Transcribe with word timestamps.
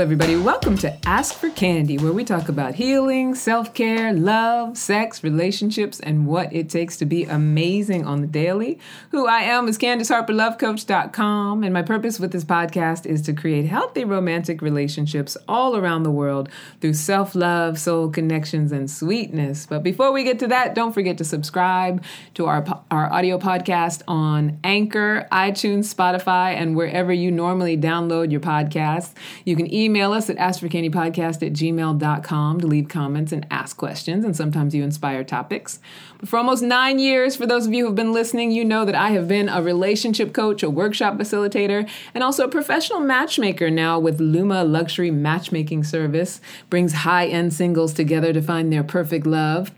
Everybody? 0.00 0.34
Welcome 0.34 0.78
to 0.78 0.96
Ask 1.06 1.34
for 1.34 1.50
Candy, 1.50 1.98
where 1.98 2.14
we 2.14 2.24
talk 2.24 2.48
about 2.48 2.74
healing, 2.74 3.34
self 3.34 3.74
care, 3.74 4.14
love, 4.14 4.78
sex, 4.78 5.22
relationships, 5.22 6.00
and 6.00 6.26
what 6.26 6.50
it 6.54 6.70
takes 6.70 6.96
to 6.96 7.04
be 7.04 7.24
amazing 7.24 8.06
on 8.06 8.22
the 8.22 8.26
daily. 8.26 8.78
Who 9.10 9.26
I 9.26 9.40
am 9.40 9.68
is 9.68 9.76
CandiceHarperLoveCoach.com, 9.76 11.62
and 11.62 11.74
my 11.74 11.82
purpose 11.82 12.18
with 12.18 12.32
this 12.32 12.46
podcast 12.46 13.04
is 13.04 13.20
to 13.22 13.34
create 13.34 13.66
healthy 13.66 14.06
romantic 14.06 14.62
relationships 14.62 15.36
all 15.46 15.76
around 15.76 16.04
the 16.04 16.10
world 16.10 16.48
through 16.80 16.94
self 16.94 17.34
love, 17.34 17.78
soul 17.78 18.08
connections, 18.08 18.72
and 18.72 18.90
sweetness. 18.90 19.66
But 19.66 19.82
before 19.82 20.12
we 20.12 20.24
get 20.24 20.38
to 20.38 20.46
that, 20.46 20.74
don't 20.74 20.92
forget 20.92 21.18
to 21.18 21.24
subscribe 21.24 22.02
to 22.34 22.46
our, 22.46 22.64
our 22.90 23.12
audio 23.12 23.38
podcast 23.38 24.00
on 24.08 24.58
Anchor, 24.64 25.28
iTunes, 25.30 25.94
Spotify, 25.94 26.54
and 26.54 26.74
wherever 26.74 27.12
you 27.12 27.30
normally 27.30 27.76
download 27.76 28.30
your 28.30 28.40
podcasts. 28.40 29.12
You 29.44 29.56
can 29.56 29.70
email 29.70 29.89
us 29.96 30.30
at 30.30 30.36
askforcandypodcast 30.36 31.46
at 31.46 31.52
gmail.com 31.52 32.60
to 32.60 32.66
leave 32.66 32.88
comments 32.88 33.32
and 33.32 33.46
ask 33.50 33.76
questions, 33.76 34.24
and 34.24 34.36
sometimes 34.36 34.74
you 34.74 34.82
inspire 34.82 35.24
topics. 35.24 35.80
But 36.18 36.28
for 36.28 36.38
almost 36.38 36.62
nine 36.62 36.98
years, 36.98 37.36
for 37.36 37.46
those 37.46 37.66
of 37.66 37.72
you 37.72 37.86
who've 37.86 37.94
been 37.94 38.12
listening, 38.12 38.50
you 38.50 38.64
know 38.64 38.84
that 38.84 38.94
I 38.94 39.10
have 39.10 39.28
been 39.28 39.48
a 39.48 39.62
relationship 39.62 40.32
coach, 40.32 40.62
a 40.62 40.70
workshop 40.70 41.14
facilitator, 41.16 41.88
and 42.14 42.24
also 42.24 42.44
a 42.44 42.48
professional 42.48 43.00
matchmaker 43.00 43.70
now 43.70 43.98
with 43.98 44.20
Luma 44.20 44.64
Luxury 44.64 45.10
Matchmaking 45.10 45.84
Service. 45.84 46.40
Brings 46.68 46.92
high 46.92 47.26
end 47.26 47.52
singles 47.52 47.92
together 47.92 48.32
to 48.32 48.42
find 48.42 48.72
their 48.72 48.84
perfect 48.84 49.26
love. 49.26 49.72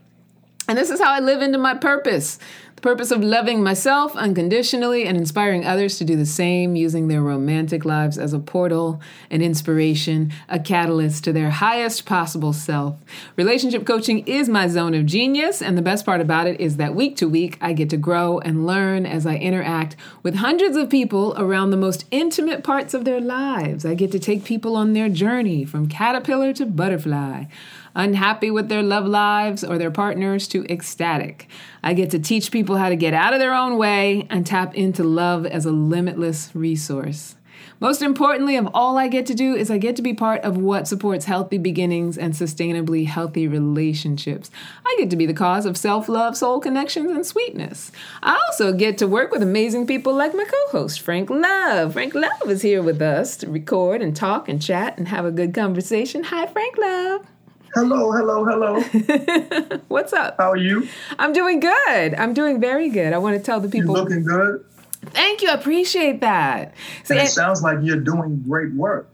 And 0.69 0.79
this 0.79 0.91
is 0.91 1.01
how 1.01 1.11
I 1.11 1.20
live 1.20 1.42
into 1.42 1.58
my 1.58 1.75
purpose 1.75 2.39
purpose 2.83 3.12
of 3.12 3.22
loving 3.22 3.62
myself 3.62 4.14
unconditionally 4.16 5.06
and 5.06 5.16
inspiring 5.16 5.64
others 5.64 5.97
to 5.98 6.05
do 6.05 6.16
the 6.16 6.27
same, 6.27 6.75
using 6.75 7.06
their 7.06 7.22
romantic 7.22 7.84
lives 7.84 8.19
as 8.19 8.33
a 8.33 8.41
portal, 8.41 9.00
an 9.30 9.41
inspiration, 9.41 10.33
a 10.48 10.58
catalyst 10.58 11.22
to 11.22 11.33
their 11.33 11.50
highest 11.50 12.05
possible 12.05 12.52
self. 12.52 12.97
Relationship 13.36 13.86
coaching 13.86 14.27
is 14.27 14.48
my 14.48 14.66
zone 14.66 14.94
of 14.94 15.06
genius, 15.06 15.62
and 15.62 15.78
the 15.78 15.83
best 15.83 16.05
part 16.05 16.20
about 16.20 16.48
it 16.48 16.61
is 16.61 16.77
that 16.77 16.94
week 16.94 17.16
to 17.16 17.28
week 17.28 17.56
I 17.61 17.72
get 17.72 17.89
to 17.91 17.97
grow 17.97 18.41
and 18.41 18.66
learn 18.66 19.06
as 19.06 19.27
I 19.27 19.36
interact 19.36 19.94
with 20.24 20.34
hundreds 20.34 20.77
of 20.77 20.91
people 20.91 21.34
around 21.39 21.70
the 21.70 21.77
most 21.77 22.05
intimate 22.11 22.64
parts 22.64 22.94
of 22.94 23.05
their 23.05 23.20
lives. 23.20 23.86
I 23.86 23.94
get 23.94 24.11
to 24.11 24.19
take 24.19 24.44
people 24.44 24.74
on 24.74 24.92
their 24.92 25.08
journey 25.08 25.64
from 25.64 25.89
caterpillar 25.89 26.52
to 26.55 26.67
butterfly 26.67 27.44
unhappy 27.95 28.51
with 28.51 28.69
their 28.69 28.83
love 28.83 29.07
lives 29.07 29.62
or 29.62 29.79
their 29.79 29.91
partners 29.91 30.48
to 30.48 30.65
ecstatic. 30.67 31.48
I 31.83 31.95
get 31.95 32.11
to 32.11 32.19
teach 32.19 32.51
people 32.51 32.77
how 32.77 32.89
to 32.89 32.97
get 32.97 33.15
out 33.15 33.35
of 33.35 33.41
their 33.41 33.55
own 33.55 33.77
way 33.79 34.27
and 34.31 34.47
tap 34.47 34.75
into 34.75 35.05
love 35.05 35.47
as 35.47 35.65
a 35.65 35.73
limitless 35.73 36.51
resource. 36.55 37.37
Most 37.81 38.01
importantly 38.01 38.57
of 38.57 38.69
all 38.75 38.97
I 38.97 39.09
get 39.09 39.27
to 39.27 39.35
do 39.35 39.57
is 39.57 39.69
I 39.69 39.77
get 39.77 39.97
to 39.97 40.03
be 40.03 40.15
part 40.15 40.41
of 40.43 40.57
what 40.57 40.87
supports 40.87 41.25
healthy 41.25 41.59
beginnings 41.59 42.17
and 42.17 42.33
sustainably 42.33 43.09
healthy 43.09 43.48
relationships. 43.48 44.53
I 44.87 44.95
get 44.98 45.11
to 45.11 45.17
be 45.17 45.27
the 45.27 45.35
cause 45.35 45.67
of 45.67 45.77
self-love, 45.77 46.37
soul 46.37 46.61
connections, 46.61 47.11
and 47.11 47.27
sweetness. 47.27 47.91
I 48.23 48.41
also 48.47 48.73
get 48.73 48.98
to 48.98 49.09
work 49.09 49.33
with 49.33 49.43
amazing 49.43 49.89
people 49.89 50.15
like 50.15 50.33
my 50.33 50.45
co-host 50.45 51.01
Frank 51.01 51.29
Love. 51.29 51.95
Frank 51.95 52.14
Love 52.14 52.48
is 52.48 52.63
here 52.63 52.83
with 52.83 53.02
us 53.02 53.36
to 53.39 53.51
record 53.51 54.01
and 54.01 54.14
talk 54.14 54.48
and 54.48 54.63
chat 54.63 54.97
and 54.97 55.08
have 55.08 55.25
a 55.25 55.33
good 55.33 55.52
conversation. 55.52 56.23
Hi 56.23 56.47
Frank 56.47 56.79
Love. 56.79 57.27
Hello, 57.74 58.12
hello, 58.12 58.44
hello. 58.44 59.78
What's 59.88 60.12
up? 60.12 60.36
How 60.36 60.50
are 60.50 60.58
you? 60.58 60.86
I'm 61.18 61.33
doing 61.33 61.58
good. 61.58 62.14
I'm 62.14 62.34
doing 62.34 62.60
very 62.60 62.90
good. 62.90 63.14
I 63.14 63.18
want 63.18 63.36
to 63.36 63.42
tell 63.42 63.60
the 63.60 63.68
people. 63.68 63.94
You're 63.94 64.05
looking 64.05 64.24
good. 64.24 64.62
Thank 65.06 65.40
you. 65.40 65.48
I 65.48 65.55
appreciate 65.55 66.20
that. 66.20 66.74
See, 67.05 67.14
it 67.14 67.28
sounds 67.28 67.62
like 67.62 67.78
you're 67.80 67.96
doing 67.96 68.42
great 68.46 68.74
work. 68.74 69.08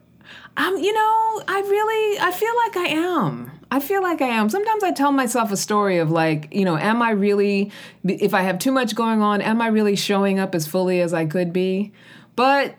Um, 0.56 0.76
you 0.76 0.92
know, 0.92 1.42
I 1.46 1.60
really, 1.60 2.18
I 2.18 2.32
feel 2.32 2.52
like 2.66 2.76
I 2.76 2.88
am. 2.96 3.52
I 3.70 3.78
feel 3.78 4.02
like 4.02 4.20
I 4.20 4.26
am. 4.26 4.48
Sometimes 4.48 4.82
I 4.82 4.90
tell 4.90 5.12
myself 5.12 5.52
a 5.52 5.56
story 5.56 5.98
of 5.98 6.10
like, 6.10 6.52
you 6.52 6.64
know, 6.64 6.76
am 6.76 7.00
I 7.00 7.10
really, 7.10 7.70
if 8.02 8.34
I 8.34 8.42
have 8.42 8.58
too 8.58 8.72
much 8.72 8.96
going 8.96 9.22
on, 9.22 9.40
am 9.40 9.62
I 9.62 9.68
really 9.68 9.94
showing 9.94 10.40
up 10.40 10.54
as 10.54 10.66
fully 10.66 11.00
as 11.00 11.14
I 11.14 11.26
could 11.26 11.52
be? 11.52 11.92
But, 12.34 12.74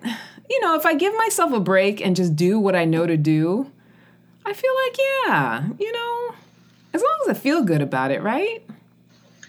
you 0.49 0.59
know, 0.59 0.75
if 0.75 0.85
I 0.85 0.93
give 0.95 1.15
myself 1.15 1.53
a 1.53 1.59
break 1.61 2.01
and 2.01 2.17
just 2.17 2.35
do 2.35 2.59
what 2.59 2.75
I 2.75 2.83
know 2.83 3.07
to 3.07 3.15
do, 3.15 3.71
I 4.45 4.53
feel 4.53 4.71
like, 4.85 4.97
yeah, 5.27 5.69
you 5.79 5.91
know, 5.91 6.35
as 6.93 7.01
long 7.01 7.17
as 7.23 7.29
I 7.37 7.39
feel 7.39 7.63
good 7.63 7.81
about 7.81 8.11
it, 8.11 8.21
right? 8.21 8.61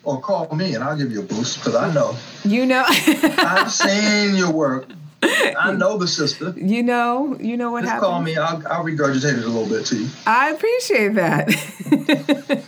Or 0.03 0.21
call 0.21 0.55
me 0.55 0.75
and 0.75 0.83
I'll 0.83 0.97
give 0.97 1.13
you 1.13 1.21
a 1.21 1.25
boost 1.25 1.59
because 1.59 1.75
I 1.75 1.93
know. 1.93 2.17
You 2.45 2.67
know. 2.67 2.85
I've 2.89 3.71
seen 3.71 4.35
your 4.35 4.51
work. 4.51 4.87
I 5.23 5.73
know 5.73 5.99
the 5.99 6.09
sister. 6.09 6.55
You 6.57 6.83
know, 6.83 7.37
you 7.39 7.57
know 7.59 7.71
what 7.71 7.83
Just 7.83 7.93
happened. 7.93 8.11
call 8.11 8.23
me. 8.23 8.37
I'll, 8.37 8.67
I'll 8.67 8.85
regurgitate 8.85 9.39
it 9.39 9.45
a 9.45 9.49
little 9.49 9.69
bit 9.69 9.85
to 9.87 9.97
you. 9.97 10.09
I 10.27 10.51
appreciate 10.51 11.15
that. 11.15 11.49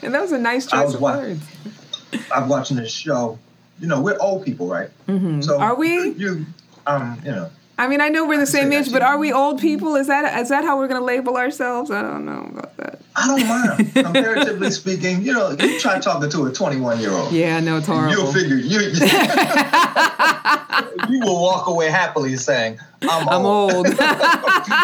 and 0.02 0.14
that 0.14 0.20
was 0.20 0.32
a 0.32 0.38
nice 0.38 0.66
choice 0.66 0.94
of 0.94 1.00
wa- 1.00 1.16
words. 1.16 1.42
I'm 2.34 2.48
watching 2.48 2.76
this 2.76 2.92
show. 2.92 3.38
You 3.80 3.88
know, 3.88 4.00
we're 4.02 4.18
old 4.20 4.44
people, 4.44 4.68
right? 4.68 4.90
Mm-hmm. 5.08 5.40
So 5.40 5.58
are 5.58 5.74
we? 5.74 6.10
You, 6.10 6.44
um, 6.86 7.18
you 7.24 7.30
know, 7.32 7.50
I 7.82 7.88
mean, 7.88 8.00
I 8.00 8.10
know 8.10 8.24
we're 8.24 8.38
the 8.38 8.46
same 8.46 8.72
age, 8.72 8.92
but 8.92 9.02
are 9.02 9.18
we 9.18 9.32
old 9.32 9.60
people? 9.60 9.96
Is 9.96 10.06
that 10.06 10.40
is 10.40 10.50
that 10.50 10.62
how 10.62 10.78
we're 10.78 10.86
going 10.86 11.00
to 11.00 11.04
label 11.04 11.36
ourselves? 11.36 11.90
I 11.90 12.00
don't 12.00 12.24
know 12.24 12.48
about 12.52 12.76
that. 12.76 13.00
I 13.16 13.26
don't 13.26 13.48
mind. 13.48 13.92
Comparatively 13.92 14.70
speaking, 14.80 15.20
you 15.22 15.32
know, 15.32 15.50
you 15.50 15.80
try 15.80 15.98
talking 15.98 16.30
to 16.30 16.46
a 16.46 16.52
21 16.52 17.00
year 17.00 17.10
old. 17.10 17.32
Yeah, 17.32 17.58
no, 17.58 17.78
it's 17.78 17.88
horrible. 17.88 18.12
You'll 18.12 18.32
figure 18.32 18.54
you 18.54 18.78
you 21.08 21.20
will 21.26 21.42
walk 21.42 21.66
away 21.66 21.90
happily 21.90 22.36
saying, 22.36 22.78
"I'm 23.02 23.44
old,", 23.44 23.88
I'm 23.88 23.98
old. 23.98 24.00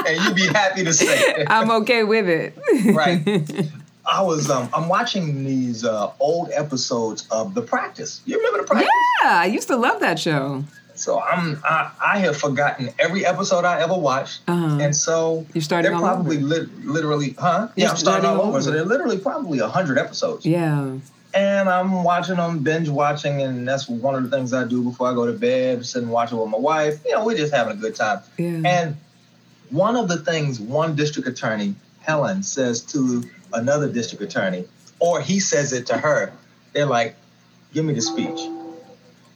and 0.09 0.25
you'd 0.25 0.35
be 0.35 0.49
happy 0.49 0.83
to 0.83 0.93
say, 0.93 1.47
"I'm 1.47 1.71
okay 1.83 2.03
with 2.03 2.29
it." 2.29 2.57
right. 2.97 3.71
I 4.11 4.23
was 4.23 4.51
um, 4.51 4.69
I'm 4.75 4.89
watching 4.89 5.45
these 5.45 5.85
uh, 5.85 6.11
old 6.19 6.51
episodes 6.53 7.29
of 7.31 7.55
The 7.55 7.63
Practice. 7.63 8.23
You 8.25 8.39
remember 8.39 8.63
The 8.63 8.67
Practice? 8.67 8.91
Yeah, 9.23 9.39
I 9.39 9.47
used 9.47 9.69
to 9.69 9.77
love 9.77 10.01
that 10.01 10.19
show. 10.19 10.65
So 10.99 11.21
I'm 11.21 11.61
I, 11.65 11.91
I 12.05 12.19
have 12.19 12.37
forgotten 12.37 12.91
every 12.99 13.25
episode 13.25 13.65
I 13.65 13.81
ever 13.81 13.95
watched, 13.95 14.41
uh-huh. 14.49 14.79
and 14.81 14.95
so 14.95 15.47
you 15.55 15.61
started. 15.61 15.93
They're 15.93 15.99
probably 15.99 16.39
li- 16.39 16.69
literally, 16.83 17.35
huh? 17.39 17.69
Yeah, 17.77 17.91
I'm 17.91 17.97
starting 17.97 18.29
all 18.29 18.41
over. 18.41 18.49
over. 18.51 18.63
So 18.63 18.71
they're 18.71 18.85
literally 18.85 19.19
probably 19.19 19.59
hundred 19.59 19.99
episodes. 19.99 20.45
Yeah. 20.45 20.99
And 21.35 21.69
I'm 21.69 22.05
watching 22.05 22.37
them, 22.37 22.61
binge 22.61 22.89
watching, 22.89 23.43
and 23.43 23.69
that's 23.69 23.89
one 23.89 24.15
of 24.15 24.29
the 24.29 24.37
things 24.37 24.53
I 24.55 24.65
do 24.65 24.83
before 24.83 25.09
I 25.09 25.15
go 25.15 25.27
to 25.27 25.33
bed. 25.33 25.85
Sit 25.85 26.03
and 26.03 26.11
watch 26.11 26.33
it 26.33 26.37
with 26.37 26.49
my 26.49 26.59
wife. 26.59 27.01
You 27.05 27.13
know, 27.13 27.25
we're 27.25 27.37
just 27.37 27.53
having 27.53 27.75
a 27.75 27.77
good 27.77 27.95
time. 27.95 28.21
Yeah. 28.39 28.63
And 28.65 28.97
one 29.71 29.95
of 29.95 30.09
the 30.09 30.17
things 30.17 30.59
one 30.59 30.97
district 30.97 31.29
attorney, 31.29 31.75
Helen, 32.01 32.43
says 32.43 32.81
to 32.87 33.23
another 33.53 33.91
district 33.93 34.25
attorney, 34.25 34.65
or 34.99 35.21
he 35.21 35.39
says 35.39 35.73
it 35.73 35.87
to 35.87 35.99
her, 35.99 36.33
they're 36.73 36.87
like, 36.87 37.15
"Give 37.73 37.85
me 37.85 37.93
the 37.95 38.03
speech." 38.03 38.41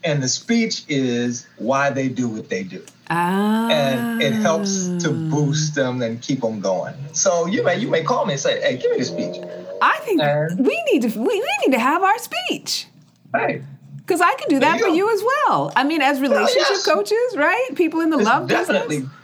And 0.04 0.22
the 0.22 0.28
speech 0.28 0.84
is 0.88 1.46
why 1.58 1.90
they 1.90 2.08
do 2.08 2.28
what 2.28 2.48
they 2.48 2.62
do. 2.62 2.84
Ah. 3.10 3.68
And 3.70 4.22
it 4.22 4.32
helps 4.32 4.88
to 5.02 5.10
boost 5.10 5.74
them 5.74 6.02
and 6.02 6.20
keep 6.20 6.40
them 6.40 6.60
going. 6.60 6.94
So 7.12 7.46
you 7.46 7.62
may 7.62 7.78
you 7.78 7.88
may 7.88 8.02
call 8.02 8.26
me 8.26 8.32
and 8.34 8.40
say, 8.40 8.60
"Hey, 8.60 8.76
give 8.76 8.90
me 8.90 8.98
the 8.98 9.04
speech." 9.04 9.36
I 9.82 9.98
think 10.00 10.22
and, 10.22 10.58
we 10.64 10.82
need 10.92 11.02
to 11.02 11.18
we, 11.18 11.26
we 11.26 11.56
need 11.66 11.72
to 11.72 11.80
have 11.80 12.02
our 12.02 12.18
speech. 12.18 12.86
Hey. 13.34 13.62
Because 13.96 14.20
I 14.20 14.34
can 14.34 14.48
do 14.48 14.58
that 14.60 14.78
you 14.78 14.88
for 14.88 14.94
you 14.94 15.12
as 15.12 15.22
well. 15.22 15.72
I 15.76 15.84
mean, 15.84 16.02
as 16.02 16.20
relationship 16.20 16.68
yes. 16.70 16.84
coaches, 16.84 17.36
right? 17.36 17.70
People 17.76 18.00
in 18.00 18.10
the 18.10 18.18
it's 18.18 18.26
love 18.26 18.48
definitely 18.48 18.98
business. 18.98 19.14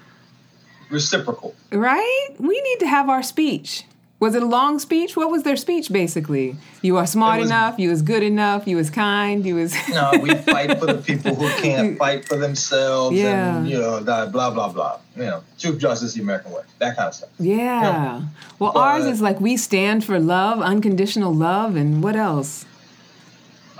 reciprocal. 0.90 1.54
Right? 1.72 2.28
We 2.38 2.60
need 2.60 2.78
to 2.80 2.86
have 2.86 3.08
our 3.08 3.22
speech. 3.22 3.84
Was 4.20 4.34
it 4.34 4.42
a 4.42 4.46
long 4.46 4.80
speech? 4.80 5.16
What 5.16 5.30
was 5.30 5.44
their 5.44 5.56
speech 5.56 5.92
basically? 5.92 6.56
You 6.82 6.96
are 6.96 7.06
smart 7.06 7.40
was, 7.40 7.50
enough, 7.50 7.78
you 7.78 7.88
was 7.88 8.02
good 8.02 8.24
enough, 8.24 8.66
you 8.66 8.76
was 8.76 8.90
kind, 8.90 9.46
you 9.46 9.54
was 9.54 9.72
No, 9.90 10.10
we 10.20 10.30
fight 10.34 10.76
for 10.78 10.86
the 10.86 11.00
people 11.00 11.36
who 11.36 11.48
can't 11.62 11.96
fight 11.96 12.26
for 12.26 12.36
themselves 12.36 13.16
yeah. 13.16 13.58
and 13.58 13.68
you 13.68 13.78
know, 13.78 14.00
that 14.00 14.32
blah 14.32 14.50
blah 14.50 14.72
blah. 14.72 14.98
You 15.14 15.22
know, 15.22 15.44
truth, 15.56 15.78
justice, 15.78 16.14
the 16.14 16.22
American 16.22 16.50
way. 16.50 16.62
That 16.80 16.96
kind 16.96 17.08
of 17.08 17.14
stuff. 17.14 17.30
Yeah. 17.38 18.16
You 18.16 18.20
know? 18.20 18.26
Well 18.58 18.72
but, 18.72 18.80
ours 18.80 19.04
is 19.04 19.20
like 19.20 19.40
we 19.40 19.56
stand 19.56 20.04
for 20.04 20.18
love, 20.18 20.60
unconditional 20.60 21.32
love, 21.32 21.76
and 21.76 22.02
what 22.02 22.16
else? 22.16 22.66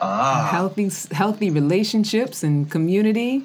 Ah. 0.00 0.49
Healthy 0.52 0.91
healthy 1.12 1.50
relationships 1.50 2.44
and 2.44 2.70
community. 2.70 3.43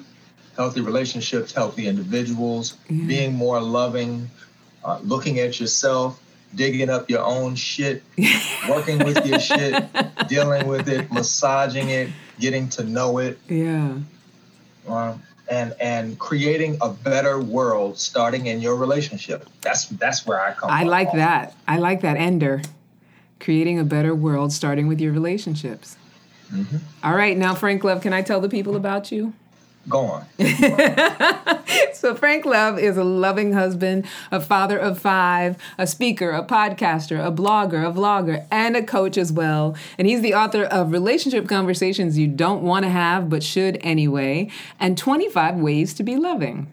Healthy 0.56 0.82
relationships, 0.82 1.52
healthy 1.52 1.88
individuals, 1.88 2.76
yeah. 2.88 3.04
being 3.06 3.34
more 3.34 3.60
loving, 3.60 4.30
uh, 4.84 5.00
looking 5.02 5.40
at 5.40 5.58
yourself 5.58 6.20
digging 6.54 6.90
up 6.90 7.10
your 7.10 7.24
own 7.24 7.54
shit, 7.54 8.02
working 8.68 8.98
with 8.98 9.24
your 9.26 9.38
shit, 9.38 9.84
dealing 10.28 10.66
with 10.66 10.88
it, 10.88 11.12
massaging 11.12 11.88
it, 11.90 12.10
getting 12.38 12.68
to 12.70 12.84
know 12.84 13.18
it. 13.18 13.38
Yeah. 13.48 13.98
Uh, 14.88 15.16
and 15.50 15.74
and 15.78 16.18
creating 16.18 16.78
a 16.80 16.88
better 16.88 17.40
world 17.40 17.98
starting 17.98 18.46
in 18.46 18.60
your 18.60 18.76
relationship. 18.76 19.46
That's 19.60 19.86
that's 19.86 20.26
where 20.26 20.40
I 20.40 20.52
come 20.52 20.70
I 20.70 20.84
like 20.84 21.12
that. 21.12 21.54
I 21.68 21.78
like 21.78 22.00
that 22.00 22.16
ender. 22.16 22.62
Creating 23.40 23.78
a 23.78 23.84
better 23.84 24.14
world 24.14 24.52
starting 24.52 24.86
with 24.86 25.00
your 25.00 25.12
relationships. 25.12 25.96
Mm-hmm. 26.52 26.76
All 27.02 27.14
right, 27.14 27.36
now 27.36 27.54
Frank 27.54 27.84
Love, 27.84 28.00
can 28.00 28.12
I 28.12 28.22
tell 28.22 28.40
the 28.40 28.48
people 28.48 28.76
about 28.76 29.12
you? 29.12 29.34
Go 29.88 30.00
on. 30.00 30.26
so, 31.92 32.14
Frank 32.14 32.44
Love 32.44 32.78
is 32.78 32.96
a 32.96 33.04
loving 33.04 33.52
husband, 33.52 34.06
a 34.30 34.40
father 34.40 34.78
of 34.78 34.98
five, 34.98 35.56
a 35.76 35.86
speaker, 35.86 36.30
a 36.30 36.42
podcaster, 36.44 37.24
a 37.24 37.30
blogger, 37.30 37.86
a 37.86 37.92
vlogger, 37.92 38.46
and 38.50 38.76
a 38.76 38.82
coach 38.82 39.18
as 39.18 39.32
well. 39.32 39.76
And 39.98 40.08
he's 40.08 40.22
the 40.22 40.34
author 40.34 40.64
of 40.64 40.92
Relationship 40.92 41.48
Conversations 41.48 42.18
You 42.18 42.28
Don't 42.28 42.62
Want 42.62 42.84
to 42.84 42.90
Have 42.90 43.28
But 43.28 43.42
Should 43.42 43.78
Anyway, 43.82 44.50
and 44.80 44.96
25 44.96 45.56
Ways 45.56 45.92
to 45.94 46.02
Be 46.02 46.16
Loving. 46.16 46.66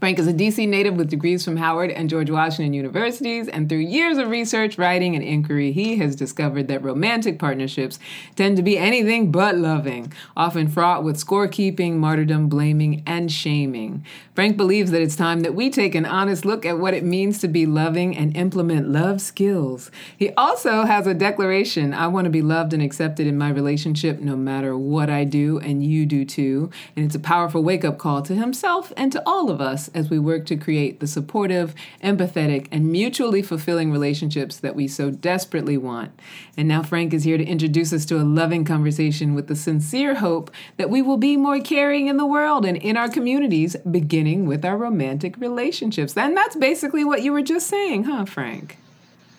Frank 0.00 0.18
is 0.18 0.26
a 0.26 0.32
DC 0.32 0.66
native 0.66 0.96
with 0.96 1.10
degrees 1.10 1.44
from 1.44 1.58
Howard 1.58 1.90
and 1.90 2.08
George 2.08 2.30
Washington 2.30 2.72
universities, 2.72 3.48
and 3.48 3.68
through 3.68 3.80
years 3.80 4.16
of 4.16 4.30
research, 4.30 4.78
writing, 4.78 5.14
and 5.14 5.22
inquiry, 5.22 5.72
he 5.72 5.96
has 5.98 6.16
discovered 6.16 6.68
that 6.68 6.82
romantic 6.82 7.38
partnerships 7.38 7.98
tend 8.34 8.56
to 8.56 8.62
be 8.62 8.78
anything 8.78 9.30
but 9.30 9.58
loving, 9.58 10.10
often 10.34 10.68
fraught 10.68 11.04
with 11.04 11.22
scorekeeping, 11.22 11.96
martyrdom, 11.96 12.48
blaming, 12.48 13.02
and 13.04 13.30
shaming. 13.30 14.02
Frank 14.40 14.56
believes 14.56 14.90
that 14.90 15.02
it's 15.02 15.16
time 15.16 15.40
that 15.40 15.54
we 15.54 15.68
take 15.68 15.94
an 15.94 16.06
honest 16.06 16.46
look 16.46 16.64
at 16.64 16.78
what 16.78 16.94
it 16.94 17.04
means 17.04 17.40
to 17.40 17.46
be 17.46 17.66
loving 17.66 18.16
and 18.16 18.34
implement 18.34 18.88
love 18.88 19.20
skills. 19.20 19.90
He 20.16 20.30
also 20.30 20.84
has 20.84 21.06
a 21.06 21.12
declaration 21.12 21.92
I 21.92 22.06
want 22.06 22.24
to 22.24 22.30
be 22.30 22.40
loved 22.40 22.72
and 22.72 22.82
accepted 22.82 23.26
in 23.26 23.36
my 23.36 23.50
relationship 23.50 24.18
no 24.18 24.36
matter 24.36 24.78
what 24.78 25.10
I 25.10 25.24
do, 25.24 25.58
and 25.58 25.84
you 25.84 26.06
do 26.06 26.24
too. 26.24 26.70
And 26.96 27.04
it's 27.04 27.14
a 27.14 27.20
powerful 27.20 27.62
wake 27.62 27.84
up 27.84 27.98
call 27.98 28.22
to 28.22 28.34
himself 28.34 28.94
and 28.96 29.12
to 29.12 29.22
all 29.26 29.50
of 29.50 29.60
us 29.60 29.88
as 29.88 30.08
we 30.08 30.18
work 30.18 30.46
to 30.46 30.56
create 30.56 31.00
the 31.00 31.06
supportive, 31.06 31.74
empathetic, 32.02 32.66
and 32.72 32.90
mutually 32.90 33.42
fulfilling 33.42 33.92
relationships 33.92 34.56
that 34.56 34.74
we 34.74 34.88
so 34.88 35.10
desperately 35.10 35.76
want. 35.76 36.18
And 36.56 36.66
now 36.66 36.82
Frank 36.82 37.12
is 37.12 37.24
here 37.24 37.36
to 37.36 37.44
introduce 37.44 37.92
us 37.92 38.06
to 38.06 38.16
a 38.18 38.24
loving 38.24 38.64
conversation 38.64 39.34
with 39.34 39.48
the 39.48 39.56
sincere 39.56 40.14
hope 40.14 40.50
that 40.78 40.88
we 40.88 41.02
will 41.02 41.18
be 41.18 41.36
more 41.36 41.60
caring 41.60 42.06
in 42.06 42.16
the 42.16 42.24
world 42.24 42.64
and 42.64 42.78
in 42.78 42.96
our 42.96 43.10
communities, 43.10 43.76
beginning 43.90 44.29
with 44.38 44.64
our 44.64 44.76
romantic 44.76 45.36
relationships. 45.38 46.16
And 46.16 46.36
that's 46.36 46.56
basically 46.56 47.04
what 47.04 47.22
you 47.22 47.32
were 47.32 47.42
just 47.42 47.66
saying, 47.66 48.04
huh, 48.04 48.24
Frank? 48.24 48.78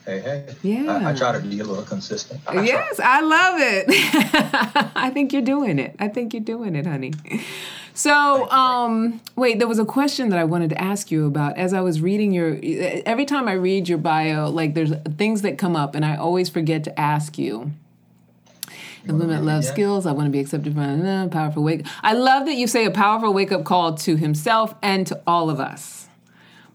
Hey, 0.04 0.20
hey. 0.20 0.54
Yeah. 0.62 1.00
I, 1.04 1.10
I 1.10 1.14
try 1.14 1.32
to 1.32 1.40
be 1.40 1.60
a 1.60 1.64
little 1.64 1.84
consistent. 1.84 2.40
I 2.46 2.62
yes, 2.64 2.98
I 2.98 3.20
love 3.20 3.60
it. 3.60 4.90
I 4.96 5.10
think 5.10 5.32
you're 5.32 5.42
doing 5.42 5.78
it. 5.78 5.94
I 5.98 6.08
think 6.08 6.34
you're 6.34 6.42
doing 6.42 6.74
it, 6.74 6.86
honey. 6.86 7.12
So, 7.94 8.50
um, 8.50 9.20
wait, 9.36 9.58
there 9.58 9.68
was 9.68 9.78
a 9.78 9.84
question 9.84 10.30
that 10.30 10.38
I 10.38 10.44
wanted 10.44 10.70
to 10.70 10.80
ask 10.80 11.10
you 11.10 11.26
about 11.26 11.56
as 11.56 11.74
I 11.74 11.82
was 11.82 12.00
reading 12.00 12.32
your. 12.32 12.58
Every 13.06 13.26
time 13.26 13.48
I 13.48 13.52
read 13.52 13.88
your 13.88 13.98
bio, 13.98 14.48
like 14.48 14.74
there's 14.74 14.92
things 15.18 15.42
that 15.42 15.58
come 15.58 15.76
up, 15.76 15.94
and 15.94 16.04
I 16.04 16.16
always 16.16 16.48
forget 16.48 16.84
to 16.84 17.00
ask 17.00 17.38
you. 17.38 17.72
Implement 19.08 19.44
love 19.44 19.64
skills. 19.64 20.06
I 20.06 20.12
want 20.12 20.26
to 20.26 20.30
be 20.30 20.40
accepted 20.40 20.76
by 20.76 20.84
a 20.84 21.28
powerful 21.28 21.62
wake. 21.62 21.86
I 22.02 22.12
love 22.12 22.46
that 22.46 22.54
you 22.54 22.66
say 22.66 22.84
a 22.84 22.90
powerful 22.90 23.32
wake 23.34 23.50
up 23.50 23.64
call 23.64 23.94
to 23.96 24.16
himself 24.16 24.74
and 24.80 25.06
to 25.08 25.20
all 25.26 25.50
of 25.50 25.58
us, 25.58 26.08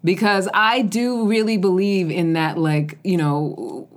because 0.03 0.50
I 0.53 0.81
do 0.81 1.27
really 1.27 1.57
believe 1.57 2.12
in 2.12 2.33
that. 2.33 2.57
Like 2.57 2.97
you 3.03 3.15
know, 3.15 3.88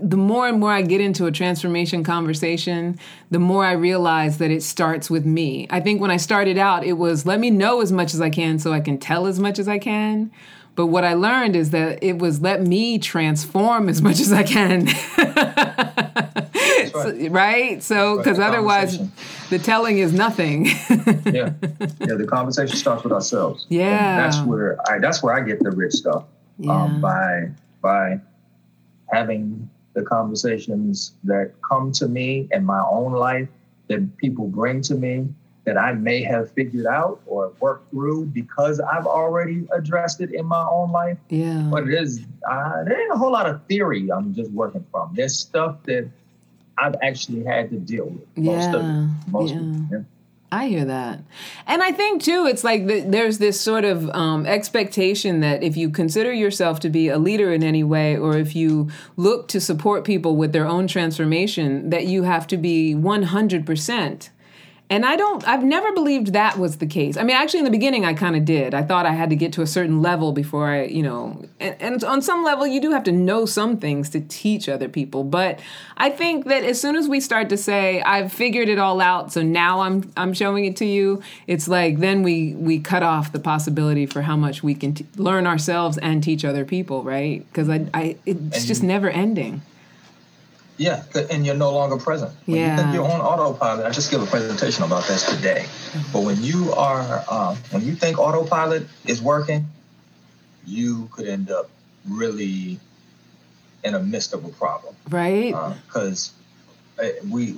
the 0.00 0.16
more 0.16 0.48
and 0.48 0.60
more 0.60 0.72
I 0.72 0.82
get 0.82 1.02
into 1.02 1.26
a 1.26 1.32
transformation 1.32 2.04
conversation, 2.04 2.98
the 3.30 3.38
more 3.38 3.64
I 3.64 3.72
realize 3.72 4.38
that 4.38 4.50
it 4.50 4.62
starts 4.62 5.10
with 5.10 5.26
me. 5.26 5.66
I 5.68 5.80
think 5.80 6.00
when 6.00 6.10
I 6.10 6.16
started 6.16 6.56
out, 6.56 6.84
it 6.84 6.94
was 6.94 7.26
let 7.26 7.38
me 7.38 7.50
know 7.50 7.82
as 7.82 7.92
much 7.92 8.14
as 8.14 8.20
I 8.20 8.30
can 8.30 8.58
so 8.58 8.72
I 8.72 8.80
can 8.80 8.98
tell 8.98 9.26
as 9.26 9.38
much 9.38 9.58
as 9.58 9.68
I 9.68 9.78
can. 9.78 10.30
But 10.74 10.86
what 10.86 11.04
I 11.04 11.14
learned 11.14 11.56
is 11.56 11.70
that 11.70 12.02
it 12.02 12.18
was 12.18 12.40
let 12.40 12.62
me 12.62 12.98
transform 12.98 13.88
as 13.88 14.00
much 14.00 14.20
as 14.20 14.32
I 14.32 14.44
can. 14.44 14.88
Right. 16.94 17.20
So, 17.22 17.28
right. 17.30 17.82
So, 17.82 18.16
because 18.18 18.38
Right, 18.38 18.48
otherwise, 18.48 18.98
the 19.50 19.58
telling 19.58 19.98
is 19.98 20.12
nothing. 20.12 20.66
yeah, 21.26 21.52
yeah. 21.60 22.14
The 22.14 22.26
conversation 22.28 22.76
starts 22.76 23.04
with 23.04 23.12
ourselves. 23.12 23.66
And 23.70 23.78
Yeah. 23.80 24.16
that's 24.16 24.42
where 24.44 24.78
I. 24.90 24.98
That's 24.98 25.22
where 25.22 25.34
I 25.34 25.40
get 25.40 25.62
the 25.62 25.70
rich 25.70 25.92
stuff. 25.92 26.24
Yeah. 26.58 26.72
Um, 26.72 27.00
by 27.00 27.50
by 27.80 28.20
having 29.12 29.68
the 29.94 30.02
conversations 30.02 31.12
that 31.24 31.52
come 31.62 31.92
to 31.92 32.08
me 32.08 32.48
in 32.52 32.64
my 32.64 32.82
own 32.90 33.12
life 33.12 33.48
that 33.88 34.16
people 34.18 34.46
bring 34.46 34.82
to 34.82 34.94
me 34.94 35.26
that 35.64 35.76
I 35.76 35.92
may 35.92 36.22
have 36.22 36.50
figured 36.52 36.86
out 36.86 37.20
or 37.26 37.52
worked 37.60 37.90
through 37.90 38.26
because 38.26 38.80
I've 38.80 39.06
already 39.06 39.66
addressed 39.72 40.20
it 40.20 40.32
in 40.32 40.46
my 40.46 40.66
own 40.70 40.92
life. 40.92 41.18
yeah. 41.28 41.68
But 41.70 41.88
it 41.88 41.94
is 41.94 42.20
uh, 42.48 42.84
there 42.84 43.00
ain't 43.00 43.12
a 43.12 43.16
whole 43.16 43.32
lot 43.32 43.46
of 43.46 43.62
theory 43.66 44.10
I'm 44.10 44.34
just 44.34 44.50
working 44.52 44.84
from. 44.90 45.12
There's 45.14 45.38
stuff 45.38 45.82
that 45.84 46.08
I've 46.80 46.94
actually 47.02 47.44
had 47.44 47.70
to 47.70 47.76
deal 47.76 48.06
with. 48.06 48.26
Most 48.36 48.74
of 48.74 48.82
Yeah, 48.82 49.04
it. 49.04 49.30
Most 49.30 49.54
yeah. 49.54 49.60
of 49.60 49.66
it. 49.66 49.82
Yeah. 49.92 49.98
I 50.50 50.68
hear 50.68 50.86
that. 50.86 51.20
And 51.66 51.82
I 51.82 51.92
think 51.92 52.22
too, 52.22 52.46
it's 52.46 52.64
like 52.64 52.86
the, 52.86 53.00
there's 53.00 53.36
this 53.36 53.60
sort 53.60 53.84
of 53.84 54.08
um, 54.10 54.46
expectation 54.46 55.40
that 55.40 55.62
if 55.62 55.76
you 55.76 55.90
consider 55.90 56.32
yourself 56.32 56.80
to 56.80 56.88
be 56.88 57.08
a 57.08 57.18
leader 57.18 57.52
in 57.52 57.62
any 57.62 57.84
way, 57.84 58.16
or 58.16 58.34
if 58.38 58.56
you 58.56 58.88
look 59.18 59.48
to 59.48 59.60
support 59.60 60.04
people 60.04 60.36
with 60.36 60.52
their 60.54 60.66
own 60.66 60.86
transformation, 60.86 61.90
that 61.90 62.06
you 62.06 62.22
have 62.22 62.46
to 62.46 62.56
be 62.56 62.94
100%. 62.94 64.30
And 64.90 65.04
I 65.04 65.16
don't, 65.16 65.46
I've 65.46 65.62
never 65.62 65.92
believed 65.92 66.32
that 66.32 66.58
was 66.58 66.78
the 66.78 66.86
case. 66.86 67.18
I 67.18 67.22
mean, 67.22 67.36
actually, 67.36 67.58
in 67.58 67.66
the 67.66 67.70
beginning, 67.70 68.06
I 68.06 68.14
kind 68.14 68.34
of 68.34 68.46
did. 68.46 68.72
I 68.72 68.82
thought 68.82 69.04
I 69.04 69.12
had 69.12 69.28
to 69.30 69.36
get 69.36 69.52
to 69.54 69.62
a 69.62 69.66
certain 69.66 70.00
level 70.00 70.32
before 70.32 70.68
I, 70.68 70.84
you 70.84 71.02
know, 71.02 71.44
and, 71.60 71.76
and 71.80 72.04
on 72.04 72.22
some 72.22 72.42
level, 72.42 72.66
you 72.66 72.80
do 72.80 72.90
have 72.92 73.04
to 73.04 73.12
know 73.12 73.44
some 73.44 73.76
things 73.76 74.08
to 74.10 74.20
teach 74.20 74.66
other 74.66 74.88
people. 74.88 75.24
But 75.24 75.60
I 75.98 76.08
think 76.08 76.46
that 76.46 76.64
as 76.64 76.80
soon 76.80 76.96
as 76.96 77.06
we 77.06 77.20
start 77.20 77.50
to 77.50 77.58
say, 77.58 78.00
I've 78.00 78.32
figured 78.32 78.70
it 78.70 78.78
all 78.78 79.02
out, 79.02 79.30
so 79.30 79.42
now 79.42 79.80
I'm, 79.80 80.10
I'm 80.16 80.32
showing 80.32 80.64
it 80.64 80.76
to 80.78 80.86
you, 80.86 81.22
it's 81.46 81.68
like 81.68 81.98
then 81.98 82.22
we, 82.22 82.54
we 82.54 82.78
cut 82.78 83.02
off 83.02 83.30
the 83.30 83.40
possibility 83.40 84.06
for 84.06 84.22
how 84.22 84.36
much 84.36 84.62
we 84.62 84.74
can 84.74 84.94
t- 84.94 85.06
learn 85.16 85.46
ourselves 85.46 85.98
and 85.98 86.22
teach 86.22 86.46
other 86.46 86.64
people, 86.64 87.02
right? 87.02 87.46
Because 87.48 87.68
I, 87.68 87.86
I, 87.92 88.16
it's 88.24 88.64
just 88.64 88.82
never 88.82 89.10
ending. 89.10 89.60
Yeah, 90.78 91.02
and 91.30 91.44
you're 91.44 91.56
no 91.56 91.72
longer 91.72 91.96
present. 91.96 92.32
When 92.46 92.60
Yeah. 92.60 92.70
you 92.70 92.76
think 92.76 92.94
you're 92.94 93.04
on 93.04 93.20
autopilot, 93.20 93.84
I 93.84 93.90
just 93.90 94.10
gave 94.12 94.22
a 94.22 94.26
presentation 94.26 94.84
about 94.84 95.06
this 95.08 95.26
today. 95.28 95.66
But 96.12 96.22
when 96.22 96.40
you 96.42 96.72
are, 96.72 97.24
um, 97.28 97.56
when 97.72 97.84
you 97.84 97.94
think 97.96 98.18
autopilot 98.18 98.86
is 99.04 99.20
working, 99.20 99.66
you 100.64 101.08
could 101.12 101.26
end 101.26 101.50
up 101.50 101.68
really 102.08 102.78
in 103.84 103.94
a 103.94 104.00
midst 104.00 104.32
of 104.34 104.44
a 104.44 104.48
problem 104.48 104.94
Right? 105.10 105.54
because 105.86 106.32
uh, 107.02 107.06
we 107.28 107.54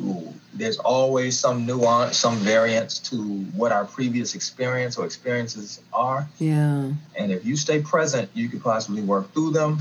there's 0.54 0.78
always 0.78 1.38
some 1.38 1.66
nuance, 1.66 2.16
some 2.16 2.36
variance 2.36 2.98
to 3.10 3.16
what 3.56 3.72
our 3.72 3.84
previous 3.84 4.34
experience 4.34 4.96
or 4.98 5.04
experiences 5.06 5.80
are. 5.92 6.26
yeah. 6.38 6.92
And 7.18 7.32
if 7.32 7.44
you 7.44 7.56
stay 7.56 7.80
present, 7.82 8.30
you 8.34 8.48
could 8.48 8.62
possibly 8.62 9.02
work 9.02 9.32
through 9.34 9.50
them. 9.52 9.78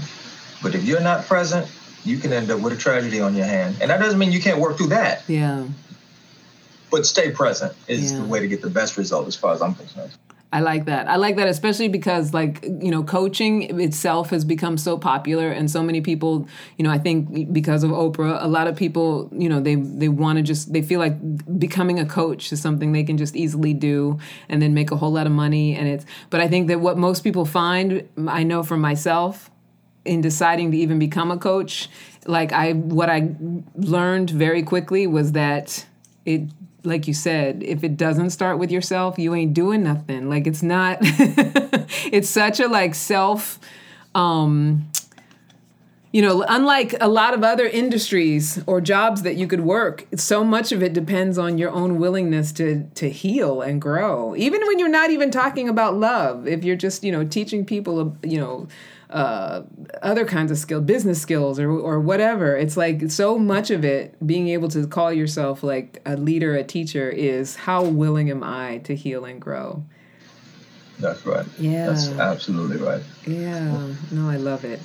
But 0.62 0.76
if 0.76 0.84
you're 0.84 1.02
not 1.02 1.26
present, 1.26 1.68
you 2.06 2.18
can 2.18 2.34
end 2.34 2.50
up 2.52 2.62
with 2.62 2.74
a 2.74 2.78
tragedy 2.78 3.20
on 3.20 3.36
your 3.36 3.46
hand. 3.46 3.78
And 3.82 3.90
that 3.92 4.00
doesn't 4.00 4.20
mean 4.20 4.32
you 4.32 4.42
can't 4.42 4.60
work 4.60 4.78
through 4.78 4.88
that. 4.88 5.24
Yeah. 5.28 5.66
But 6.92 7.06
stay 7.06 7.32
present 7.32 7.74
is 7.88 8.12
Yeah. 8.12 8.20
the 8.20 8.26
way 8.26 8.40
to 8.40 8.48
get 8.48 8.62
the 8.62 8.70
best 8.70 8.98
result 8.98 9.28
as 9.28 9.36
far 9.36 9.54
as 9.54 9.62
I'm 9.62 9.76
concerned. 9.76 10.12
I 10.52 10.62
like 10.62 10.86
that. 10.86 11.08
I 11.08 11.18
like 11.18 11.36
that, 11.36 11.48
especially 11.48 11.90
because, 11.90 12.34
like, 12.34 12.64
you 12.64 12.90
know, 12.90 13.04
coaching 13.04 13.80
itself 13.80 14.32
has 14.32 14.44
become 14.44 14.80
so 14.80 14.98
popular, 14.98 15.52
and 15.52 15.70
so 15.70 15.84
many 15.84 16.02
people, 16.02 16.48
you 16.76 16.84
know, 16.84 16.90
I 16.90 16.98
think 16.98 17.54
because 17.54 17.84
of 17.84 17.92
Oprah, 17.92 18.44
a 18.44 18.48
lot 18.48 18.66
of 18.66 18.76
people, 18.76 19.30
you 19.32 19.48
know, 19.48 19.60
they 19.60 19.76
they 19.76 20.10
want 20.10 20.38
to 20.38 20.42
just 20.42 20.74
they 20.74 20.82
feel 20.82 21.00
like 21.00 21.14
becoming 21.60 22.00
a 22.00 22.06
coach 22.06 22.52
is 22.52 22.60
something 22.60 22.94
they 22.94 23.04
can 23.04 23.16
just 23.16 23.36
easily 23.36 23.76
do 23.76 24.18
and 24.48 24.60
then 24.60 24.74
make 24.74 24.90
a 24.90 24.96
whole 24.96 25.12
lot 25.12 25.28
of 25.28 25.34
money. 25.34 25.76
And 25.76 25.88
it's, 25.88 26.06
but 26.32 26.42
I 26.42 26.48
think 26.48 26.68
that 26.70 26.80
what 26.80 26.98
most 26.98 27.24
people 27.24 27.46
find, 27.46 28.10
I 28.28 28.42
know 28.42 28.64
for 28.64 28.76
myself, 28.76 29.52
in 30.10 30.22
deciding 30.22 30.72
to 30.72 30.78
even 30.78 30.98
become 30.98 31.30
a 31.30 31.38
coach, 31.38 31.88
like 32.26 32.52
I 32.52 32.74
what 32.74 33.10
I 33.10 33.36
learned 33.76 34.32
very 34.32 34.64
quickly 34.64 35.06
was 35.08 35.34
that 35.34 35.86
it 36.26 36.50
like 36.84 37.08
you 37.08 37.14
said, 37.14 37.62
if 37.62 37.84
it 37.84 37.98
doesn't 37.98 38.32
start 38.32 38.58
with 38.58 38.72
yourself, 38.72 39.20
you 39.20 39.36
ain't 39.36 39.54
doing 39.54 39.84
nothing. 39.84 40.30
Like 40.30 40.48
it's 40.48 40.64
not 40.64 40.98
it's 41.02 42.30
such 42.30 42.60
a 42.60 42.68
like 42.68 42.96
self 42.96 43.60
um 44.16 44.90
you 46.12 46.24
know, 46.24 46.44
unlike 46.48 46.96
a 47.00 47.08
lot 47.08 47.36
of 47.36 47.44
other 47.44 47.68
industries 47.68 48.64
or 48.66 48.82
jobs 48.82 49.22
that 49.22 49.36
you 49.36 49.46
could 49.46 49.60
work, 49.60 50.08
so 50.16 50.44
much 50.44 50.72
of 50.72 50.82
it 50.82 50.92
depends 50.92 51.38
on 51.38 51.60
your 51.60 51.70
own 51.70 52.00
willingness 52.00 52.52
to 52.54 52.86
to 52.96 53.10
heal 53.12 53.62
and 53.62 53.80
grow. 53.80 54.36
Even 54.36 54.62
when 54.66 54.80
you're 54.80 54.90
not 54.90 55.12
even 55.12 55.30
talking 55.30 55.70
about 55.70 55.98
love, 55.98 56.48
if 56.48 56.64
you're 56.64 56.76
just, 56.76 57.04
you 57.04 57.12
know, 57.12 57.24
teaching 57.24 57.64
people, 57.64 58.18
you 58.24 58.40
know, 58.40 58.68
uh, 59.10 59.64
other 60.02 60.26
kinds 60.26 60.52
of 60.52 60.58
skill, 60.58 60.82
business 60.82 61.22
skills 61.22 61.60
or 61.60 61.72
or 61.72 62.00
whatever. 62.00 62.56
It's 62.56 62.78
like 62.78 63.10
so 63.10 63.38
much 63.38 63.72
of 63.72 63.84
it 63.84 64.16
being 64.26 64.48
able 64.50 64.70
to 64.70 64.86
call 64.88 65.12
yourself 65.12 65.64
like 65.64 66.02
a 66.06 66.16
leader, 66.16 66.56
a 66.56 66.64
teacher 66.64 67.10
is 67.10 67.56
how 67.56 67.84
willing 67.84 68.30
am 68.30 68.44
I 68.44 68.80
to 68.80 68.96
heal 68.96 69.26
and 69.26 69.42
grow? 69.42 69.84
That's 71.00 71.26
right. 71.26 71.46
Yeah. 71.58 71.88
That's 71.88 72.10
absolutely 72.10 72.78
right. 72.78 73.02
Yeah. 73.26 73.94
No, 74.12 74.30
I 74.30 74.36
love 74.36 74.66
it. 74.66 74.82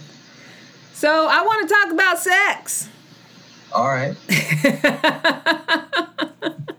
So, 0.93 1.27
I 1.29 1.43
want 1.43 1.69
to 1.69 1.75
talk 1.75 1.93
about 1.93 2.19
sex. 2.21 2.89
All 3.73 3.89
right. 3.89 4.17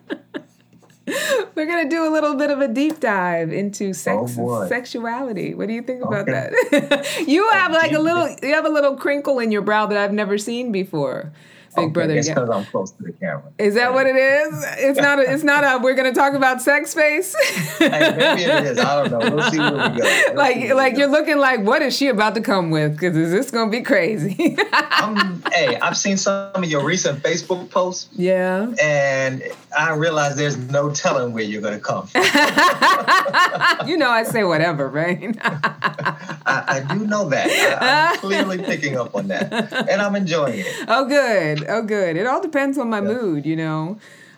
We're 1.55 1.65
going 1.65 1.77
gonna 1.77 1.89
do 1.89 2.07
a 2.07 2.12
little 2.12 2.35
bit 2.35 2.50
of 2.51 2.59
a 2.59 2.67
deep 2.67 3.00
dive 3.00 3.51
into 3.51 3.93
sex 3.93 4.35
Oh, 4.38 4.59
and 4.62 4.69
sexuality. 4.69 5.53
What 5.53 5.67
do 5.67 5.74
you 5.74 5.81
think 5.81 6.03
about 6.03 6.27
Okay. 6.29 6.51
that? 6.71 7.24
you 7.27 7.50
have 7.51 7.71
like 7.71 7.93
a 7.93 8.00
little 8.00 8.29
you 8.43 8.53
have 8.53 8.65
a 8.65 8.69
little 8.69 8.95
crinkle 8.97 9.39
in 9.39 9.51
your 9.51 9.62
brow 9.62 9.85
that 9.85 9.97
I've 9.97 10.13
never 10.13 10.38
seen 10.38 10.71
before. 10.71 11.31
Big 11.75 11.86
Okay, 11.86 11.91
brother. 11.91 12.15
It's 12.15 12.27
yeah. 12.27 12.36
because 12.36 12.50
I'm 12.50 12.65
close 12.65 12.91
to 12.91 13.03
the 13.03 13.12
camera. 13.13 13.51
Is 13.58 13.75
that 13.75 13.94
what 13.94 14.08
it 14.08 14.15
is? 14.15 14.65
It's 14.77 15.00
not. 15.00 15.20
A, 15.20 15.34
it's 15.34 15.44
not 15.44 15.63
a. 15.63 15.84
We're 15.84 15.96
gonna 15.96 16.13
talk 16.13 16.34
about 16.34 16.62
sex 16.62 16.94
face. 16.94 17.36
Hey, 17.77 18.15
maybe 18.17 18.44
it 18.44 18.65
is. 18.65 18.79
I 18.79 19.03
don't 19.03 19.12
know. 19.12 19.36
We'll 19.36 19.51
see 19.51 19.60
where 19.60 19.72
we 19.72 19.77
go. 19.77 20.03
We'll 20.03 20.36
like, 20.36 20.74
like 20.74 20.94
go. 20.94 21.00
you're 21.00 21.12
looking 21.12 21.38
like, 21.38 21.62
what 21.62 21.82
is 21.82 21.96
she 21.96 22.08
about 22.08 22.36
to 22.36 22.41
come 22.41 22.70
with? 22.70 22.94
Because 22.94 23.15
is 23.17 23.32
this 23.32 23.51
gonna 23.51 23.72
be 23.72 23.82
crazy? 23.82 24.58
I'm, 24.72 25.17
um, 25.17 25.44
hey, 25.51 25.77
I've 25.77 25.98
seen 25.98 26.17
some 26.17 26.51
of 26.55 26.65
your 26.65 26.84
recent 26.84 27.22
Facebook 27.22 27.70
posts, 27.70 28.10
yeah. 28.13 28.74
and 28.82 29.44
I 29.77 29.94
realize 29.94 30.36
there's 30.36 30.58
no 30.58 30.91
telling 30.91 31.34
where 31.34 31.44
you're 31.44 31.62
going 31.62 31.74
to 31.74 31.79
come 31.79 32.08
from. 32.08 32.22
you 33.88 33.98
know, 33.98 34.10
I 34.10 34.24
say 34.24 34.44
whatever, 34.44 34.88
right? 34.88 35.38
I, 35.44 36.63
I 36.67 36.94
do 36.94 37.05
know 37.05 37.29
that. 37.29 37.50
I, 37.82 38.12
I'm 38.12 38.17
clearly 38.20 38.58
picking 38.60 38.98
up 38.98 39.15
on 39.15 39.27
that, 39.27 39.51
and 39.89 40.01
I'm 40.01 40.15
enjoying 40.15 40.60
it. 40.60 40.86
oh, 40.88 41.05
good. 41.05 41.64
Oh, 41.69 41.81
good. 41.81 42.17
It 42.17 42.25
all 42.27 42.41
depends 42.41 42.77
on 42.77 42.89
my 42.89 42.98
Yeah. 43.01 43.13
mood, 43.13 43.45
you 43.45 43.55
know. 43.55 43.98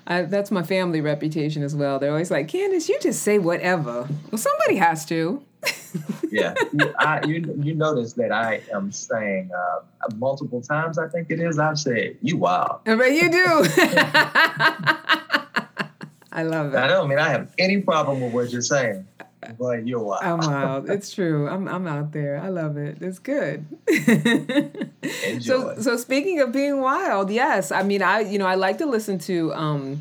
I, 0.10 0.22
that's 0.22 0.52
my 0.52 0.64
family 0.64 1.02
reputation 1.02 1.64
as 1.64 1.76
well. 1.76 2.00
They're 2.00 2.12
always 2.12 2.32
like, 2.32 2.48
Candice, 2.48 2.88
you 2.88 2.98
just 3.02 3.24
say 3.24 3.40
whatever. 3.40 4.08
Well, 4.32 4.38
somebody 4.38 4.76
has 4.78 5.06
to. 5.08 5.42
Yeah. 6.30 6.54
You, 6.74 6.94
I, 7.00 7.26
you, 7.26 7.56
you 7.64 7.74
notice 7.74 8.14
that 8.14 8.32
I 8.34 8.62
am 8.74 8.92
saying 8.92 9.50
uh, 9.58 9.80
multiple 10.18 10.62
times, 10.62 11.00
I 11.00 11.08
think 11.08 11.32
it 11.32 11.40
is, 11.40 11.58
I've 11.58 11.80
said, 11.80 12.18
you 12.22 12.36
wild. 12.38 12.82
But 12.84 13.14
you 13.14 13.32
do. 13.32 13.66
I 16.32 16.44
love 16.44 16.74
it. 16.74 16.78
I 16.78 16.88
don't 16.88 17.08
mean 17.08 17.18
I 17.18 17.30
have 17.30 17.52
any 17.58 17.82
problem 17.82 18.22
with 18.22 18.34
what 18.34 18.52
you're 18.52 18.62
saying, 18.62 19.08
but 19.58 19.88
you're 19.88 20.00
wild. 20.00 20.24
I'm 20.24 20.38
wild. 20.40 20.90
It's 20.90 21.14
true. 21.14 21.48
I'm 21.48 21.68
I'm 21.68 21.88
out 21.88 22.12
there. 22.12 22.40
I 22.40 22.50
love 22.50 22.78
it. 22.78 22.98
It's 23.02 23.20
good. 23.20 23.66
Enjoy. 25.26 25.40
so 25.40 25.76
so 25.82 25.98
speaking 25.98 26.40
of 26.40 26.52
being 26.52 26.82
wild, 26.82 27.30
yes. 27.30 27.72
I 27.72 27.84
mean, 27.84 28.02
I 28.02 28.22
you 28.22 28.40
know 28.40 28.48
I 28.48 28.56
like 28.56 28.78
to 28.80 28.86
listen 28.86 29.20
to 29.20 29.54
um, 29.54 30.00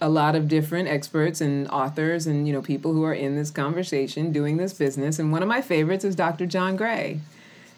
a 0.00 0.08
lot 0.08 0.34
of 0.36 0.48
different 0.48 0.88
experts 0.88 1.40
and 1.40 1.68
authors 1.68 2.26
and 2.26 2.46
you 2.46 2.52
know 2.52 2.62
people 2.62 2.92
who 2.92 3.02
are 3.04 3.14
in 3.14 3.36
this 3.36 3.50
conversation 3.50 4.32
doing 4.32 4.56
this 4.56 4.72
business. 4.72 5.18
And 5.18 5.32
one 5.32 5.42
of 5.42 5.48
my 5.48 5.60
favorites 5.62 6.04
is 6.04 6.14
Dr. 6.14 6.46
John 6.46 6.76
Gray. 6.76 7.20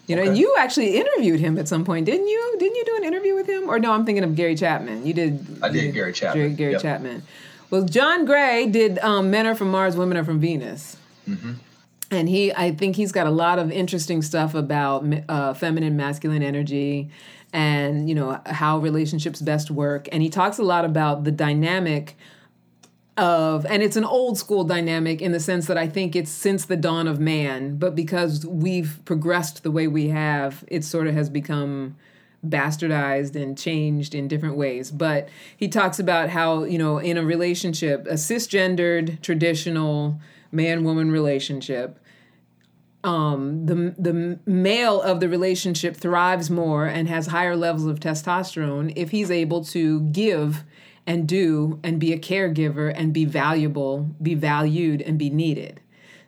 You 0.07 0.17
know, 0.17 0.23
and 0.23 0.39
you 0.39 0.55
actually 0.59 0.97
interviewed 0.97 1.39
him 1.39 1.59
at 1.59 1.69
some 1.69 1.85
point, 1.85 2.07
didn't 2.07 2.29
you? 2.29 2.57
Didn't 2.59 2.77
you 2.77 2.85
do 2.87 2.97
an 2.97 3.05
interview 3.05 3.35
with 3.35 3.47
him? 3.47 3.69
Or 3.69 3.79
no, 3.79 3.93
I'm 3.93 4.07
thinking 4.07 4.25
of 4.25 4.35
Gary 4.37 4.55
Chapman. 4.55 5.07
You 5.07 5.13
did. 5.13 5.59
I 5.63 5.69
did 5.69 5.93
Gary 5.93 6.15
Chapman. 6.15 6.43
Gary, 6.45 6.55
Gary 6.55 6.73
Yep. 6.73 6.83
Chapman. 6.83 7.23
Well, 7.71 7.83
John 7.85 8.25
Gray 8.25 8.67
did 8.67 8.99
um, 9.01 9.31
Men 9.31 9.47
Are 9.47 9.55
From 9.55 9.71
Mars, 9.71 9.97
Women 9.97 10.17
Are 10.17 10.25
From 10.25 10.41
Venus 10.41 10.97
Mm-hmm. 11.29 11.53
and 12.11 12.27
he 12.27 12.55
i 12.55 12.71
think 12.71 12.97
he's 12.97 13.13
got 13.13 13.27
a 13.27 13.31
lot 13.31 13.59
of 13.59 13.71
interesting 13.71 14.23
stuff 14.23 14.55
about 14.55 15.05
uh, 15.29 15.53
feminine 15.53 15.95
masculine 15.95 16.43
energy 16.43 17.11
and 17.53 18.09
you 18.09 18.15
know 18.15 18.41
how 18.47 18.79
relationships 18.79 19.43
best 19.43 19.71
work 19.71 20.09
and 20.11 20.23
he 20.23 20.31
talks 20.31 20.57
a 20.57 20.63
lot 20.63 20.87
about 20.87 21.25
the 21.25 21.31
dynamic 21.31 22.17
of 23.19 23.67
and 23.67 23.83
it's 23.83 23.97
an 23.97 24.05
old 24.05 24.39
school 24.39 24.65
dynamic 24.65 25.21
in 25.21 25.33
the 25.33 25.41
sense 25.41 25.67
that 25.67 25.77
i 25.77 25.87
think 25.87 26.17
it's 26.17 26.31
since 26.31 26.65
the 26.65 26.77
dawn 26.77 27.07
of 27.07 27.21
man 27.21 27.77
but 27.77 27.95
because 27.95 28.47
we've 28.47 29.01
progressed 29.05 29.63
the 29.63 29.71
way 29.71 29.87
we 29.87 30.09
have 30.09 30.65
it 30.69 30.85
sort 30.85 31.07
of 31.07 31.13
has 31.13 31.29
become 31.29 31.95
bastardized 32.47 33.35
and 33.35 33.59
changed 33.59 34.15
in 34.15 34.29
different 34.29 34.57
ways 34.57 34.91
but 34.91 35.29
he 35.57 35.67
talks 35.67 35.99
about 35.99 36.31
how 36.31 36.63
you 36.63 36.79
know 36.79 36.99
in 36.99 37.17
a 37.17 37.25
relationship 37.25 38.07
a 38.07 38.15
cisgendered 38.15 39.21
traditional 39.21 40.21
man 40.53 40.85
woman 40.85 41.11
relationship 41.11 41.99
um, 43.05 43.67
the 43.67 43.95
the 43.97 44.39
male 44.45 45.01
of 45.01 45.21
the 45.21 45.29
relationship 45.29 45.97
thrives 45.97 46.51
more 46.51 46.87
and 46.87 47.09
has 47.09 47.29
higher 47.29 47.57
levels 47.57 47.87
of 47.87 48.01
testosterone 48.01 48.93
if 48.97 49.11
he's 49.11 49.31
able 49.31 49.65
to 49.67 50.01
give 50.01 50.65
and 51.09 51.27
do 51.27 51.81
and 51.83 51.99
be 51.99 52.13
a 52.13 52.19
caregiver 52.19 52.93
and 52.95 53.15
be 53.15 53.25
valuable, 53.25 54.15
be 54.21 54.35
valued 54.35 55.01
and 55.01 55.19
be 55.19 55.31
needed. 55.31 55.81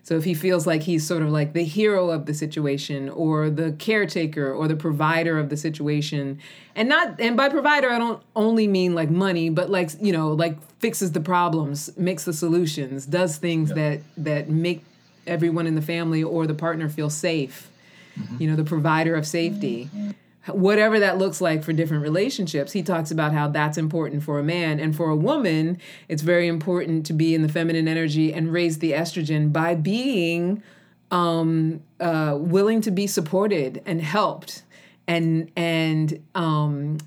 So 0.02 0.16
if 0.16 0.25
he 0.25 0.35
feels 0.35 0.66
like 0.66 0.83
he's 0.83 1.07
sort 1.07 1.23
of 1.23 1.30
like 1.30 1.52
the 1.52 1.64
hero 1.64 2.11
of 2.11 2.26
the 2.26 2.35
situation 2.35 3.09
or 3.09 3.50
the 3.50 3.73
caretaker 3.73 4.52
or 4.52 4.66
the 4.66 4.76
provider 4.76 5.38
of 5.38 5.50
the 5.50 5.57
situation 5.57 6.40
and 6.75 6.88
not 6.88 7.21
and 7.21 7.37
by 7.37 7.49
provider 7.49 7.90
I 7.90 7.99
don't 7.99 8.23
only 8.35 8.66
mean 8.66 8.95
like 8.95 9.11
money 9.11 9.50
but 9.50 9.71
like 9.71 9.90
you 10.00 10.12
know 10.12 10.33
like 10.33 10.59
fixes 10.80 11.12
the 11.12 11.21
problems, 11.21 11.97
makes 11.97 12.25
the 12.25 12.33
solutions, 12.33 13.07
does 13.07 13.37
things 13.37 13.73
that 13.75 14.00
that 14.16 14.49
make 14.49 14.83
everyone 15.26 15.66
in 15.66 15.75
the 15.75 15.83
family 15.83 16.23
or 16.23 16.47
the 16.47 16.54
partner 16.54 16.88
feel 16.88 17.11
safe. 17.11 17.71
Mm-hmm. 18.19 18.42
You 18.42 18.50
know, 18.50 18.57
the 18.57 18.64
provider 18.64 19.14
of 19.14 19.26
safety. 19.26 19.90
Mm-hmm. 19.95 20.11
Whatever 20.49 20.99
that 20.99 21.19
looks 21.19 21.41
like 21.41 21.63
for 21.63 21.73
different 21.73 22.03
relationships, 22.03 22.73
he 22.73 22.83
talks 22.83 23.11
about 23.11 23.33
how 23.33 23.49
that's 23.49 23.77
important 23.77 24.23
for 24.23 24.39
a 24.39 24.43
man. 24.43 24.81
And 24.81 24.97
for 24.97 25.11
a 25.11 25.17
woman, 25.17 25.79
it's 26.09 26.23
very 26.23 26.49
important 26.49 27.05
to 27.07 27.13
be 27.13 27.35
in 27.35 27.43
the 27.43 27.49
feminine 27.49 27.87
energy 27.87 28.33
and 28.33 28.53
raise 28.53 28.79
the 28.79 28.93
estrogen 28.93 29.53
by 29.53 29.75
being 29.75 30.63
um, 31.11 31.83
uh, 31.99 32.37
willing 32.39 32.81
to 32.83 32.91
be 32.91 33.07
supported 33.07 33.83
and 33.85 34.01
helped 34.01 34.63
and 35.07 35.51
and 35.57 36.23
um, 36.35 36.99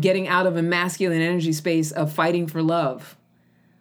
getting 0.00 0.28
out 0.28 0.46
of 0.46 0.56
a 0.56 0.62
masculine 0.62 1.22
energy 1.22 1.52
space 1.52 1.92
of 1.92 2.12
fighting 2.12 2.46
for 2.46 2.62
love 2.62 3.16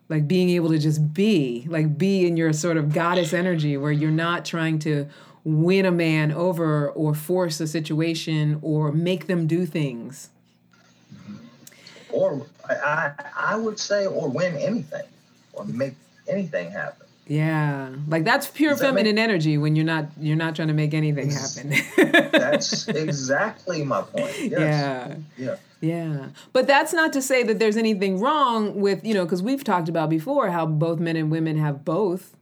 like 0.10 0.28
being 0.28 0.50
able 0.50 0.70
to 0.70 0.78
just 0.78 1.14
be 1.14 1.66
like 1.70 1.98
be 1.98 2.26
in 2.26 2.38
your 2.38 2.54
sort 2.54 2.78
of 2.78 2.94
goddess 2.94 3.34
energy 3.34 3.78
where 3.78 3.92
you're 3.92 4.12
not 4.12 4.46
trying 4.46 4.80
to 4.80 5.08
win 5.46 5.86
a 5.86 5.92
man 5.92 6.32
over 6.32 6.90
or 6.90 7.14
force 7.16 7.60
a 7.62 7.68
situation 7.68 8.60
or 8.62 8.92
make 8.92 9.28
them 9.28 9.48
do 9.48 9.66
things 9.66 10.30
or 12.12 12.46
I, 12.70 13.12
I 13.38 13.56
would 13.56 13.78
say, 13.80 14.06
or 14.08 14.28
win 14.30 14.56
anything, 14.56 15.04
or 15.54 15.66
make 15.66 15.94
anything 16.28 16.72
happen. 16.72 17.06
yeah 17.28 17.90
like 18.08 18.24
that's 18.24 18.48
pure 18.48 18.74
that 18.74 18.82
make- 18.82 18.90
feminine 19.04 19.18
energy 19.20 19.58
when 19.58 19.76
you're 19.76 19.86
not 19.86 20.06
you're 20.20 20.36
not 20.36 20.56
trying 20.56 20.68
to 20.70 20.74
make 20.74 20.94
anything 20.94 21.30
happen 21.30 21.74
That's 22.32 22.88
exactly 23.06 23.84
my 23.84 24.02
point. 24.02 24.34
Yes. 24.40 24.52
yeah 24.60 25.16
Yeah. 25.38 25.56
Yeah. 25.82 26.28
But 26.54 26.66
that's 26.66 26.94
not 26.94 27.14
to 27.14 27.22
say 27.22 27.44
that 27.44 27.60
there's 27.60 27.78
anything 27.78 28.20
wrong 28.20 28.80
with, 28.80 29.06
you 29.06 29.14
know, 29.14 29.24
because 29.26 29.44
we've 29.44 29.64
talked 29.64 29.88
about 29.90 30.10
before 30.10 30.50
how 30.50 30.66
both 30.66 31.00
men 31.00 31.16
and 31.16 31.30
women 31.30 31.58
have 31.60 31.86
both 31.86 32.36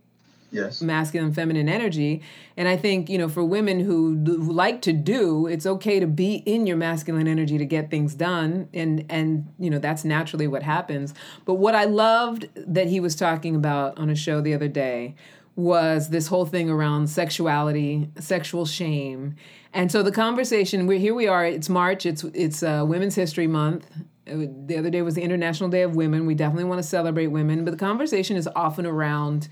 Yes. 0.53 0.81
masculine 0.81 1.33
feminine 1.33 1.67
energy. 1.67 2.21
And 2.55 2.67
I 2.67 2.77
think, 2.77 3.09
you 3.09 3.17
know, 3.17 3.27
for 3.27 3.43
women 3.43 3.79
who, 3.79 4.15
who 4.23 4.53
like 4.53 4.83
to 4.83 4.93
do, 4.93 5.47
it's 5.47 5.65
okay 5.65 5.99
to 5.99 6.05
be 6.05 6.35
in 6.35 6.67
your 6.67 6.77
masculine 6.77 7.27
energy 7.27 7.57
to 7.57 7.65
get 7.65 7.89
things 7.89 8.13
done. 8.13 8.69
And, 8.71 9.03
and, 9.09 9.51
you 9.57 9.71
know, 9.71 9.79
that's 9.79 10.05
naturally 10.05 10.47
what 10.47 10.61
happens. 10.61 11.15
But 11.45 11.55
what 11.55 11.73
I 11.73 11.85
loved 11.85 12.49
that 12.55 12.87
he 12.87 12.99
was 12.99 13.15
talking 13.15 13.55
about 13.55 13.97
on 13.97 14.11
a 14.11 14.15
show 14.15 14.41
the 14.41 14.53
other 14.53 14.67
day 14.67 15.15
was 15.55 16.09
this 16.09 16.27
whole 16.27 16.45
thing 16.45 16.69
around 16.69 17.07
sexuality, 17.07 18.09
sexual 18.19 18.65
shame. 18.65 19.35
And 19.73 19.91
so 19.91 20.03
the 20.03 20.11
conversation, 20.11 20.85
we're 20.85 20.99
here 20.99 21.15
we 21.15 21.27
are, 21.27 21.45
it's 21.45 21.69
March, 21.69 22.05
it's, 22.05 22.23
it's 22.25 22.61
uh, 22.61 22.83
Women's 22.87 23.15
History 23.15 23.47
Month. 23.47 23.87
The 24.25 24.77
other 24.77 24.89
day 24.89 25.01
was 25.01 25.15
the 25.15 25.21
International 25.21 25.69
Day 25.69 25.81
of 25.81 25.95
Women. 25.95 26.25
We 26.25 26.33
definitely 26.33 26.63
want 26.63 26.79
to 26.79 26.87
celebrate 26.87 27.27
women, 27.27 27.65
but 27.65 27.71
the 27.71 27.77
conversation 27.77 28.37
is 28.37 28.47
often 28.55 28.85
around 28.85 29.49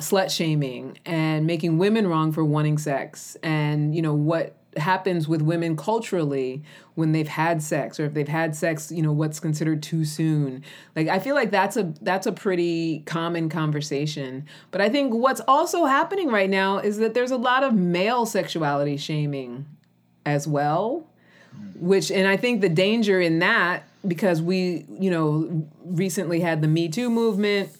slut 0.00 0.34
shaming 0.34 0.98
and 1.04 1.46
making 1.46 1.78
women 1.78 2.06
wrong 2.06 2.32
for 2.32 2.44
wanting 2.44 2.78
sex. 2.78 3.36
And 3.42 3.94
you 3.94 4.02
know 4.02 4.14
what 4.14 4.56
happens 4.76 5.26
with 5.26 5.42
women 5.42 5.76
culturally 5.76 6.62
when 6.94 7.10
they've 7.10 7.26
had 7.26 7.60
sex 7.60 7.98
or 7.98 8.04
if 8.04 8.14
they've 8.14 8.28
had 8.28 8.54
sex 8.54 8.92
you 8.92 9.02
know 9.02 9.10
what's 9.10 9.40
considered 9.40 9.82
too 9.82 10.04
soon. 10.04 10.62
Like 10.94 11.08
i 11.08 11.18
feel 11.18 11.34
like 11.34 11.50
that's 11.50 11.76
a 11.76 11.92
that's 12.02 12.26
a 12.26 12.32
pretty 12.32 13.00
common 13.00 13.48
conversation. 13.48 14.46
But 14.70 14.80
i 14.80 14.88
think 14.88 15.12
what's 15.12 15.40
also 15.48 15.86
happening 15.86 16.28
right 16.28 16.50
now 16.50 16.78
is 16.78 16.98
that 16.98 17.14
there's 17.14 17.32
a 17.32 17.36
lot 17.36 17.64
of 17.64 17.74
male 17.74 18.26
sexuality 18.26 18.96
shaming 18.96 19.66
as 20.26 20.46
well 20.46 21.06
which 21.76 22.10
and 22.10 22.28
i 22.28 22.36
think 22.36 22.60
the 22.60 22.68
danger 22.68 23.20
in 23.20 23.38
that 23.38 23.84
because 24.06 24.40
we 24.40 24.84
you 24.98 25.10
know 25.10 25.66
recently 25.84 26.40
had 26.40 26.62
the 26.62 26.68
me 26.68 26.88
too 26.88 27.10
movement 27.10 27.70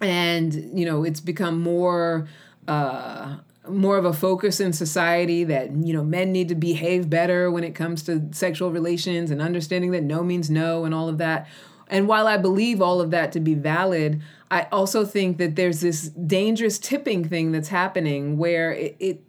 and 0.00 0.78
you 0.78 0.84
know 0.84 1.04
it's 1.04 1.20
become 1.20 1.60
more 1.60 2.28
uh 2.66 3.36
more 3.68 3.98
of 3.98 4.04
a 4.04 4.12
focus 4.12 4.60
in 4.60 4.72
society 4.72 5.44
that 5.44 5.70
you 5.72 5.92
know 5.92 6.04
men 6.04 6.32
need 6.32 6.48
to 6.48 6.54
behave 6.54 7.10
better 7.10 7.50
when 7.50 7.64
it 7.64 7.74
comes 7.74 8.02
to 8.02 8.28
sexual 8.32 8.70
relations 8.70 9.30
and 9.30 9.42
understanding 9.42 9.90
that 9.90 10.02
no 10.02 10.22
means 10.22 10.48
no 10.48 10.84
and 10.84 10.94
all 10.94 11.08
of 11.08 11.18
that. 11.18 11.46
And 11.90 12.06
while 12.06 12.26
i 12.26 12.36
believe 12.36 12.82
all 12.82 13.00
of 13.00 13.10
that 13.12 13.32
to 13.32 13.40
be 13.40 13.54
valid 13.54 14.20
i 14.50 14.66
also 14.70 15.06
think 15.06 15.38
that 15.38 15.56
there's 15.56 15.80
this 15.80 16.08
dangerous 16.08 16.78
tipping 16.78 17.26
thing 17.26 17.50
that's 17.50 17.68
happening 17.68 18.36
where 18.36 18.72
it, 18.72 18.96
it 19.00 19.22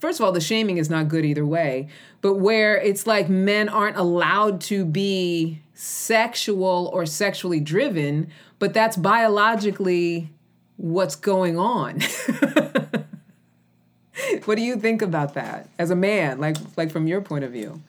first 0.00 0.20
of 0.20 0.24
all, 0.24 0.32
the 0.32 0.40
shaming 0.40 0.78
is 0.78 0.90
not 0.90 1.08
good 1.08 1.24
either 1.24 1.46
way, 1.46 1.88
but 2.20 2.34
where 2.34 2.76
it's 2.76 3.06
like 3.06 3.28
men 3.28 3.68
aren't 3.68 3.96
allowed 3.96 4.60
to 4.62 4.84
be 4.84 5.60
sexual 5.74 6.90
or 6.92 7.06
sexually 7.06 7.60
driven, 7.60 8.28
but 8.58 8.74
that's 8.74 8.96
biologically 8.96 10.30
what's 10.76 11.16
going 11.16 11.58
on. 11.58 12.00
what 14.44 14.56
do 14.56 14.62
you 14.62 14.76
think 14.76 15.02
about 15.02 15.34
that 15.34 15.68
as 15.78 15.90
a 15.90 15.96
man, 15.96 16.40
like 16.40 16.56
like 16.76 16.90
from 16.90 17.06
your 17.06 17.20
point 17.20 17.44
of 17.44 17.52
view? 17.52 17.80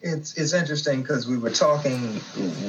It's 0.00 0.36
it's 0.36 0.52
interesting 0.52 1.02
because 1.02 1.26
we 1.26 1.38
were 1.38 1.50
talking. 1.50 2.20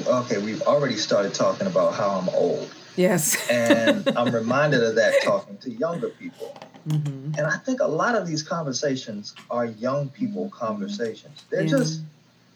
Okay, 0.07 0.39
we've 0.39 0.61
already 0.63 0.95
started 0.95 1.33
talking 1.33 1.67
about 1.67 1.93
how 1.93 2.19
I'm 2.19 2.29
old. 2.29 2.73
Yes. 2.95 3.49
and 3.49 4.09
I'm 4.17 4.33
reminded 4.33 4.83
of 4.83 4.95
that 4.95 5.21
talking 5.23 5.57
to 5.59 5.71
younger 5.71 6.09
people. 6.09 6.57
Mm-hmm. 6.87 7.35
And 7.37 7.47
I 7.47 7.57
think 7.57 7.81
a 7.81 7.87
lot 7.87 8.15
of 8.15 8.27
these 8.27 8.43
conversations 8.43 9.35
are 9.49 9.65
young 9.65 10.09
people 10.09 10.49
conversations. 10.49 11.43
They're 11.49 11.61
yeah. 11.61 11.69
just, 11.69 12.01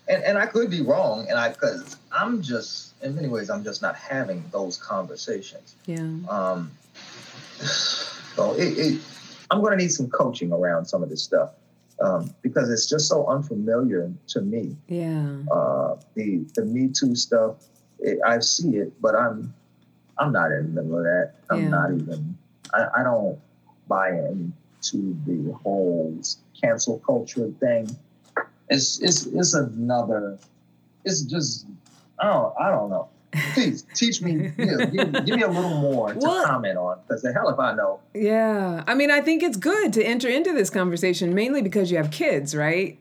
and, 0.09 0.23
and 0.23 0.37
I 0.37 0.47
could 0.47 0.69
be 0.69 0.81
wrong, 0.81 1.27
and 1.29 1.37
I 1.37 1.49
because 1.49 1.97
I'm 2.11 2.41
just 2.41 2.92
in 3.03 3.15
many 3.15 3.27
ways 3.27 3.49
I'm 3.49 3.63
just 3.63 3.81
not 3.81 3.95
having 3.95 4.43
those 4.51 4.77
conversations. 4.77 5.75
Yeah. 5.85 6.09
Um. 6.29 6.71
So 7.59 8.53
it, 8.53 8.77
it 8.77 9.01
I'm 9.51 9.61
going 9.61 9.77
to 9.77 9.83
need 9.83 9.91
some 9.91 10.09
coaching 10.09 10.51
around 10.51 10.85
some 10.85 11.03
of 11.03 11.09
this 11.09 11.21
stuff 11.21 11.51
um, 12.01 12.33
because 12.41 12.69
it's 12.69 12.89
just 12.89 13.07
so 13.07 13.27
unfamiliar 13.27 14.11
to 14.29 14.41
me. 14.41 14.75
Yeah. 14.87 15.37
Uh, 15.51 15.95
the 16.15 16.45
the 16.55 16.65
Me 16.65 16.87
Too 16.87 17.15
stuff, 17.15 17.57
it, 17.99 18.19
I 18.25 18.39
see 18.39 18.77
it, 18.77 18.99
but 19.01 19.15
I'm 19.15 19.53
I'm 20.17 20.31
not 20.31 20.51
in 20.51 20.73
the 20.75 20.81
middle 20.81 20.97
of 20.97 21.03
that. 21.03 21.33
I'm 21.49 21.63
yeah. 21.63 21.69
not 21.69 21.91
even. 21.91 22.37
I, 22.73 22.87
I 22.97 23.03
don't 23.03 23.39
buy 23.87 24.09
into 24.09 25.15
the 25.25 25.53
whole 25.63 26.19
cancel 26.59 26.99
culture 26.99 27.51
thing. 27.59 27.95
It's 28.69 28.99
it's 28.99 29.27
it's 29.27 29.53
another. 29.53 30.39
It's 31.05 31.21
just 31.21 31.67
I 32.19 32.27
don't 32.27 32.53
I 32.59 32.69
don't 32.69 32.89
know. 32.89 33.09
Please 33.53 33.83
teach 33.95 34.21
me. 34.21 34.51
You 34.57 34.65
know, 34.65 34.85
give, 34.85 35.25
give, 35.25 35.35
me 35.35 35.41
a 35.41 35.47
little 35.47 35.81
more 35.81 36.13
to 36.13 36.19
well, 36.19 36.45
comment 36.45 36.77
on 36.77 36.99
because 37.07 37.23
the 37.23 37.33
hell 37.33 37.49
if 37.49 37.57
I 37.59 37.73
know. 37.73 37.99
Yeah, 38.13 38.83
I 38.85 38.93
mean, 38.93 39.09
I 39.09 39.21
think 39.21 39.41
it's 39.41 39.57
good 39.57 39.91
to 39.93 40.03
enter 40.03 40.29
into 40.29 40.53
this 40.53 40.69
conversation 40.69 41.33
mainly 41.33 41.61
because 41.61 41.89
you 41.89 41.97
have 41.97 42.11
kids, 42.11 42.55
right? 42.55 42.99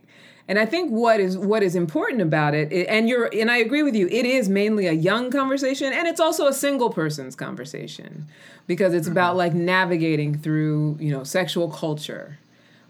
And 0.49 0.59
I 0.59 0.66
think 0.66 0.90
what 0.90 1.21
is 1.21 1.37
what 1.37 1.62
is 1.62 1.76
important 1.76 2.23
about 2.23 2.54
it, 2.54 2.73
and 2.88 3.09
you're 3.09 3.31
and 3.33 3.50
I 3.50 3.59
agree 3.59 3.83
with 3.83 3.95
you, 3.95 4.09
it 4.09 4.26
is 4.26 4.49
mainly 4.49 4.87
a 4.87 4.92
young 4.92 5.31
conversation, 5.31 5.92
and 5.92 6.09
it's 6.09 6.21
also 6.21 6.47
a 6.47 6.52
single 6.52 6.90
person's 6.90 7.37
conversation 7.37 8.26
because 8.66 8.92
it's 8.92 9.07
mm-hmm. 9.07 9.12
about 9.12 9.37
like 9.37 9.54
navigating 9.54 10.37
through 10.37 10.97
you 10.99 11.12
know 11.12 11.25
sexual 11.25 11.71
culture, 11.71 12.38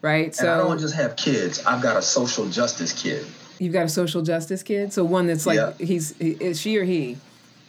right? 0.01 0.35
So 0.35 0.53
I 0.53 0.59
don't 0.59 0.79
just 0.79 0.95
have 0.95 1.17
kids; 1.17 1.65
I've 1.67 1.83
got 1.83 1.97
a 1.97 2.03
social 2.03 2.49
justice 2.49 2.93
kid. 2.93 3.27
You've 3.63 3.73
got 3.73 3.85
a 3.85 3.89
social 3.89 4.23
justice 4.23 4.65
kid, 4.65 4.93
so 4.93 5.05
one 5.05 5.29
that's 5.29 5.47
like 5.47 5.57
yeah. 5.57 5.73
he's 5.79 6.19
is 6.19 6.61
she 6.61 6.77
or 6.77 6.83
he? 6.83 7.17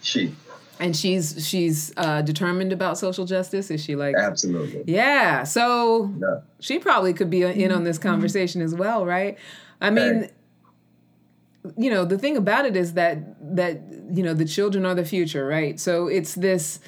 She. 0.02 0.34
And 0.80 0.96
she's 0.96 1.48
she's 1.48 1.94
uh, 1.98 2.24
determined 2.24 2.74
about 2.74 2.98
social 2.98 3.26
justice. 3.26 3.70
Is 3.70 3.84
she 3.84 3.96
like 3.96 4.16
absolutely? 4.16 4.84
Yeah. 4.88 5.44
So 5.44 6.12
yeah. 6.20 6.40
she 6.60 6.80
probably 6.80 7.14
could 7.14 7.30
be 7.30 7.44
in 7.44 7.72
on 7.72 7.84
this 7.84 8.00
conversation 8.00 8.60
as 8.64 8.74
well, 8.74 9.06
right? 9.06 9.38
I 9.80 9.92
mean, 9.92 10.32
you 11.78 11.92
know, 11.92 12.06
the 12.06 12.18
thing 12.18 12.38
about 12.38 12.66
it 12.66 12.76
is 12.76 12.94
that 12.94 13.20
that 13.56 13.80
you 14.12 14.24
know 14.24 14.34
the 14.34 14.46
children 14.46 14.88
are 14.88 14.96
the 14.96 15.06
future, 15.06 15.46
right? 15.46 15.79
So 15.79 16.08
it's 16.08 16.34
this 16.34 16.79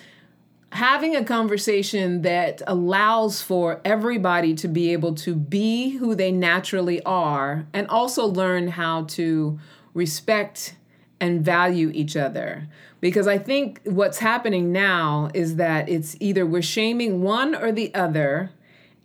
having 0.76 1.16
a 1.16 1.24
conversation 1.24 2.22
that 2.24 2.62
allows 2.68 3.42
for 3.42 3.80
everybody 3.86 4.54
to 4.54 4.68
be 4.68 4.92
able 4.92 5.16
to 5.16 5.34
be 5.34 5.92
who 5.92 6.16
they 6.16 6.32
naturally 6.32 7.02
are 7.04 7.66
and 7.74 7.88
also 7.88 8.26
learn 8.26 8.68
how 8.68 9.04
to 9.06 9.58
respect 9.94 10.76
and 11.22 11.46
value 11.46 11.92
each 11.94 12.18
other. 12.18 12.68
Because 13.00 13.26
I 13.26 13.38
think 13.38 13.80
what's 13.86 14.20
happening 14.20 14.74
now 14.74 15.30
is 15.34 15.56
that 15.56 15.88
it's 15.88 16.18
either 16.20 16.46
we're 16.46 16.62
shaming 16.62 17.22
one 17.22 17.56
or 17.56 17.72
the 17.72 17.94
other, 17.96 18.52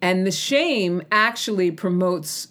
and 0.03 0.27
the 0.27 0.33
shame 0.33 1.03
actually 1.13 1.71
promotes 1.71 2.49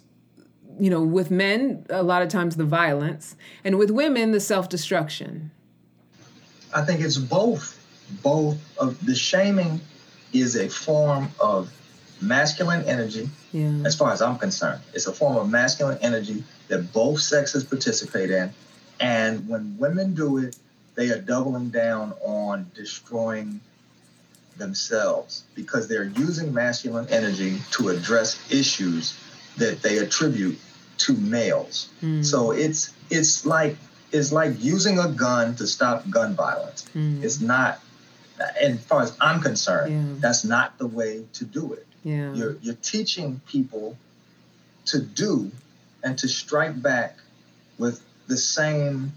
you 0.78 0.88
know, 0.88 1.02
with 1.02 1.30
men, 1.30 1.84
a 1.90 2.02
lot 2.02 2.22
of 2.22 2.30
times 2.30 2.56
the 2.56 2.64
violence, 2.64 3.36
and 3.64 3.78
with 3.78 3.90
women, 3.90 4.32
the 4.32 4.40
self 4.40 4.70
destruction? 4.70 5.50
I 6.74 6.82
think 6.82 7.00
it's 7.00 7.18
both. 7.18 7.79
Both 8.22 8.58
of 8.78 9.04
the 9.04 9.14
shaming 9.14 9.80
is 10.32 10.56
a 10.56 10.68
form 10.68 11.28
of 11.40 11.72
masculine 12.20 12.84
energy, 12.84 13.28
yeah. 13.52 13.82
as 13.84 13.96
far 13.96 14.12
as 14.12 14.20
I'm 14.20 14.38
concerned. 14.38 14.82
It's 14.92 15.06
a 15.06 15.12
form 15.12 15.36
of 15.36 15.48
masculine 15.48 15.98
energy 16.02 16.44
that 16.68 16.92
both 16.92 17.20
sexes 17.20 17.64
participate 17.64 18.30
in. 18.30 18.52
And 19.00 19.48
when 19.48 19.76
women 19.78 20.14
do 20.14 20.38
it, 20.38 20.56
they 20.94 21.10
are 21.10 21.20
doubling 21.20 21.70
down 21.70 22.12
on 22.22 22.70
destroying 22.74 23.60
themselves 24.58 25.44
because 25.54 25.88
they're 25.88 26.04
using 26.04 26.52
masculine 26.52 27.06
energy 27.08 27.58
to 27.72 27.88
address 27.88 28.38
issues 28.52 29.18
that 29.56 29.82
they 29.82 29.98
attribute 29.98 30.58
to 30.98 31.14
males. 31.14 31.88
Mm. 32.02 32.24
So 32.24 32.50
it's 32.50 32.92
it's 33.08 33.46
like 33.46 33.76
it's 34.12 34.32
like 34.32 34.62
using 34.62 34.98
a 34.98 35.08
gun 35.08 35.56
to 35.56 35.66
stop 35.66 36.08
gun 36.10 36.34
violence. 36.34 36.84
Mm. 36.94 37.22
It's 37.22 37.40
not, 37.40 37.80
as 38.60 38.84
far 38.84 39.02
as 39.02 39.16
I'm 39.20 39.40
concerned, 39.40 39.92
yeah. 39.92 40.20
that's 40.20 40.44
not 40.44 40.78
the 40.78 40.86
way 40.86 41.24
to 41.34 41.44
do 41.44 41.72
it. 41.72 41.86
Yeah. 42.04 42.32
You're 42.32 42.56
you're 42.62 42.74
teaching 42.76 43.40
people 43.46 43.96
to 44.86 45.00
do 45.00 45.50
and 46.02 46.18
to 46.18 46.28
strike 46.28 46.80
back 46.80 47.18
with 47.78 48.02
the 48.26 48.36
same 48.36 49.12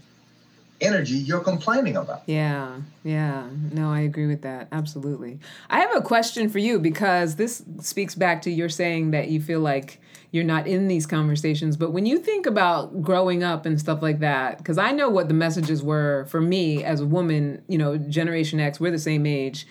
energy 0.80 1.14
you're 1.14 1.40
complaining 1.40 1.96
about. 1.96 2.22
Yeah, 2.26 2.80
yeah. 3.02 3.48
No, 3.72 3.90
I 3.90 4.00
agree 4.00 4.26
with 4.26 4.42
that. 4.42 4.68
Absolutely. 4.72 5.38
I 5.70 5.80
have 5.80 5.94
a 5.96 6.02
question 6.02 6.48
for 6.48 6.58
you 6.58 6.78
because 6.78 7.36
this 7.36 7.62
speaks 7.80 8.14
back 8.14 8.42
to 8.42 8.50
your 8.50 8.68
saying 8.68 9.12
that 9.12 9.28
you 9.28 9.40
feel 9.40 9.60
like 9.60 10.00
you're 10.34 10.42
not 10.42 10.66
in 10.66 10.88
these 10.88 11.06
conversations. 11.06 11.76
But 11.76 11.92
when 11.92 12.06
you 12.06 12.18
think 12.18 12.44
about 12.44 13.00
growing 13.00 13.44
up 13.44 13.66
and 13.66 13.78
stuff 13.78 14.02
like 14.02 14.18
that, 14.18 14.58
because 14.58 14.78
I 14.78 14.90
know 14.90 15.08
what 15.08 15.28
the 15.28 15.34
messages 15.34 15.80
were 15.80 16.24
for 16.24 16.40
me 16.40 16.82
as 16.82 17.00
a 17.00 17.06
woman, 17.06 17.62
you 17.68 17.78
know, 17.78 17.96
Generation 17.96 18.58
X, 18.58 18.80
we're 18.80 18.90
the 18.90 18.98
same 18.98 19.26
age. 19.26 19.64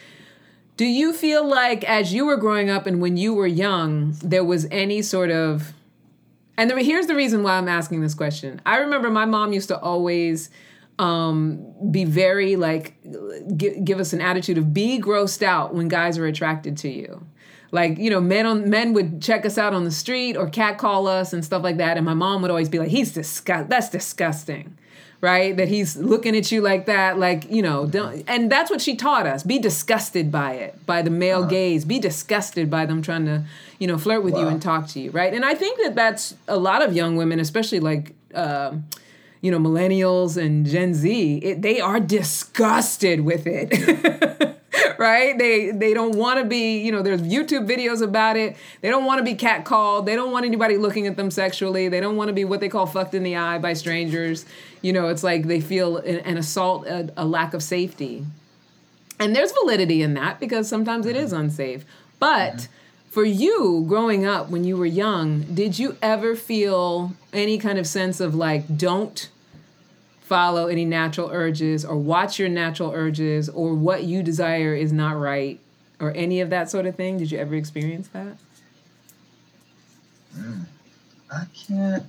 Do 0.78 0.86
you 0.86 1.12
feel 1.12 1.45
like 1.45 1.84
as 1.84 2.13
you 2.13 2.26
were 2.26 2.38
growing 2.38 2.69
up 2.69 2.88
and 2.88 3.02
when 3.02 3.17
you 3.17 3.34
were 3.34 3.45
young, 3.45 4.15
there 4.23 4.45
was 4.45 4.65
any 4.71 5.02
sort 5.02 5.32
of 5.32 5.73
and 6.58 6.71
here's 6.71 7.08
the 7.08 7.15
reason 7.15 7.43
why 7.43 7.58
I'm 7.58 7.67
asking 7.67 7.99
this 7.99 8.13
question. 8.13 8.62
I 8.65 8.78
remember 8.78 9.10
my 9.10 9.26
mom 9.26 9.52
used 9.52 9.67
to 9.67 9.80
always 9.80 10.49
um, 10.97 11.73
be 11.91 12.06
very 12.06 12.56
like 12.56 12.95
give, 13.58 13.84
give 13.84 13.99
us 13.99 14.13
an 14.13 14.21
attitude 14.21 14.58
of 14.58 14.73
be 14.73 14.97
grossed 14.97 15.43
out 15.43 15.76
when 15.76 15.89
guys 15.89 16.17
are 16.17 16.26
attracted 16.26 16.78
to 16.78 16.89
you 16.89 17.26
like 17.73 17.97
you 17.97 18.09
know 18.09 18.21
men 18.21 18.45
on 18.45 18.69
men 18.69 18.93
would 18.93 19.21
check 19.21 19.45
us 19.45 19.57
out 19.57 19.73
on 19.73 19.83
the 19.83 19.91
street 19.91 20.38
or 20.38 20.47
catcall 20.47 21.07
us 21.07 21.33
and 21.33 21.43
stuff 21.43 21.63
like 21.63 21.77
that 21.77 21.97
and 21.97 22.05
my 22.05 22.13
mom 22.13 22.41
would 22.41 22.51
always 22.51 22.69
be 22.69 22.79
like 22.79 22.89
he's 22.89 23.12
disgust 23.12 23.69
that's 23.69 23.89
disgusting 23.89 24.77
right 25.19 25.57
that 25.57 25.67
he's 25.67 25.97
looking 25.97 26.38
at 26.38 26.51
you 26.51 26.62
like 26.62 26.86
that 26.86 27.17
like 27.17 27.49
you 27.49 27.62
know 27.62 27.86
don't 27.86 28.23
and 28.27 28.51
that's 28.51 28.69
what 28.69 28.79
she 28.79 28.95
taught 28.95 29.25
us 29.25 29.43
be 29.43 29.57
disgusted 29.57 30.31
by 30.31 30.53
it 30.53 30.86
by 30.86 31.01
the 31.01 31.09
male 31.09 31.39
uh-huh. 31.39 31.49
gaze 31.49 31.83
be 31.83 31.99
disgusted 31.99 32.69
by 32.69 32.86
them 32.86 33.01
trying 33.01 33.25
to 33.25 33.43
you 33.79 33.88
know 33.88 33.97
flirt 33.97 34.23
with 34.23 34.36
wow. 34.36 34.41
you 34.41 34.47
and 34.47 34.62
talk 34.62 34.88
to 34.88 34.99
you 34.99 35.09
right 35.12 35.33
and 35.33 35.43
i 35.43 35.55
think 35.55 35.77
that 35.81 35.95
that's 35.95 36.36
a 36.47 36.57
lot 36.57 36.81
of 36.81 36.93
young 36.93 37.17
women 37.17 37.39
especially 37.39 37.79
like 37.79 38.13
uh, 38.36 38.75
you 39.41 39.51
know, 39.51 39.59
millennials 39.59 40.41
and 40.41 40.65
Gen 40.65 40.93
Z, 40.93 41.38
it, 41.39 41.62
they 41.62 41.81
are 41.81 41.99
disgusted 41.99 43.19
with 43.19 43.45
it. 43.45 44.52
right? 44.97 45.38
They 45.38 45.71
they 45.71 45.93
don't 45.93 46.15
want 46.15 46.39
to 46.39 46.45
be, 46.45 46.79
you 46.79 46.91
know, 46.91 47.01
there's 47.01 47.21
YouTube 47.21 47.67
videos 47.67 48.01
about 48.01 48.38
it. 48.38 48.55
They 48.81 48.89
don't 48.89 49.05
want 49.05 49.19
to 49.19 49.23
be 49.23 49.36
catcalled. 49.36 50.05
They 50.05 50.15
don't 50.15 50.31
want 50.31 50.45
anybody 50.45 50.77
looking 50.77 51.07
at 51.07 51.15
them 51.15 51.31
sexually. 51.31 51.89
They 51.89 51.99
don't 51.99 52.15
want 52.15 52.29
to 52.29 52.33
be 52.33 52.45
what 52.45 52.59
they 52.59 52.69
call 52.69 52.86
fucked 52.86 53.13
in 53.13 53.23
the 53.23 53.36
eye 53.36 53.59
by 53.59 53.73
strangers. 53.73 54.45
You 54.81 54.93
know, 54.93 55.09
it's 55.09 55.23
like 55.23 55.43
they 55.47 55.62
feel 55.62 55.97
an, 55.97 56.19
an 56.19 56.38
assault, 56.38 56.88
a, 56.88 57.12
a 57.17 57.25
lack 57.25 57.53
of 57.53 57.62
safety. 57.62 58.25
And 59.19 59.36
there's 59.36 59.51
validity 59.51 60.01
in 60.01 60.15
that 60.15 60.39
because 60.39 60.67
sometimes 60.67 61.05
it 61.05 61.15
is 61.15 61.33
unsafe. 61.33 61.86
But 62.19 62.55
mm-hmm 62.55 62.73
for 63.13 63.23
you 63.23 63.86
growing 63.88 64.25
up 64.25 64.49
when 64.49 64.63
you 64.63 64.75
were 64.75 64.88
young 64.88 65.41
did 65.53 65.77
you 65.77 65.95
ever 66.01 66.36
feel 66.36 67.13
any 67.31 67.59
kind 67.59 67.77
of 67.77 67.86
sense 67.86 68.19
of 68.19 68.33
like 68.33 68.75
don't 68.75 69.29
follow 70.34 70.65
any 70.65 70.84
natural 70.84 71.30
urges 71.32 71.86
or 71.86 71.96
watch 71.96 72.39
your 72.39 72.50
natural 72.50 72.89
urges 72.91 73.50
or 73.50 73.76
what 73.76 74.04
you 74.04 74.24
desire 74.24 74.74
is 74.74 74.91
not 74.91 75.12
right 75.12 75.60
or 76.00 76.12
any 76.15 76.41
of 76.41 76.50
that 76.50 76.72
sort 76.72 76.88
of 76.88 76.96
thing? 76.96 77.19
Did 77.19 77.32
you 77.32 77.38
ever 77.38 77.54
experience 77.54 78.08
that? 78.08 78.36
Mm, 80.36 80.65
I 81.32 81.46
can't. 81.54 82.04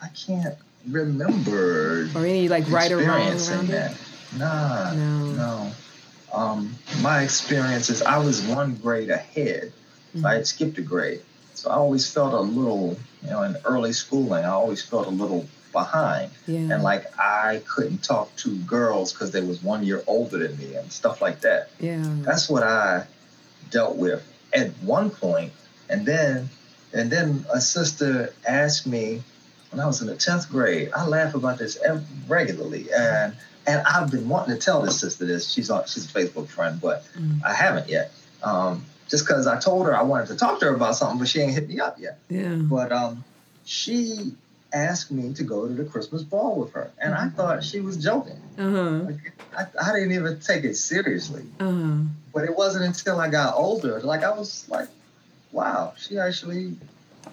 I 0.00 0.06
can't 0.10 0.54
remember. 0.88 2.08
Or 2.14 2.24
any 2.24 2.48
like 2.48 2.70
right 2.70 2.92
or 2.92 2.98
wrong 2.98 3.26
around 3.26 3.66
that. 3.70 3.90
it. 3.90 3.98
Nah, 4.38 4.92
no, 4.94 5.32
no. 5.32 5.72
Um, 6.32 6.76
my 7.02 7.22
experience 7.22 7.90
is 7.90 8.02
I 8.02 8.18
was 8.18 8.40
one 8.42 8.76
grade 8.76 9.10
ahead. 9.10 9.72
Mm-hmm. 10.14 10.26
I 10.26 10.34
had 10.34 10.46
skipped 10.46 10.78
a 10.78 10.82
grade, 10.82 11.22
so 11.54 11.70
I 11.70 11.74
always 11.74 12.08
felt 12.08 12.34
a 12.34 12.40
little, 12.40 12.96
you 13.24 13.30
know, 13.30 13.42
in 13.42 13.56
early 13.64 13.92
schooling, 13.92 14.44
I 14.44 14.50
always 14.50 14.80
felt 14.80 15.08
a 15.08 15.10
little 15.10 15.44
behind. 15.80 16.30
Yeah. 16.46 16.72
And 16.72 16.82
like 16.82 17.04
I 17.18 17.62
couldn't 17.72 18.02
talk 18.02 18.34
to 18.42 18.48
girls 18.76 19.12
because 19.12 19.30
they 19.30 19.42
was 19.42 19.62
one 19.62 19.84
year 19.84 20.02
older 20.06 20.38
than 20.38 20.56
me 20.58 20.74
and 20.74 20.90
stuff 20.90 21.20
like 21.20 21.38
that. 21.42 21.70
yeah. 21.78 22.02
That's 22.28 22.48
what 22.48 22.62
I 22.62 23.06
dealt 23.70 23.96
with 23.96 24.22
at 24.54 24.68
one 24.82 25.10
point. 25.10 25.52
And 25.90 26.06
then 26.06 26.48
and 26.94 27.10
then 27.12 27.44
a 27.52 27.60
sister 27.60 28.32
asked 28.48 28.86
me 28.86 29.22
when 29.70 29.80
I 29.80 29.86
was 29.86 30.00
in 30.00 30.06
the 30.06 30.14
10th 30.14 30.48
grade. 30.48 30.90
I 30.96 31.06
laugh 31.06 31.34
about 31.34 31.58
this 31.58 31.76
regularly. 32.26 32.86
And 32.96 33.36
and 33.66 33.78
I've 33.86 34.10
been 34.10 34.28
wanting 34.28 34.54
to 34.56 34.60
tell 34.60 34.80
this 34.82 35.00
sister 35.00 35.26
this. 35.26 35.50
She's 35.52 35.68
on 35.70 35.84
she's 35.86 36.06
a 36.10 36.12
Facebook 36.18 36.48
friend, 36.48 36.80
but 36.80 37.04
Mm. 37.18 37.44
I 37.44 37.52
haven't 37.52 37.88
yet. 37.88 38.12
Um, 38.42 38.84
just 39.08 39.24
because 39.26 39.46
I 39.46 39.56
told 39.60 39.86
her 39.86 39.94
I 39.96 40.02
wanted 40.02 40.28
to 40.28 40.36
talk 40.36 40.58
to 40.60 40.66
her 40.66 40.74
about 40.74 40.96
something, 40.96 41.18
but 41.18 41.28
she 41.28 41.40
ain't 41.40 41.52
hit 41.58 41.68
me 41.68 41.78
up 41.80 41.96
yet. 42.00 42.18
Yeah. 42.28 42.54
But 42.74 42.90
um, 42.92 43.24
she 43.64 44.32
asked 44.76 45.10
me 45.10 45.32
to 45.34 45.44
go 45.44 45.66
to 45.66 45.74
the 45.74 45.84
Christmas 45.84 46.22
ball 46.22 46.56
with 46.60 46.72
her, 46.72 46.90
and 46.98 47.14
I 47.14 47.28
thought 47.28 47.64
she 47.64 47.80
was 47.80 47.96
joking. 47.96 48.40
Uh-huh. 48.58 49.06
Like, 49.06 49.32
I, 49.56 49.90
I 49.90 49.92
didn't 49.92 50.12
even 50.12 50.40
take 50.40 50.64
it 50.64 50.76
seriously. 50.76 51.44
Uh-huh. 51.60 52.02
But 52.32 52.44
it 52.44 52.56
wasn't 52.56 52.84
until 52.84 53.20
I 53.20 53.28
got 53.28 53.54
older, 53.54 54.00
like 54.00 54.22
I 54.22 54.30
was 54.30 54.68
like, 54.68 54.88
wow, 55.52 55.94
she 55.96 56.18
actually 56.18 56.76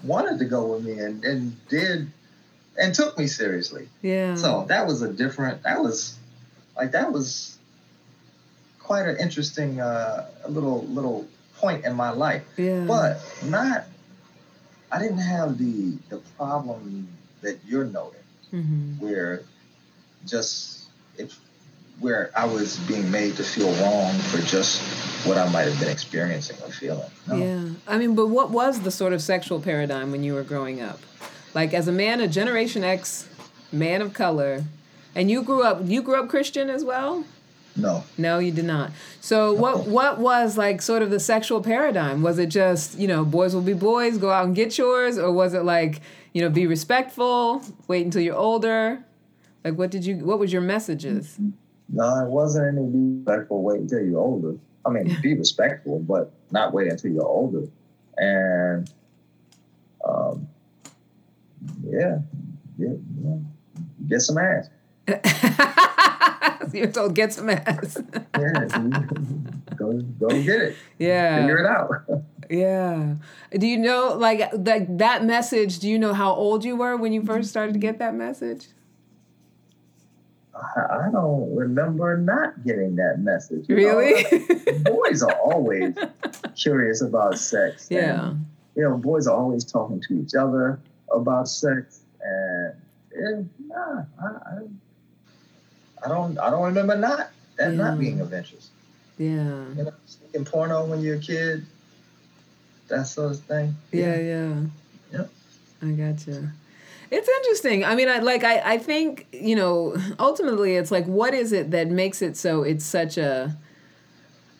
wanted 0.03 0.39
to 0.39 0.45
go 0.45 0.73
with 0.73 0.85
me 0.85 0.99
and, 0.99 1.23
and 1.23 1.67
did 1.67 2.11
and 2.77 2.95
took 2.95 3.17
me 3.17 3.27
seriously. 3.27 3.87
Yeah. 4.01 4.35
So 4.35 4.65
that 4.69 4.87
was 4.87 5.01
a 5.01 5.13
different. 5.13 5.63
That 5.63 5.81
was 5.81 6.17
like 6.75 6.91
that 6.91 7.11
was 7.11 7.57
quite 8.79 9.07
an 9.07 9.17
interesting 9.17 9.79
uh, 9.79 10.29
little 10.47 10.85
little 10.87 11.27
point 11.57 11.85
in 11.85 11.95
my 11.95 12.09
life 12.09 12.43
yeah. 12.57 12.83
but 12.85 13.21
not 13.45 13.85
i 14.91 14.99
didn't 14.99 15.19
have 15.19 15.57
the 15.57 15.97
the 16.09 16.17
problem 16.37 17.07
that 17.43 17.59
you're 17.67 17.85
noting 17.85 18.19
Mhm. 18.53 18.99
where 18.99 19.41
just 20.25 20.85
if 21.17 21.37
where 21.99 22.31
i 22.35 22.45
was 22.45 22.77
being 22.91 23.09
made 23.11 23.35
to 23.35 23.43
feel 23.43 23.71
wrong 23.83 24.13
for 24.29 24.39
just 24.41 24.81
what 25.27 25.37
i 25.37 25.47
might 25.51 25.67
have 25.67 25.79
been 25.79 25.89
experiencing 25.89 26.57
or 26.65 26.71
feeling 26.71 27.09
No. 27.27 27.35
Yeah. 27.37 27.63
I 27.87 27.97
mean, 27.97 28.15
but 28.15 28.27
what 28.27 28.49
was 28.51 28.81
the 28.81 28.91
sort 28.91 29.13
of 29.13 29.21
sexual 29.21 29.59
paradigm 29.59 30.11
when 30.11 30.23
you 30.23 30.33
were 30.33 30.43
growing 30.43 30.81
up? 30.81 30.99
Like 31.53 31.73
as 31.73 31.87
a 31.87 31.91
man, 31.91 32.19
a 32.19 32.27
Generation 32.27 32.83
X 32.83 33.27
man 33.71 34.01
of 34.01 34.13
color, 34.13 34.63
and 35.15 35.29
you 35.31 35.41
grew 35.43 35.63
up 35.63 35.81
you 35.85 36.01
grew 36.01 36.19
up 36.21 36.27
Christian 36.29 36.69
as 36.69 36.83
well? 36.83 37.23
no 37.75 38.03
No, 38.17 38.39
you 38.39 38.51
did 38.51 38.65
not. 38.65 38.91
So 39.21 39.53
what 39.53 39.87
what 39.87 40.19
was 40.19 40.57
like 40.57 40.81
sort 40.81 41.01
of 41.01 41.09
the 41.11 41.19
sexual 41.19 41.61
paradigm? 41.61 42.21
Was 42.21 42.37
it 42.39 42.47
just, 42.47 42.97
you 42.99 43.07
know, 43.07 43.23
boys 43.23 43.53
will 43.55 43.61
be 43.73 43.73
boys, 43.73 44.17
go 44.17 44.29
out 44.31 44.45
and 44.45 44.55
get 44.55 44.77
yours, 44.77 45.17
or 45.17 45.31
was 45.31 45.53
it 45.53 45.63
like, 45.63 46.01
you 46.33 46.41
know, 46.41 46.49
be 46.49 46.67
respectful, 46.67 47.63
wait 47.87 48.05
until 48.05 48.21
you're 48.21 48.35
older? 48.35 49.05
Like 49.63 49.75
what 49.75 49.91
did 49.91 50.05
you 50.05 50.17
what 50.17 50.39
was 50.39 50.51
your 50.51 50.61
messages? 50.61 51.39
no 51.89 52.25
it 52.25 52.29
wasn't 52.29 52.65
any 52.77 52.87
be 52.87 52.97
respectful 53.17 53.61
wait 53.61 53.81
until 53.81 53.99
you're 53.99 54.19
older 54.19 54.55
i 54.85 54.89
mean 54.89 55.15
be 55.21 55.33
respectful 55.37 55.99
but 55.99 56.31
not 56.51 56.73
wait 56.73 56.91
until 56.91 57.11
you're 57.11 57.25
older 57.25 57.67
and 58.17 58.91
um 60.07 60.47
yeah 61.83 62.17
yeah, 62.77 62.89
yeah. 63.23 63.35
get 64.07 64.21
some 64.21 64.37
ass 64.37 64.69
You're 66.71 66.87
told 66.87 67.13
get 67.13 67.33
some 67.33 67.49
ass. 67.49 68.01
yeah 68.39 68.65
go 69.75 70.01
go 70.19 70.29
get 70.29 70.61
it 70.61 70.75
yeah. 70.97 71.41
figure 71.41 71.57
it 71.59 71.65
out 71.67 72.23
Yeah. 72.53 73.15
Do 73.51 73.65
you 73.65 73.77
know 73.77 74.15
like 74.17 74.39
like 74.53 74.97
that 74.97 75.25
message, 75.25 75.79
do 75.79 75.89
you 75.89 75.97
know 75.97 76.13
how 76.13 76.33
old 76.33 76.63
you 76.63 76.75
were 76.75 76.95
when 76.95 77.11
you 77.13 77.23
first 77.23 77.49
started 77.49 77.73
to 77.73 77.79
get 77.79 77.97
that 77.99 78.13
message? 78.13 78.67
I 80.55 81.07
I 81.07 81.11
don't 81.11 81.55
remember 81.55 82.15
not 82.17 82.63
getting 82.63 82.95
that 82.97 83.15
message. 83.19 83.65
Really? 83.67 84.23
boys 84.83 85.23
are 85.23 85.33
always 85.39 85.95
curious 86.55 87.01
about 87.01 87.39
sex. 87.39 87.89
and, 87.89 87.99
yeah. 87.99 88.33
you 88.75 88.83
know, 88.83 88.97
boys 88.97 89.25
are 89.27 89.35
always 89.35 89.65
talking 89.65 89.99
to 90.07 90.21
each 90.21 90.35
other 90.35 90.79
about 91.11 91.47
sex, 91.47 92.01
and 92.21 93.49
yeah, 93.59 93.75
nah, 93.75 94.03
I, 94.21 94.25
I, 94.27 94.59
I 96.05 96.07
don't, 96.09 96.37
I 96.37 96.49
don't 96.49 96.63
remember 96.63 96.95
not 96.97 97.29
that 97.57 97.71
Yeah. 97.71 97.77
not 97.77 97.99
being 97.99 98.19
of 98.21 98.33
interest. 98.33 98.69
Yeah. 99.17 99.65
You 99.75 99.83
know, 99.85 99.93
sneaking 100.05 100.45
porno 100.45 100.85
when 100.85 101.01
you're 101.01 101.15
a 101.15 101.19
kid, 101.19 101.65
that 102.87 103.07
sort 103.07 103.31
of 103.31 103.39
thing. 103.41 103.75
Yeah, 103.91 104.17
yeah. 104.19 104.55
Yep. 105.11 105.29
I 105.81 105.91
gotcha. 105.91 106.51
It's 107.11 107.29
interesting. 107.29 107.85
I 107.85 107.95
mean, 107.95 108.09
I 108.09 108.19
like 108.19 108.43
I, 108.43 108.73
I 108.73 108.77
think, 108.77 109.27
you 109.31 109.55
know, 109.55 109.95
ultimately 110.19 110.75
it's 110.75 110.91
like 110.91 111.05
what 111.05 111.33
is 111.33 111.51
it 111.51 111.71
that 111.71 111.87
makes 111.89 112.21
it 112.21 112.35
so 112.35 112.63
it's 112.63 112.85
such 112.85 113.17
a 113.17 113.55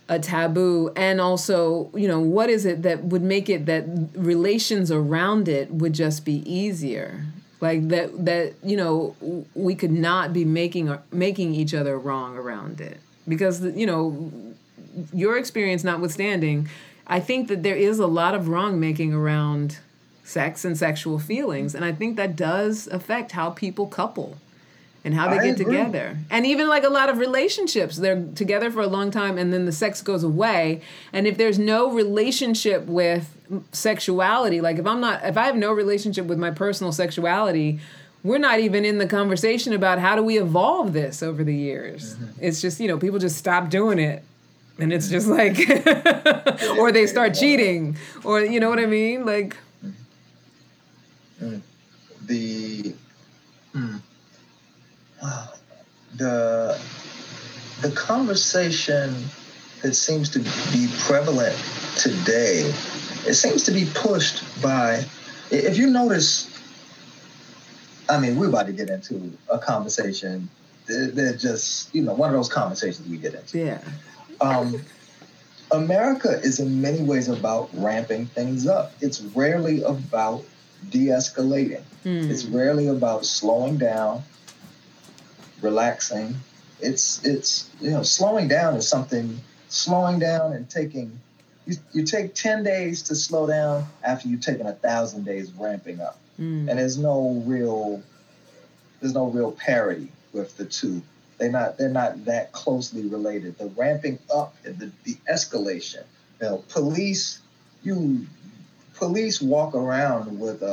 a 0.10 0.20
taboo 0.20 0.92
and 0.96 1.20
also, 1.20 1.90
you 1.96 2.08
know, 2.08 2.20
what 2.20 2.50
is 2.50 2.66
it 2.66 2.84
that 2.84 3.06
would 3.06 3.24
make 3.24 3.50
it 3.50 3.66
that 3.66 3.86
relations 4.14 4.92
around 4.92 5.48
it 5.48 5.72
would 5.72 5.94
just 5.94 6.26
be 6.26 6.44
easier? 6.52 7.26
Like 7.60 7.88
that 7.88 8.26
that, 8.26 8.54
you 8.62 8.78
know, 8.78 9.16
we 9.56 9.74
could 9.74 9.92
not 9.92 10.34
be 10.34 10.46
making 10.46 10.96
making 11.12 11.56
each 11.56 11.74
other 11.74 11.98
wrong 11.98 12.38
around 12.38 12.82
it. 12.82 13.00
Because 13.28 13.64
you 13.64 13.88
know, 13.88 14.32
your 15.14 15.38
experience 15.38 15.84
notwithstanding, 15.84 16.70
I 17.06 17.20
think 17.20 17.48
that 17.50 17.64
there 17.64 17.76
is 17.76 18.00
a 18.00 18.08
lot 18.08 18.34
of 18.36 18.48
wrong 18.48 18.80
making 18.80 19.14
around 19.14 19.80
sex 20.24 20.64
and 20.64 20.78
sexual 20.78 21.20
feelings. 21.20 21.76
And 21.76 21.84
I 21.84 21.92
think 21.92 22.16
that 22.16 22.36
does 22.36 22.88
affect 22.88 23.34
how 23.34 23.50
people 23.50 23.88
couple 23.88 24.38
and 25.06 25.14
how 25.14 25.30
they 25.30 25.40
I 25.40 25.44
get 25.48 25.60
agree. 25.60 25.76
together. 25.76 26.18
And 26.30 26.46
even 26.46 26.70
like 26.70 26.84
a 26.84 26.90
lot 26.90 27.10
of 27.10 27.18
relationships, 27.18 27.98
they're 27.98 28.24
together 28.36 28.72
for 28.72 28.82
a 28.82 28.88
long 28.88 29.12
time 29.12 29.38
and 29.38 29.52
then 29.52 29.66
the 29.66 29.72
sex 29.72 30.02
goes 30.02 30.24
away. 30.24 30.82
And 31.12 31.28
if 31.28 31.38
there's 31.38 31.60
no 31.60 31.92
relationship 31.92 32.86
with 32.86 33.36
sexuality, 33.74 34.62
like 34.62 34.78
if 34.78 34.88
I'm 34.88 35.02
not, 35.02 35.24
if 35.26 35.38
I 35.38 35.46
have 35.46 35.58
no 35.58 35.74
relationship 35.74 36.26
with 36.26 36.40
my 36.40 36.52
personal 36.52 36.94
sexuality, 36.94 37.80
we're 38.24 38.38
not 38.38 38.60
even 38.60 38.86
in 38.86 39.00
the 39.00 39.06
conversation 39.06 39.74
about 39.74 40.00
how 40.00 40.16
do 40.16 40.24
we 40.24 40.40
evolve 40.40 40.94
this 40.94 41.22
over 41.22 41.44
the 41.44 41.54
years. 41.54 42.16
Mm-hmm. 42.16 42.26
It's 42.40 42.62
just, 42.62 42.80
you 42.80 42.88
know, 42.88 42.98
people 42.98 43.20
just 43.20 43.38
stop 43.38 43.70
doing 43.70 44.00
it. 44.00 44.24
And 44.80 44.92
it's 44.92 45.10
just 45.10 45.28
like, 45.28 45.58
or 46.80 46.92
they 46.92 47.06
start 47.06 47.36
cheating, 47.36 47.96
or 48.24 48.42
you 48.42 48.60
know 48.60 48.70
what 48.70 48.80
I 48.80 48.88
mean? 48.88 49.26
Like, 49.26 49.56
the 52.26 52.96
hmm, 53.74 53.96
the 56.16 56.80
the 57.82 57.92
conversation 57.92 59.26
that 59.82 59.94
seems 59.94 60.30
to 60.30 60.40
be 60.40 60.88
prevalent 61.00 61.58
today 61.98 62.72
it 63.26 63.34
seems 63.34 63.64
to 63.64 63.72
be 63.72 63.86
pushed 63.94 64.44
by 64.62 65.04
if 65.52 65.78
you 65.78 65.88
notice 65.90 66.50
i 68.10 68.20
mean 68.20 68.36
we're 68.38 68.48
about 68.50 68.68
to 68.68 68.74
get 68.74 68.90
into 68.90 69.32
a 69.52 69.58
conversation 69.58 70.50
that 70.86 71.14
that 71.16 71.40
just 71.40 71.94
you 71.94 72.02
know 72.02 72.14
one 72.14 72.30
of 72.30 72.36
those 72.36 72.50
conversations 72.50 73.08
we 73.08 73.18
get 73.18 73.34
into 73.34 73.60
yeah. 73.60 73.82
Um, 74.44 74.82
America 75.72 76.40
is 76.44 76.60
in 76.60 76.82
many 76.82 77.02
ways 77.02 77.30
about 77.30 77.70
ramping 77.74 78.26
things 78.28 78.68
up. 78.68 78.94
It's 79.02 79.22
rarely 79.22 79.82
about 79.84 80.44
de-escalating. 80.90 81.82
Hmm. 82.04 82.30
It's 82.30 82.44
rarely 82.46 82.88
about 82.88 83.26
slowing 83.26 83.78
down, 83.78 84.24
relaxing. 85.62 86.36
It's 86.82 87.24
it's 87.26 87.70
you 87.80 87.92
know 87.92 88.04
slowing 88.04 88.48
down 88.48 88.76
is 88.76 88.88
something. 88.88 89.40
Slowing 89.70 90.20
down 90.20 90.54
and 90.54 90.70
taking 90.70 91.20
you, 91.66 91.76
you 91.94 92.04
take 92.04 92.36
ten 92.36 92.62
days 92.64 93.02
to 93.04 93.16
slow 93.16 93.48
down 93.48 93.88
after 94.04 94.28
you've 94.28 94.42
taken 94.42 94.68
a 94.68 94.74
thousand 94.74 95.24
days 95.24 95.52
ramping 95.54 96.00
up, 96.00 96.20
Mm. 96.40 96.70
and 96.70 96.78
there's 96.80 96.98
no 96.98 97.42
real 97.46 98.04
there's 99.00 99.14
no 99.16 99.26
real 99.28 99.52
parity 99.52 100.12
with 100.32 100.56
the 100.58 100.66
two. 100.66 101.02
They're 101.38 101.52
not 101.52 101.78
they're 101.78 101.90
not 101.90 102.26
that 102.26 102.52
closely 102.52 103.08
related. 103.08 103.58
The 103.58 103.68
ramping 103.68 104.20
up 104.34 104.56
and 104.66 104.78
the, 104.80 104.92
the 105.04 105.16
escalation. 105.32 106.04
You 106.42 106.48
know, 106.50 106.64
police 106.70 107.40
you 107.84 108.28
police 108.96 109.42
walk 109.42 109.76
around 109.76 110.40
with 110.40 110.62
a, 110.62 110.66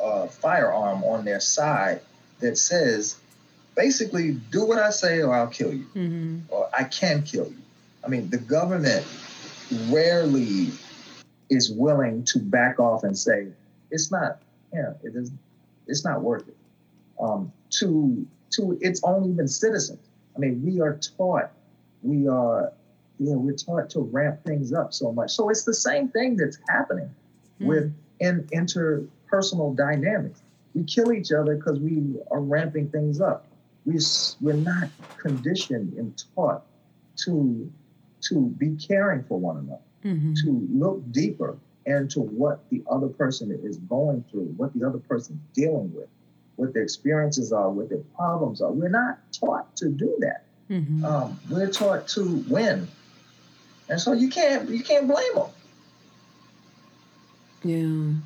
a, 0.00 0.24
a 0.24 0.28
firearm 0.28 1.04
on 1.04 1.24
their 1.24 1.40
side 1.40 2.00
that 2.40 2.58
says 2.58 3.16
basically 3.74 4.32
do 4.32 4.66
what 4.66 4.78
I 4.78 4.90
say 4.90 5.20
or 5.22 5.34
I'll 5.34 5.46
kill 5.46 5.72
you 5.72 5.86
Mhm. 5.94 6.42
or 6.48 6.68
I 6.76 6.84
can 6.84 7.22
kill 7.22 7.46
you. 7.46 7.56
I 8.04 8.08
mean, 8.08 8.28
the 8.30 8.38
government 8.38 9.04
rarely 9.88 10.70
is 11.50 11.70
willing 11.70 12.24
to 12.24 12.38
back 12.38 12.78
off 12.80 13.04
and 13.04 13.16
say 13.16 13.48
it's 13.90 14.10
not, 14.10 14.40
yeah, 14.72 14.94
it 15.02 15.14
is, 15.14 15.30
it's 15.86 16.04
not 16.04 16.22
worth 16.22 16.46
it. 16.48 16.56
Um, 17.20 17.52
to 17.70 18.26
to 18.50 18.78
its 18.80 19.00
own 19.04 19.30
even 19.30 19.48
citizens. 19.48 20.00
I 20.34 20.38
mean, 20.38 20.62
we 20.64 20.80
are 20.80 20.98
taught, 21.16 21.50
we 22.02 22.28
are, 22.28 22.72
you 23.18 23.30
know, 23.30 23.38
we're 23.38 23.54
taught 23.54 23.90
to 23.90 24.00
ramp 24.00 24.44
things 24.44 24.72
up 24.72 24.92
so 24.92 25.12
much. 25.12 25.30
So 25.32 25.48
it's 25.50 25.64
the 25.64 25.74
same 25.74 26.08
thing 26.08 26.36
that's 26.36 26.58
happening 26.68 27.10
Hmm. 27.58 27.66
with 27.66 27.94
in 28.20 28.44
interpersonal 28.54 29.76
dynamics. 29.76 30.40
we 30.74 30.84
kill 30.84 31.10
each 31.12 31.32
other 31.32 31.56
because 31.56 31.80
we 31.80 32.16
are 32.30 32.40
ramping 32.40 32.90
things 32.90 33.18
up. 33.20 33.46
We 33.86 33.98
we're 34.42 34.52
not 34.52 34.90
conditioned 35.16 35.94
and 35.94 36.22
taught 36.34 36.64
to 37.24 37.70
to 38.28 38.40
be 38.58 38.76
caring 38.76 39.22
for 39.24 39.38
one 39.38 39.56
another, 39.58 39.80
mm-hmm. 40.04 40.34
to 40.44 40.68
look 40.70 41.00
deeper 41.12 41.56
into 41.86 42.20
what 42.20 42.68
the 42.68 42.82
other 42.90 43.08
person 43.08 43.58
is 43.62 43.78
going 43.78 44.24
through, 44.30 44.52
what 44.56 44.74
the 44.74 44.86
other 44.86 44.98
person's 44.98 45.40
dealing 45.54 45.94
with, 45.94 46.08
what 46.56 46.74
their 46.74 46.82
experiences 46.82 47.52
are, 47.52 47.70
what 47.70 47.88
their 47.88 48.02
problems 48.16 48.60
are. 48.60 48.72
We're 48.72 48.88
not 48.88 49.18
taught 49.32 49.74
to 49.76 49.88
do 49.88 50.16
that. 50.20 50.44
Mm-hmm. 50.70 51.04
Um, 51.04 51.38
we're 51.48 51.70
taught 51.70 52.08
to 52.08 52.44
win, 52.48 52.88
and 53.88 54.00
so 54.00 54.12
you 54.12 54.28
can't 54.28 54.68
you 54.68 54.82
can't 54.82 55.06
blame 55.06 55.34
them. 55.34 55.50
Yeah. 57.62 58.20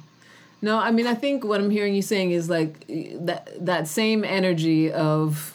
No, 0.63 0.79
I 0.79 0.91
mean 0.91 1.07
I 1.07 1.15
think 1.15 1.45
what 1.45 1.61
I'm 1.61 1.71
hearing 1.71 1.95
you 1.95 2.03
saying 2.03 2.31
is 2.31 2.49
like 2.49 2.87
that 2.89 3.51
that 3.61 3.89
same 3.89 4.25
energy 4.25 4.91
of 4.91 5.55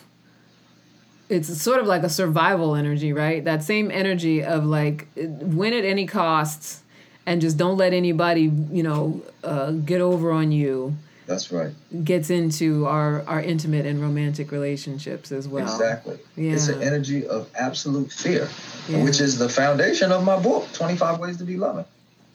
it's 1.27 1.59
sort 1.59 1.79
of 1.79 1.87
like 1.87 2.03
a 2.03 2.09
survival 2.09 2.75
energy, 2.75 3.13
right? 3.13 3.43
That 3.43 3.63
same 3.63 3.89
energy 3.89 4.43
of 4.43 4.65
like 4.65 5.07
win 5.15 5.73
at 5.73 5.85
any 5.85 6.05
costs 6.05 6.83
and 7.25 7.41
just 7.41 7.57
don't 7.57 7.77
let 7.77 7.93
anybody, 7.93 8.51
you 8.71 8.83
know, 8.83 9.21
uh, 9.43 9.71
get 9.71 10.01
over 10.01 10.31
on 10.31 10.51
you. 10.51 10.95
That's 11.25 11.51
right. 11.51 11.71
Gets 12.03 12.29
into 12.29 12.85
our 12.85 13.23
our 13.27 13.41
intimate 13.41 13.85
and 13.85 14.01
romantic 14.01 14.51
relationships 14.51 15.31
as 15.31 15.47
well. 15.47 15.63
Exactly. 15.63 16.19
Yeah. 16.35 16.53
It's 16.53 16.67
an 16.67 16.81
energy 16.81 17.25
of 17.25 17.49
absolute 17.55 18.11
fear, 18.11 18.47
yeah. 18.87 19.03
which 19.03 19.19
is 19.19 19.37
the 19.37 19.49
foundation 19.49 20.11
of 20.11 20.23
my 20.23 20.39
book, 20.39 20.67
25 20.73 21.19
Ways 21.19 21.37
to 21.37 21.43
Be 21.43 21.57
Loving. 21.57 21.85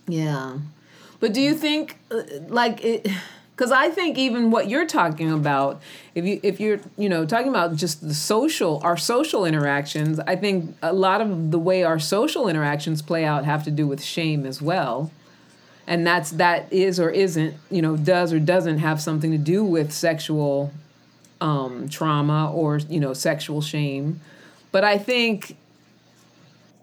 Yeah. 0.08 0.58
But 1.20 1.34
do 1.34 1.40
you 1.40 1.54
think 1.54 1.98
uh, 2.10 2.22
like 2.48 2.84
it 2.84 3.06
because 3.60 3.72
I 3.72 3.90
think 3.90 4.16
even 4.16 4.50
what 4.50 4.70
you're 4.70 4.86
talking 4.86 5.30
about, 5.30 5.82
if 6.14 6.24
you 6.24 6.40
if 6.42 6.58
you're 6.60 6.80
you 6.96 7.08
know 7.08 7.26
talking 7.26 7.48
about 7.48 7.76
just 7.76 8.00
the 8.00 8.14
social 8.14 8.80
our 8.82 8.96
social 8.96 9.44
interactions, 9.44 10.18
I 10.20 10.34
think 10.34 10.74
a 10.82 10.94
lot 10.94 11.20
of 11.20 11.50
the 11.50 11.58
way 11.58 11.84
our 11.84 11.98
social 11.98 12.48
interactions 12.48 13.02
play 13.02 13.24
out 13.24 13.44
have 13.44 13.62
to 13.64 13.70
do 13.70 13.86
with 13.86 14.02
shame 14.02 14.46
as 14.46 14.62
well, 14.62 15.10
and 15.90 16.06
that's 16.06 16.30
that 16.30 16.72
is 16.72 17.00
or 17.00 17.10
isn't 17.10 17.54
you 17.68 17.82
know 17.82 17.96
does 17.96 18.32
or 18.32 18.38
doesn't 18.38 18.78
have 18.78 19.02
something 19.02 19.32
to 19.32 19.38
do 19.38 19.64
with 19.64 19.92
sexual 19.92 20.72
um, 21.40 21.88
trauma 21.88 22.50
or 22.52 22.78
you 22.78 23.00
know 23.00 23.12
sexual 23.12 23.60
shame, 23.60 24.20
but 24.70 24.84
I 24.84 24.98
think 24.98 25.56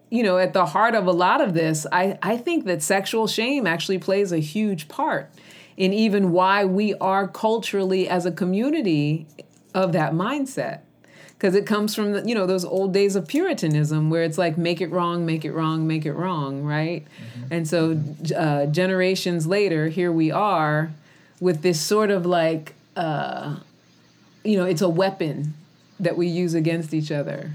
you 0.10 0.24
know 0.24 0.38
at 0.38 0.52
the 0.52 0.66
heart 0.66 0.94
of 0.94 1.08
a 1.08 1.14
lot 1.14 1.40
of 1.40 1.54
this, 1.54 1.88
I 1.90 2.20
I 2.22 2.36
think 2.36 2.66
that 2.66 2.84
sexual 2.84 3.28
shame 3.28 3.66
actually 3.66 3.98
plays 3.98 4.34
a 4.34 4.40
huge 4.40 4.90
part 4.90 5.32
in 5.78 5.94
even 5.94 6.34
why 6.34 6.66
we 6.66 6.94
are 6.96 7.30
culturally 7.30 8.10
as 8.10 8.26
a 8.26 8.32
community 8.32 9.26
of 9.74 9.94
that 9.94 10.12
mindset 10.12 10.82
because 11.38 11.54
it 11.54 11.66
comes 11.68 11.94
from 11.94 12.14
the, 12.14 12.28
you 12.28 12.34
know 12.34 12.46
those 12.46 12.66
old 12.66 12.94
days 12.94 13.16
of 13.16 13.28
puritanism 13.28 14.10
where 14.10 14.24
it's 14.24 14.38
like 14.38 14.58
make 14.58 14.82
it 14.82 14.90
wrong 14.90 15.26
make 15.26 15.46
it 15.46 15.52
wrong 15.52 15.88
make 15.88 16.06
it 16.06 16.14
wrong 16.14 16.64
right? 16.64 17.06
Mm-hmm. 17.06 17.54
and 17.54 17.68
so 17.68 18.00
uh, 18.36 18.66
generations 18.68 19.46
later 19.48 19.88
here 19.90 20.12
we 20.12 20.32
are 20.32 20.92
with 21.40 21.62
this 21.62 21.80
sort 21.80 22.10
of 22.10 22.26
like 22.26 22.74
uh, 22.96 23.58
you 24.44 24.58
know 24.58 24.66
it's 24.66 24.82
a 24.82 24.90
weapon 24.90 25.54
that 26.00 26.18
we 26.18 26.28
use 26.28 26.54
against 26.54 26.94
each 26.94 27.12
other. 27.12 27.52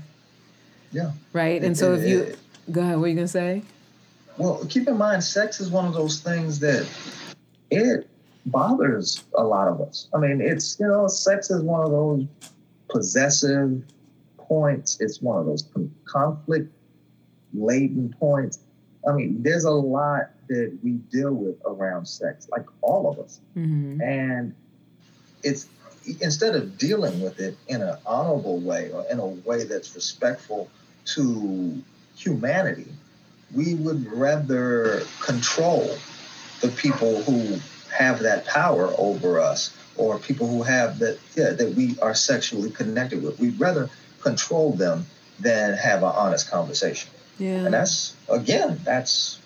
Yeah. 0.90 1.12
Right? 1.32 1.62
And 1.62 1.72
it, 1.72 1.78
so 1.78 1.94
it, 1.94 2.00
if 2.00 2.08
you 2.08 2.20
it, 2.20 2.38
go 2.70 2.80
ahead 2.80 2.98
what 2.98 3.04
are 3.04 3.08
you 3.08 3.14
gonna 3.14 3.28
say? 3.28 3.62
Well 4.38 4.64
keep 4.66 4.88
in 4.88 4.96
mind 4.96 5.24
sex 5.24 5.60
is 5.60 5.70
one 5.70 5.86
of 5.86 5.94
those 5.94 6.20
things 6.20 6.58
that 6.60 6.88
it 7.70 8.08
bothers 8.46 9.24
a 9.36 9.42
lot 9.42 9.68
of 9.68 9.80
us. 9.80 10.08
I 10.14 10.18
mean, 10.18 10.40
it's, 10.40 10.78
you 10.78 10.86
know, 10.86 11.06
sex 11.06 11.50
is 11.50 11.62
one 11.62 11.84
of 11.84 11.90
those 11.90 12.26
possessive 12.92 13.82
points, 14.38 15.00
it's 15.00 15.20
one 15.22 15.38
of 15.38 15.46
those 15.46 15.66
conflict 16.04 16.72
laden 17.54 18.14
points. 18.20 18.60
I 19.08 19.12
mean, 19.12 19.42
there's 19.42 19.64
a 19.64 19.70
lot 19.70 20.30
that 20.48 20.78
we 20.82 20.92
deal 20.92 21.32
with 21.32 21.56
around 21.64 22.06
sex, 22.06 22.48
like 22.50 22.66
all 22.82 23.10
of 23.10 23.18
us. 23.18 23.40
Mm-hmm. 23.56 24.00
And 24.02 24.54
it's 25.42 25.68
instead 26.20 26.54
of 26.54 26.78
dealing 26.78 27.20
with 27.20 27.40
it 27.40 27.56
in 27.68 27.80
an 27.80 27.96
honorable 28.04 28.60
way 28.60 28.90
or 28.92 29.04
in 29.10 29.18
a 29.18 29.26
way 29.26 29.64
that's 29.64 29.94
respectful 29.94 30.68
to 31.04 31.82
humanity, 32.16 32.86
we 33.54 33.74
would 33.74 34.10
rather 34.12 35.02
control 35.20 35.96
the 36.60 36.68
people 36.68 37.22
who 37.22 37.58
have 37.92 38.20
that 38.20 38.46
power 38.46 38.92
over 38.98 39.40
us 39.40 39.76
or 39.96 40.18
people 40.18 40.46
who 40.46 40.62
have 40.62 40.98
that 40.98 41.18
yeah, 41.34 41.50
that 41.50 41.74
we 41.74 41.96
are 42.00 42.14
sexually 42.14 42.70
connected 42.70 43.22
with. 43.22 43.38
We'd 43.38 43.58
rather 43.58 43.90
control 44.20 44.72
them 44.72 45.06
than 45.38 45.74
have 45.74 46.02
an 46.02 46.12
honest 46.14 46.50
conversation. 46.50 47.10
Yeah. 47.38 47.64
And 47.64 47.74
that's 47.74 48.14
again, 48.28 48.80
that's 48.84 49.40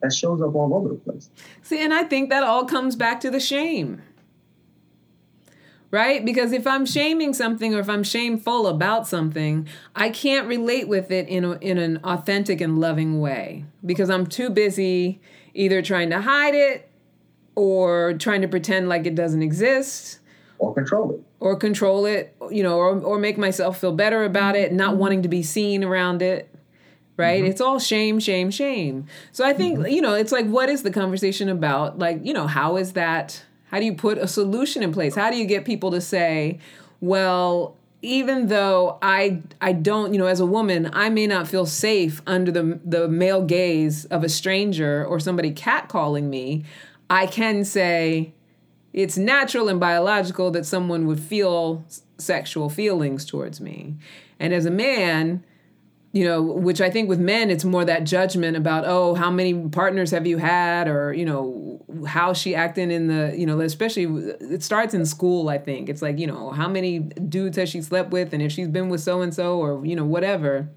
that 0.00 0.12
shows 0.12 0.40
up 0.42 0.54
all 0.54 0.74
over 0.74 0.90
the 0.90 0.94
place. 0.96 1.30
See, 1.62 1.82
and 1.82 1.92
I 1.92 2.04
think 2.04 2.30
that 2.30 2.42
all 2.42 2.64
comes 2.64 2.96
back 2.96 3.20
to 3.20 3.30
the 3.30 3.40
shame. 3.40 4.02
Right? 5.90 6.24
Because 6.24 6.52
if 6.52 6.66
I'm 6.66 6.86
shaming 6.86 7.32
something 7.34 7.72
or 7.72 7.78
if 7.78 7.88
I'm 7.88 8.02
shameful 8.02 8.66
about 8.66 9.06
something, 9.06 9.68
I 9.94 10.10
can't 10.10 10.48
relate 10.48 10.88
with 10.88 11.12
it 11.12 11.28
in 11.28 11.44
a, 11.44 11.52
in 11.58 11.78
an 11.78 12.00
authentic 12.02 12.60
and 12.60 12.80
loving 12.80 13.20
way 13.20 13.64
because 13.86 14.10
I'm 14.10 14.26
too 14.26 14.50
busy 14.50 15.20
either 15.54 15.82
trying 15.82 16.10
to 16.10 16.20
hide 16.20 16.54
it 16.56 16.90
or 17.54 18.14
trying 18.14 18.40
to 18.42 18.48
pretend 18.48 18.88
like 18.88 19.06
it 19.06 19.14
doesn't 19.14 19.42
exist 19.42 20.18
or 20.58 20.74
control 20.74 21.12
it 21.12 21.20
or 21.40 21.56
control 21.56 22.06
it 22.06 22.34
you 22.50 22.62
know 22.62 22.76
or, 22.78 22.98
or 23.00 23.18
make 23.18 23.38
myself 23.38 23.80
feel 23.80 23.92
better 23.92 24.24
about 24.24 24.56
it 24.56 24.72
not 24.72 24.96
wanting 24.96 25.22
to 25.22 25.28
be 25.28 25.42
seen 25.42 25.84
around 25.84 26.22
it 26.22 26.48
right 27.16 27.42
mm-hmm. 27.42 27.50
it's 27.50 27.60
all 27.60 27.78
shame 27.78 28.18
shame 28.18 28.50
shame 28.50 29.06
so 29.32 29.44
i 29.44 29.52
think 29.52 29.78
mm-hmm. 29.78 29.88
you 29.88 30.00
know 30.00 30.14
it's 30.14 30.32
like 30.32 30.46
what 30.46 30.68
is 30.68 30.82
the 30.82 30.90
conversation 30.90 31.48
about 31.48 31.98
like 31.98 32.24
you 32.24 32.32
know 32.32 32.46
how 32.46 32.76
is 32.76 32.92
that 32.92 33.42
how 33.70 33.78
do 33.78 33.84
you 33.84 33.94
put 33.94 34.18
a 34.18 34.28
solution 34.28 34.82
in 34.82 34.92
place 34.92 35.14
how 35.14 35.30
do 35.30 35.36
you 35.36 35.44
get 35.44 35.64
people 35.64 35.90
to 35.90 36.00
say 36.00 36.58
well 37.00 37.76
even 38.04 38.48
though 38.48 38.98
I 39.00 39.40
I 39.62 39.72
don't, 39.72 40.12
you 40.12 40.18
know, 40.18 40.26
as 40.26 40.38
a 40.38 40.46
woman, 40.46 40.90
I 40.92 41.08
may 41.08 41.26
not 41.26 41.48
feel 41.48 41.64
safe 41.64 42.20
under 42.26 42.52
the 42.52 42.78
the 42.84 43.08
male 43.08 43.42
gaze 43.42 44.04
of 44.06 44.22
a 44.22 44.28
stranger 44.28 45.04
or 45.06 45.18
somebody 45.18 45.52
catcalling 45.52 46.24
me. 46.24 46.64
I 47.10 47.26
can 47.26 47.64
say 47.64 48.32
it's 48.92 49.16
natural 49.18 49.68
and 49.68 49.80
biological 49.80 50.50
that 50.52 50.66
someone 50.66 51.06
would 51.06 51.20
feel 51.20 51.84
sexual 52.18 52.68
feelings 52.68 53.24
towards 53.24 53.60
me. 53.60 53.96
And 54.38 54.52
as 54.52 54.66
a 54.66 54.70
man, 54.70 55.44
you 56.12 56.24
know, 56.24 56.40
which 56.40 56.80
I 56.80 56.90
think 56.90 57.08
with 57.08 57.18
men, 57.18 57.50
it's 57.50 57.64
more 57.64 57.84
that 57.84 58.04
judgment 58.04 58.56
about, 58.56 58.84
oh, 58.86 59.14
how 59.14 59.32
many 59.32 59.68
partners 59.68 60.12
have 60.12 60.28
you 60.28 60.38
had, 60.38 60.86
or 60.86 61.12
you 61.12 61.24
know, 61.24 61.84
how 62.06 62.32
she 62.32 62.54
acting 62.54 62.92
in 62.92 63.08
the, 63.08 63.34
you 63.36 63.46
know, 63.46 63.60
especially 63.60 64.04
it 64.04 64.62
starts 64.62 64.94
in 64.94 65.04
school. 65.06 65.48
I 65.48 65.58
think 65.58 65.88
it's 65.88 66.02
like, 66.02 66.20
you 66.20 66.28
know, 66.28 66.50
how 66.50 66.68
many 66.68 67.00
dudes 67.00 67.56
has 67.56 67.68
she 67.68 67.82
slept 67.82 68.12
with, 68.12 68.32
and 68.32 68.40
if 68.40 68.52
she's 68.52 68.68
been 68.68 68.88
with 68.88 69.00
so 69.00 69.22
and 69.22 69.34
so, 69.34 69.58
or 69.58 69.84
you 69.84 69.96
know, 69.96 70.04
whatever. 70.04 70.68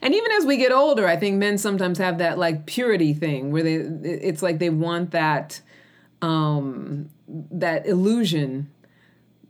And 0.00 0.14
even 0.14 0.32
as 0.32 0.44
we 0.44 0.56
get 0.56 0.72
older, 0.72 1.06
I 1.06 1.16
think 1.16 1.38
men 1.38 1.58
sometimes 1.58 1.98
have 1.98 2.18
that 2.18 2.38
like 2.38 2.66
purity 2.66 3.14
thing 3.14 3.50
where 3.52 3.62
they 3.62 3.74
it's 3.74 4.42
like 4.42 4.58
they 4.58 4.70
want 4.70 5.10
that 5.12 5.60
um 6.20 7.08
that 7.26 7.86
illusion 7.86 8.70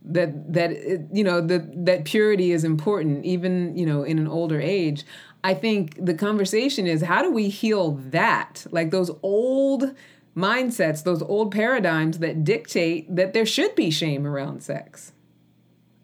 that 0.04 0.52
that 0.52 0.72
it, 0.72 1.02
you 1.12 1.22
know 1.24 1.40
that 1.40 1.84
that 1.86 2.04
purity 2.04 2.52
is 2.52 2.64
important 2.64 3.24
even 3.24 3.76
you 3.76 3.86
know 3.86 4.02
in 4.02 4.18
an 4.18 4.26
older 4.26 4.60
age. 4.60 5.04
I 5.44 5.54
think 5.54 6.04
the 6.04 6.14
conversation 6.14 6.86
is 6.86 7.02
how 7.02 7.22
do 7.22 7.30
we 7.30 7.48
heal 7.48 7.92
that? 8.10 8.66
Like 8.70 8.90
those 8.90 9.10
old 9.22 9.94
mindsets 10.36 11.04
those 11.04 11.22
old 11.22 11.52
paradigms 11.52 12.18
that 12.18 12.42
dictate 12.42 13.14
that 13.14 13.34
there 13.34 13.44
should 13.46 13.74
be 13.74 13.90
shame 13.90 14.26
around 14.26 14.62
sex. 14.62 15.12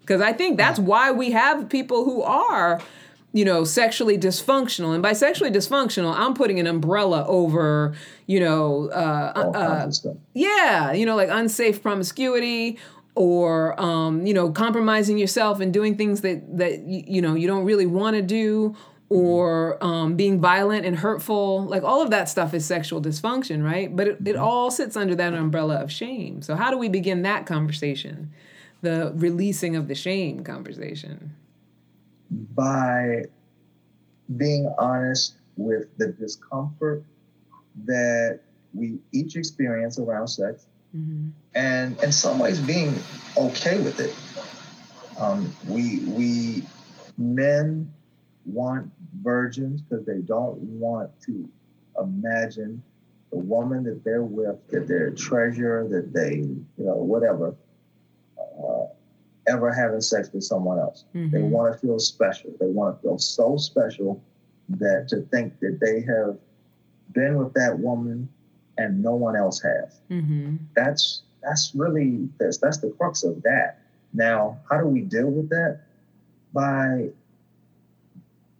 Because 0.00 0.20
i 0.20 0.32
think 0.32 0.56
that's 0.56 0.78
why 0.78 1.10
we 1.10 1.30
have 1.32 1.68
people 1.68 2.04
who 2.04 2.22
are 2.22 2.80
you 3.32 3.44
know, 3.44 3.64
sexually 3.64 4.16
dysfunctional. 4.18 4.94
And 4.94 5.02
by 5.02 5.12
sexually 5.12 5.50
dysfunctional, 5.50 6.14
I'm 6.14 6.34
putting 6.34 6.58
an 6.58 6.66
umbrella 6.66 7.26
over, 7.26 7.94
you 8.26 8.40
know, 8.40 8.88
uh, 8.90 9.50
uh, 9.54 9.90
yeah, 10.34 10.92
you 10.92 11.04
know, 11.04 11.16
like 11.16 11.28
unsafe 11.30 11.82
promiscuity 11.82 12.78
or, 13.14 13.78
um, 13.80 14.24
you 14.26 14.32
know, 14.32 14.50
compromising 14.50 15.18
yourself 15.18 15.60
and 15.60 15.72
doing 15.72 15.96
things 15.96 16.22
that, 16.22 16.56
that, 16.56 16.80
you 16.80 17.20
know, 17.20 17.34
you 17.34 17.46
don't 17.46 17.64
really 17.64 17.86
want 17.86 18.16
to 18.16 18.22
do 18.22 18.74
or 19.10 19.82
um, 19.82 20.16
being 20.16 20.40
violent 20.40 20.86
and 20.86 20.96
hurtful. 20.96 21.64
Like 21.64 21.82
all 21.82 22.02
of 22.02 22.10
that 22.10 22.28
stuff 22.28 22.54
is 22.54 22.64
sexual 22.64 23.00
dysfunction, 23.00 23.62
right? 23.62 23.94
But 23.94 24.08
it, 24.08 24.18
it 24.20 24.24
mm-hmm. 24.24 24.42
all 24.42 24.70
sits 24.70 24.96
under 24.96 25.14
that 25.14 25.34
umbrella 25.34 25.76
of 25.76 25.92
shame. 25.92 26.40
So 26.42 26.54
how 26.56 26.70
do 26.70 26.78
we 26.78 26.88
begin 26.88 27.22
that 27.22 27.46
conversation? 27.46 28.32
The 28.80 29.12
releasing 29.14 29.76
of 29.76 29.88
the 29.88 29.94
shame 29.94 30.44
conversation 30.44 31.34
by 32.30 33.24
being 34.36 34.72
honest 34.78 35.34
with 35.56 35.86
the 35.96 36.08
discomfort 36.08 37.02
that 37.84 38.40
we 38.74 38.98
each 39.12 39.36
experience 39.36 39.98
around 39.98 40.28
sex 40.28 40.66
mm-hmm. 40.94 41.28
and 41.54 42.00
in 42.02 42.12
some 42.12 42.38
ways 42.38 42.60
being 42.60 42.94
okay 43.36 43.78
with 43.82 44.00
it. 44.00 44.14
Um, 45.18 45.52
we 45.66 46.00
we 46.00 46.62
men 47.16 47.92
want 48.44 48.90
virgins 49.20 49.80
because 49.82 50.06
they 50.06 50.18
don't 50.18 50.56
want 50.58 51.10
to 51.22 51.48
imagine 52.00 52.82
the 53.30 53.38
woman 53.38 53.84
that 53.84 54.04
they're 54.04 54.22
with, 54.22 54.56
that 54.68 54.88
they're 54.88 55.08
a 55.08 55.14
treasure, 55.14 55.86
that 55.90 56.12
they, 56.12 56.36
you 56.36 56.66
know, 56.78 56.94
whatever, 56.94 57.54
uh, 58.38 58.86
ever 59.48 59.72
having 59.72 60.00
sex 60.00 60.30
with 60.32 60.44
someone 60.44 60.78
else. 60.78 61.04
Mm-hmm. 61.14 61.34
They 61.34 61.42
want 61.42 61.72
to 61.72 61.78
feel 61.78 61.98
special. 61.98 62.50
They 62.60 62.66
want 62.66 62.96
to 62.96 63.02
feel 63.02 63.18
so 63.18 63.56
special 63.56 64.22
that 64.68 65.08
to 65.08 65.22
think 65.30 65.58
that 65.60 65.78
they 65.80 66.00
have 66.02 66.36
been 67.12 67.38
with 67.38 67.54
that 67.54 67.78
woman 67.78 68.28
and 68.76 69.02
no 69.02 69.14
one 69.14 69.36
else 69.36 69.60
has. 69.60 70.00
Mm-hmm. 70.10 70.56
That's 70.74 71.22
that's 71.42 71.72
really 71.74 72.28
that's 72.38 72.58
that's 72.58 72.78
the 72.78 72.90
crux 72.90 73.24
of 73.24 73.42
that. 73.42 73.80
Now, 74.12 74.58
how 74.70 74.78
do 74.78 74.86
we 74.86 75.00
deal 75.00 75.30
with 75.30 75.48
that? 75.50 75.80
By 76.52 77.08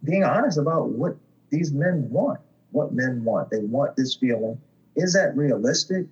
being 0.05 0.25
honest 0.25 0.59
about 0.59 0.89
what 0.89 1.17
these 1.51 1.73
men 1.73 2.09
want, 2.11 2.41
what 2.73 2.93
men 2.93 3.25
want. 3.25 3.51
They 3.51 3.61
want 3.61 3.97
this 3.97 4.15
feeling. 4.15 4.61
Is 4.97 5.13
that 5.15 5.37
realistic? 5.37 6.07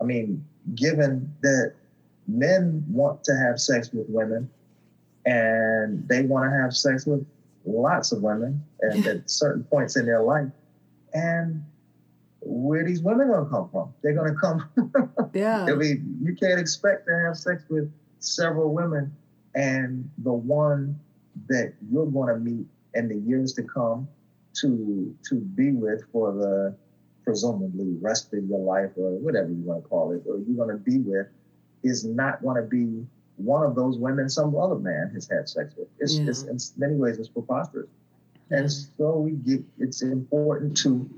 I 0.00 0.04
mean, 0.04 0.44
given 0.74 1.32
that 1.42 1.74
men 2.28 2.84
want 2.88 3.24
to 3.24 3.36
have 3.36 3.60
sex 3.60 3.90
with 3.92 4.06
women 4.08 4.48
and 5.24 6.08
they 6.08 6.22
want 6.22 6.50
to 6.50 6.56
have 6.62 6.74
sex 6.74 7.06
with 7.06 7.26
lots 7.64 8.12
of 8.12 8.22
women 8.22 8.62
at, 8.82 9.04
at 9.06 9.28
certain 9.28 9.64
points 9.64 9.96
in 9.96 10.06
their 10.06 10.22
life. 10.22 10.48
And 11.12 11.64
where 12.40 12.84
these 12.84 13.02
women 13.02 13.28
gonna 13.28 13.48
come 13.50 13.68
from? 13.70 13.92
They're 14.02 14.14
gonna 14.14 14.34
come. 14.34 14.68
yeah. 15.34 15.64
I 15.64 15.74
mean, 15.74 16.18
you 16.22 16.34
can't 16.34 16.60
expect 16.60 17.06
to 17.06 17.18
have 17.26 17.36
sex 17.36 17.64
with 17.68 17.92
several 18.20 18.72
women, 18.72 19.14
and 19.54 20.08
the 20.18 20.32
one 20.32 20.98
that 21.48 21.74
you're 21.90 22.06
gonna 22.06 22.38
meet 22.38 22.66
in 22.94 23.08
the 23.08 23.16
years 23.16 23.52
to 23.54 23.62
come 23.62 24.08
to 24.60 25.14
to 25.28 25.34
be 25.34 25.72
with 25.72 26.02
for 26.12 26.32
the 26.32 26.76
presumably 27.24 27.96
rest 28.00 28.32
of 28.32 28.44
your 28.44 28.60
life 28.60 28.90
or 28.96 29.10
whatever 29.18 29.48
you 29.48 29.62
want 29.62 29.82
to 29.82 29.88
call 29.88 30.12
it, 30.12 30.22
or 30.28 30.38
you're 30.38 30.56
gonna 30.56 30.78
be 30.78 30.98
with, 30.98 31.26
is 31.86 32.04
not 32.04 32.42
gonna 32.42 32.62
be 32.62 33.06
one 33.36 33.64
of 33.64 33.74
those 33.74 33.98
women 33.98 34.28
some 34.28 34.56
other 34.56 34.76
man 34.76 35.10
has 35.14 35.28
had 35.28 35.48
sex 35.48 35.74
with. 35.76 35.88
It's, 35.98 36.16
yeah. 36.16 36.28
it's 36.28 36.42
in 36.44 36.58
many 36.80 36.96
ways 36.96 37.18
it's 37.18 37.28
preposterous. 37.28 37.88
And 38.50 38.70
so 38.70 39.18
we 39.18 39.32
get 39.32 39.64
it's 39.78 40.02
important 40.02 40.76
to 40.78 41.08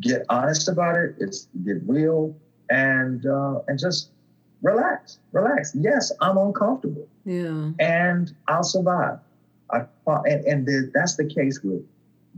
get 0.00 0.24
honest 0.28 0.68
about 0.68 0.96
it. 0.96 1.16
It's 1.18 1.48
get 1.64 1.78
real 1.86 2.36
and 2.70 3.26
uh, 3.26 3.60
and 3.66 3.78
just 3.78 4.10
relax, 4.62 5.18
relax. 5.32 5.74
Yes, 5.74 6.12
I'm 6.20 6.38
uncomfortable. 6.38 7.08
Yeah. 7.24 7.70
And 7.78 8.32
I'll 8.48 8.62
survive. 8.62 9.18
I 9.70 9.84
and, 10.06 10.44
and 10.44 10.66
the, 10.66 10.90
that's 10.94 11.16
the 11.16 11.26
case 11.26 11.60
with 11.62 11.82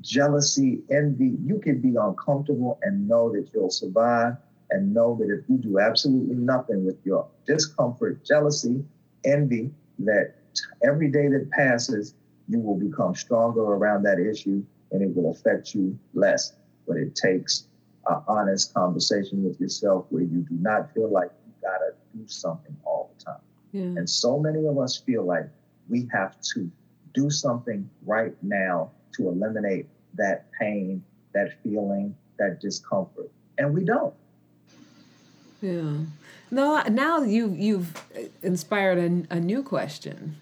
jealousy, 0.01 0.81
envy. 0.91 1.37
You 1.45 1.59
can 1.59 1.81
be 1.81 1.97
uncomfortable 1.97 2.79
and 2.83 3.09
know 3.09 3.31
that 3.33 3.49
you'll 3.53 3.71
survive, 3.71 4.37
and 4.73 4.93
know 4.93 5.17
that 5.21 5.31
if 5.31 5.49
you 5.49 5.59
do 5.59 5.79
absolutely 5.79 6.37
nothing 6.37 6.85
with 6.85 6.99
your 7.05 7.29
discomfort, 7.47 8.25
jealousy, 8.25 8.85
envy, 9.25 9.71
that 10.01 10.35
every 10.83 11.11
day 11.11 11.29
that 11.29 11.51
passes, 11.51 12.15
you 12.49 12.59
will 12.59 12.79
become 12.79 13.15
stronger 13.15 13.61
around 13.63 14.03
that 14.03 14.19
issue, 14.19 14.65
and 14.91 15.03
it 15.03 15.15
will 15.15 15.31
affect 15.31 15.75
you 15.75 15.99
less 16.15 16.55
but 16.87 16.97
it 16.97 17.15
takes 17.15 17.67
an 18.07 18.23
honest 18.27 18.75
conversation 18.75 19.45
with 19.45 19.61
yourself 19.61 20.07
where 20.11 20.23
you 20.23 20.45
do 20.49 20.55
not 20.61 20.93
feel 20.93 21.11
like 21.11 21.31
you 21.47 21.53
gotta 21.63 21.93
do 22.15 22.27
something 22.27 22.77
all 22.85 23.13
the 23.17 23.25
time. 23.25 23.41
Yeah. 23.73 23.99
And 24.01 24.09
so 24.09 24.39
many 24.39 24.67
of 24.67 24.79
us 24.79 24.99
feel 24.99 25.25
like 25.25 25.49
we 25.89 26.09
have 26.13 26.41
to 26.55 26.71
do 27.15 27.31
something 27.31 27.89
right 28.05 28.35
now 28.43 28.91
to 29.17 29.29
eliminate 29.29 29.87
that 30.15 30.47
pain, 30.59 31.03
that 31.33 31.63
feeling, 31.63 32.15
that 32.39 32.61
discomfort. 32.61 33.31
And 33.59 33.73
we 33.73 33.85
don't. 33.85 34.15
Yeah. 35.63 35.93
No, 36.51 36.83
now 36.83 37.23
you 37.23 37.51
you've 37.51 38.05
inspired 38.43 38.99
a, 38.99 39.37
a 39.37 39.41
new 39.41 39.63
question. 39.63 40.37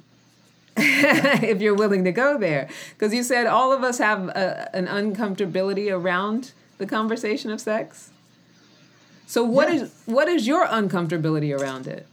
if 0.76 1.60
you're 1.60 1.74
willing 1.74 2.04
to 2.04 2.12
go 2.12 2.38
there. 2.38 2.68
Because 2.94 3.12
you 3.12 3.22
said 3.22 3.46
all 3.46 3.72
of 3.72 3.84
us 3.84 3.98
have 3.98 4.28
a, 4.28 4.70
an 4.74 4.86
uncomfortability 4.86 5.92
around 5.92 6.52
the 6.78 6.86
conversation 6.86 7.50
of 7.50 7.60
sex. 7.60 8.10
So 9.26 9.44
what 9.44 9.68
yeah. 9.68 9.82
is 9.82 9.94
what 10.06 10.28
is 10.28 10.46
your 10.46 10.66
uncomfortability 10.66 11.56
around 11.56 11.86
it? 11.86 12.06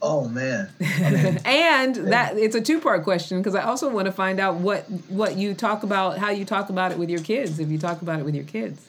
Oh 0.00 0.28
man. 0.28 0.70
I 0.80 1.10
mean, 1.10 1.40
and 1.44 1.96
that 2.12 2.38
it's 2.38 2.54
a 2.54 2.60
two-part 2.60 3.02
question 3.02 3.38
because 3.38 3.54
I 3.54 3.62
also 3.62 3.90
want 3.90 4.06
to 4.06 4.12
find 4.12 4.38
out 4.38 4.54
what 4.56 4.84
what 5.08 5.36
you 5.36 5.52
talk 5.52 5.82
about, 5.82 6.18
how 6.18 6.30
you 6.30 6.44
talk 6.44 6.70
about 6.70 6.92
it 6.92 6.98
with 6.98 7.10
your 7.10 7.20
kids, 7.20 7.58
if 7.58 7.68
you 7.68 7.78
talk 7.78 8.00
about 8.02 8.20
it 8.20 8.24
with 8.24 8.34
your 8.34 8.44
kids. 8.44 8.86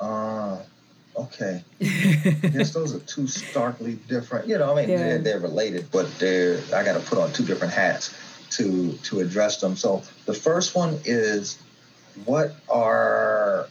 Uh 0.00 0.58
okay. 1.16 1.62
yes, 1.78 2.72
those 2.72 2.94
are 2.94 3.00
two 3.00 3.26
starkly 3.26 3.94
different. 4.08 4.48
You 4.48 4.58
know, 4.58 4.72
I 4.72 4.82
mean, 4.82 4.90
yeah. 4.90 4.96
they're, 4.96 5.18
they're 5.18 5.40
related, 5.40 5.90
but 5.90 6.10
they're 6.18 6.58
I 6.74 6.84
got 6.84 6.94
to 6.94 7.00
put 7.00 7.18
on 7.18 7.32
two 7.32 7.44
different 7.44 7.72
hats 7.72 8.14
to 8.52 8.92
to 8.92 9.20
address 9.20 9.60
them. 9.60 9.76
So 9.76 10.02
the 10.26 10.34
first 10.34 10.74
one 10.74 10.98
is 11.04 11.58
what 12.24 12.54
are 12.68 13.68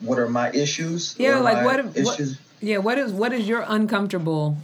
what 0.00 0.18
are 0.18 0.28
my 0.28 0.50
issues? 0.52 1.14
Yeah, 1.18 1.40
what 1.40 1.44
like 1.44 1.64
what, 1.64 1.96
issues? 1.96 2.38
What, 2.38 2.40
yeah, 2.60 2.78
what 2.78 2.98
is 2.98 3.12
what 3.12 3.32
is 3.32 3.46
your 3.48 3.64
uncomfortable 3.66 4.56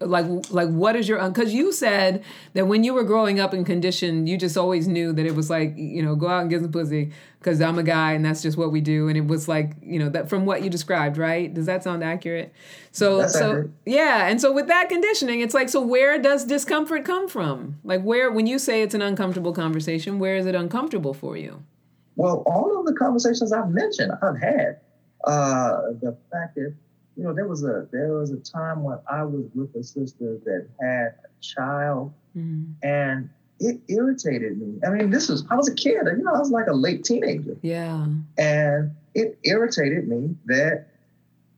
like 0.00 0.26
like 0.50 0.68
what 0.68 0.94
is 0.94 1.08
your 1.08 1.26
because 1.28 1.52
you 1.52 1.72
said 1.72 2.22
that 2.54 2.66
when 2.66 2.84
you 2.84 2.94
were 2.94 3.02
growing 3.02 3.40
up 3.40 3.52
in 3.52 3.64
condition 3.64 4.26
you 4.26 4.36
just 4.36 4.56
always 4.56 4.86
knew 4.86 5.12
that 5.12 5.26
it 5.26 5.34
was 5.34 5.50
like 5.50 5.74
you 5.76 6.02
know 6.02 6.14
go 6.14 6.28
out 6.28 6.42
and 6.42 6.50
get 6.50 6.60
some 6.60 6.70
pussy 6.70 7.10
because 7.40 7.60
i'm 7.60 7.78
a 7.78 7.82
guy 7.82 8.12
and 8.12 8.24
that's 8.24 8.42
just 8.42 8.56
what 8.56 8.72
we 8.72 8.80
do. 8.80 9.08
And 9.08 9.16
it 9.16 9.26
was 9.26 9.48
like 9.48 9.72
you 9.82 9.98
know 9.98 10.08
that 10.10 10.28
from 10.28 10.44
what 10.44 10.62
you 10.62 10.70
described 10.70 11.16
right? 11.16 11.52
Does 11.52 11.66
that 11.66 11.82
sound 11.84 12.02
accurate? 12.04 12.52
So 12.90 13.18
that's 13.18 13.32
so 13.32 13.50
accurate. 13.50 13.70
yeah 13.86 14.28
and 14.28 14.40
so 14.40 14.52
with 14.52 14.66
that 14.68 14.88
conditioning 14.88 15.40
it's 15.40 15.54
like 15.54 15.68
so 15.68 15.80
where 15.80 16.20
does 16.20 16.44
discomfort 16.44 17.04
come 17.04 17.28
from? 17.28 17.78
Like 17.84 18.02
where 18.02 18.30
when 18.30 18.46
you 18.46 18.58
say 18.58 18.82
it's 18.82 18.94
an 18.94 19.02
uncomfortable 19.02 19.52
conversation 19.52 20.18
where 20.18 20.36
is 20.36 20.46
it 20.46 20.54
uncomfortable 20.54 21.14
for 21.14 21.36
you? 21.36 21.62
Well 22.16 22.42
all 22.46 22.78
of 22.78 22.86
the 22.86 22.94
conversations 22.94 23.52
i've 23.52 23.70
mentioned 23.70 24.12
i've 24.22 24.38
had 24.38 24.80
uh 25.24 25.92
the 26.00 26.16
fact 26.30 26.56
that 26.56 26.74
you 27.18 27.24
know, 27.24 27.34
there 27.34 27.48
was 27.48 27.64
a 27.64 27.88
there 27.90 28.12
was 28.12 28.30
a 28.30 28.36
time 28.36 28.84
when 28.84 28.98
I 29.10 29.24
was 29.24 29.46
with 29.52 29.74
a 29.74 29.82
sister 29.82 30.38
that 30.44 30.68
had 30.80 31.14
a 31.24 31.42
child, 31.42 32.12
mm-hmm. 32.36 32.70
and 32.84 33.28
it 33.58 33.80
irritated 33.88 34.60
me. 34.60 34.78
I 34.86 34.90
mean, 34.90 35.10
this 35.10 35.28
was 35.28 35.44
I 35.50 35.56
was 35.56 35.68
a 35.68 35.74
kid, 35.74 35.96
you 36.06 36.22
know, 36.22 36.32
I 36.32 36.38
was 36.38 36.52
like 36.52 36.68
a 36.68 36.72
late 36.72 37.02
teenager. 37.02 37.56
Yeah, 37.60 38.06
and 38.38 38.94
it 39.14 39.36
irritated 39.42 40.06
me 40.06 40.36
that 40.46 40.86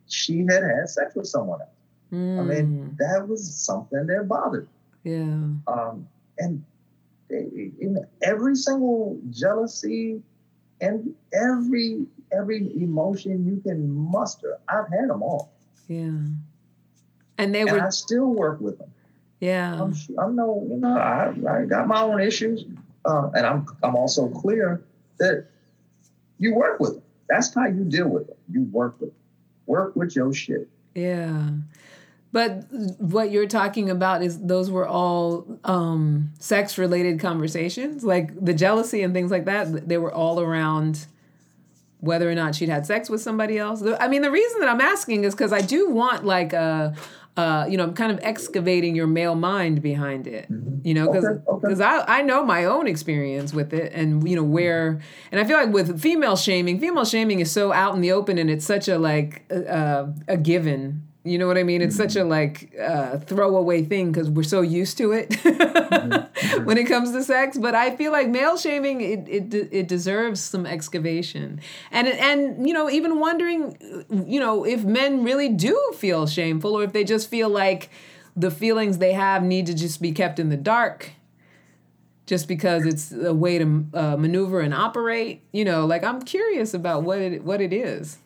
she 0.09 0.39
had 0.39 0.63
had 0.63 0.89
sex 0.89 1.15
with 1.15 1.27
someone 1.27 1.61
else. 1.61 1.71
Mm. 2.11 2.39
I 2.39 2.43
mean, 2.43 2.67
mm. 2.67 2.97
that 2.97 3.29
was 3.29 3.55
something 3.55 4.07
that 4.07 4.29
bothered. 4.29 4.67
Me. 5.05 5.13
Yeah, 5.13 5.45
um, 5.67 6.09
and 6.39 6.65
in 7.29 7.99
every 8.23 8.57
single 8.57 9.21
jealousy 9.29 10.23
and 10.81 11.15
every 11.33 12.07
every 12.33 12.59
emotion 12.83 13.47
you 13.47 13.61
can 13.61 13.91
muster. 13.91 14.59
I've 14.69 14.91
had 14.91 15.09
them 15.09 15.23
all. 15.23 15.53
Yeah. 15.89 16.19
And 17.39 17.55
they 17.55 17.63
and 17.63 17.71
were. 17.71 17.81
I 17.81 17.91
still 17.91 18.27
work 18.27 18.61
with 18.61 18.79
them. 18.79 18.91
Yeah. 19.41 19.83
I'm, 19.83 19.95
I'm 20.19 20.37
no, 20.37 20.67
you 20.69 20.77
know, 20.77 20.97
I, 20.97 21.33
I 21.49 21.65
got 21.65 21.89
my 21.89 22.03
own 22.03 22.21
issues, 22.21 22.65
uh, 23.05 23.31
and 23.35 23.47
I'm 23.47 23.67
I'm 23.83 23.97
also 23.97 24.29
clear 24.29 24.83
that 25.19 25.47
you 26.39 26.55
work 26.55 26.81
with 26.81 26.95
them. 26.95 27.03
That's 27.29 27.55
how 27.55 27.67
you 27.67 27.85
deal 27.85 28.09
with 28.09 28.27
them. 28.27 28.37
You 28.51 28.65
work 28.65 29.01
with 29.01 29.11
them. 29.11 29.19
Work 29.67 29.97
with 29.97 30.15
your 30.15 30.33
shit. 30.33 30.69
Yeah. 30.95 31.51
But 32.33 32.67
what 32.99 33.33
you're 33.33 33.49
talking 33.49 33.91
about 33.91 34.23
is 34.23 34.41
those 34.41 34.71
were 34.71 34.87
all 34.87 35.59
um, 35.65 36.31
sex 36.39 36.79
related 36.79 37.19
conversations, 37.19 38.05
like 38.05 38.33
the 38.43 38.55
jealousy 38.55 39.03
and 39.03 39.13
things 39.13 39.33
like 39.33 39.47
that. 39.47 39.89
They 39.89 39.99
were 39.99 40.13
all 40.13 40.41
around 40.41 41.07
whether 41.99 42.31
or 42.31 42.35
not 42.35 42.55
she'd 42.55 42.69
had 42.69 42.87
sex 42.87 43.11
with 43.11 43.21
somebody 43.21 43.59
else. 43.59 43.83
I 43.99 44.07
mean, 44.07 44.23
the 44.23 44.31
reason 44.31 44.61
that 44.61 44.69
I'm 44.69 44.81
asking 44.81 45.25
is 45.25 45.35
because 45.35 45.53
I 45.53 45.61
do 45.61 45.91
want 45.91 46.25
like 46.25 46.53
a. 46.53 46.95
Uh, 47.37 47.65
you 47.71 47.77
know, 47.77 47.85
I'm 47.85 47.95
kind 47.95 48.11
of 48.11 48.19
excavating 48.23 48.97
your 48.97 49.07
male 49.07 49.37
mind 49.37 49.81
behind 49.81 50.27
it, 50.27 50.51
mm-hmm. 50.51 50.87
you 50.87 50.93
know, 50.93 51.07
because 51.07 51.25
because 51.63 51.81
okay, 51.81 51.97
okay. 51.97 52.05
I, 52.09 52.19
I 52.19 52.23
know 52.23 52.45
my 52.45 52.65
own 52.65 52.89
experience 52.89 53.55
with 53.55 53.73
it 53.73 53.93
and, 53.95 54.29
you 54.29 54.35
know, 54.35 54.43
where, 54.43 55.01
and 55.31 55.41
I 55.41 55.45
feel 55.45 55.57
like 55.57 55.73
with 55.73 56.03
female 56.03 56.37
shaming, 56.37 56.81
female 56.81 57.05
shaming 57.05 57.39
is 57.39 57.51
so 57.51 57.73
out 57.73 57.95
in 57.95 58.01
the 58.01 58.11
open 58.13 58.37
and 58.37 58.51
it's 58.51 58.67
such 58.67 58.89
a 58.89 58.99
like 58.99 59.45
uh, 59.51 60.07
a 60.27 60.37
given 60.37 61.05
You 61.23 61.37
know 61.37 61.47
what 61.47 61.59
I 61.59 61.65
mean? 61.65 61.83
It's 61.83 61.97
mm-hmm. 61.97 62.09
such 62.09 62.17
a 62.17 62.25
like 62.25 62.75
uh, 62.81 63.19
throwaway 63.19 63.85
thing 63.85 64.11
because 64.11 64.31
we're 64.31 64.43
so 64.43 64.63
used 64.63 64.97
to 64.99 65.13
it 65.13 65.29
mm-hmm. 65.31 66.65
when 66.65 66.79
it 66.79 66.85
comes 66.85 67.13
to 67.13 67.23
sex. 67.23 67.59
But 67.59 67.75
I 67.75 67.95
feel 67.95 68.11
like 68.11 68.29
male 68.29 68.57
shaming 68.57 69.03
it, 69.03 69.29
it 69.29 69.69
it 69.71 69.89
deserves 69.89 70.41
some 70.41 70.65
excavation, 70.65 71.61
and 71.91 72.09
and 72.09 72.67
you 72.67 72.73
know 72.73 72.89
even 72.89 73.21
wondering, 73.21 73.77
you 74.27 74.41
know, 74.41 74.65
if 74.65 74.85
men 74.85 75.23
really 75.23 75.51
do 75.51 75.79
feel 75.95 76.27
shameful 76.27 76.75
or 76.75 76.85
if 76.85 76.95
they 76.95 77.05
just 77.05 77.29
feel 77.29 77.51
like 77.51 77.91
the 78.35 78.51
feelings 78.51 78.99
they 78.99 79.13
have 79.13 79.43
need 79.43 79.67
to 79.67 79.75
just 79.75 80.01
be 80.01 80.13
kept 80.13 80.39
in 80.39 80.49
the 80.49 80.57
dark 80.57 81.11
just 82.27 82.47
because 82.47 82.87
it's 82.87 83.13
a 83.13 83.35
way 83.35 83.59
to 83.59 83.85
uh, 83.93 84.17
maneuver 84.17 84.61
and 84.61 84.73
operate 84.73 85.43
you 85.53 85.65
know 85.65 85.85
like 85.85 86.05
i'm 86.05 86.23
curious 86.23 86.73
about 86.73 87.03
what 87.03 87.19
it 87.19 87.43
what 87.43 87.61
it 87.61 87.73
is 87.73 88.19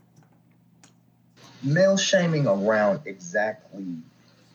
male 1.65 1.97
shaming 1.97 2.47
around 2.47 3.01
exactly 3.07 3.85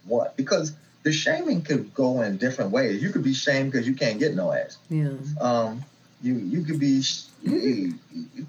what? 0.05 0.35
Because 0.35 0.73
the 1.03 1.11
shaming 1.11 1.61
could 1.61 1.93
go 1.93 2.21
in 2.21 2.37
different 2.37 2.71
ways. 2.71 3.01
You 3.01 3.09
could 3.09 3.23
be 3.23 3.33
shamed 3.33 3.71
because 3.71 3.87
you 3.87 3.93
can't 3.93 4.19
get 4.19 4.35
no 4.35 4.51
ass. 4.51 4.77
Yeah. 4.89 5.13
Um, 5.39 5.83
you 6.21 6.35
you 6.35 6.63
could 6.63 6.79
be. 6.79 7.01
You, 7.41 7.93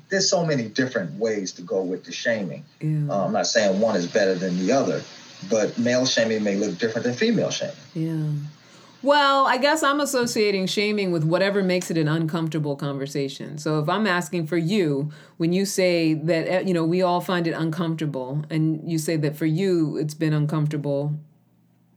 there's 0.09 0.29
so 0.29 0.45
many 0.45 0.65
different 0.65 1.15
ways 1.15 1.53
to 1.53 1.63
go 1.63 1.83
with 1.83 2.05
the 2.05 2.13
shaming. 2.13 2.65
Yeah. 2.81 3.07
Uh, 3.09 3.27
I'm 3.27 3.33
not 3.33 3.47
saying 3.47 3.81
one 3.81 3.95
is 3.95 4.07
better 4.07 4.35
than 4.35 4.59
the 4.59 4.73
other, 4.73 5.03
but 5.49 5.79
male 5.79 6.07
shaming 6.07 6.43
may 6.43 6.57
look 6.57 6.77
different 6.79 7.05
than 7.05 7.15
female 7.15 7.51
shaming. 7.51 7.77
Yeah. 7.95 8.33
Well, 9.03 9.47
I 9.47 9.57
guess 9.57 9.83
I'm 9.83 9.99
associating 10.01 10.67
shaming 10.67 11.11
with 11.11 11.25
whatever 11.25 11.63
makes 11.63 11.91
it 11.91 11.97
an 11.97 12.07
uncomfortable 12.07 12.77
conversation. 12.77 13.57
So 13.57 13.79
if 13.79 13.89
I'm 13.89 14.07
asking 14.07 14.47
for 14.47 14.59
you, 14.59 15.11
when 15.39 15.55
you 15.55 15.65
say 15.65 16.13
that, 16.13 16.47
eh, 16.47 16.61
you 16.61 16.75
know, 16.75 16.85
we 16.85 17.01
all 17.01 17.23
find 17.23 17.47
it 17.47 17.53
uncomfortable, 17.53 18.45
and 18.51 18.91
you 18.91 18.99
say 18.99 19.17
that 19.17 19.37
for 19.37 19.47
you 19.47 19.97
it's 19.97 20.13
been 20.13 20.35
uncomfortable, 20.35 21.15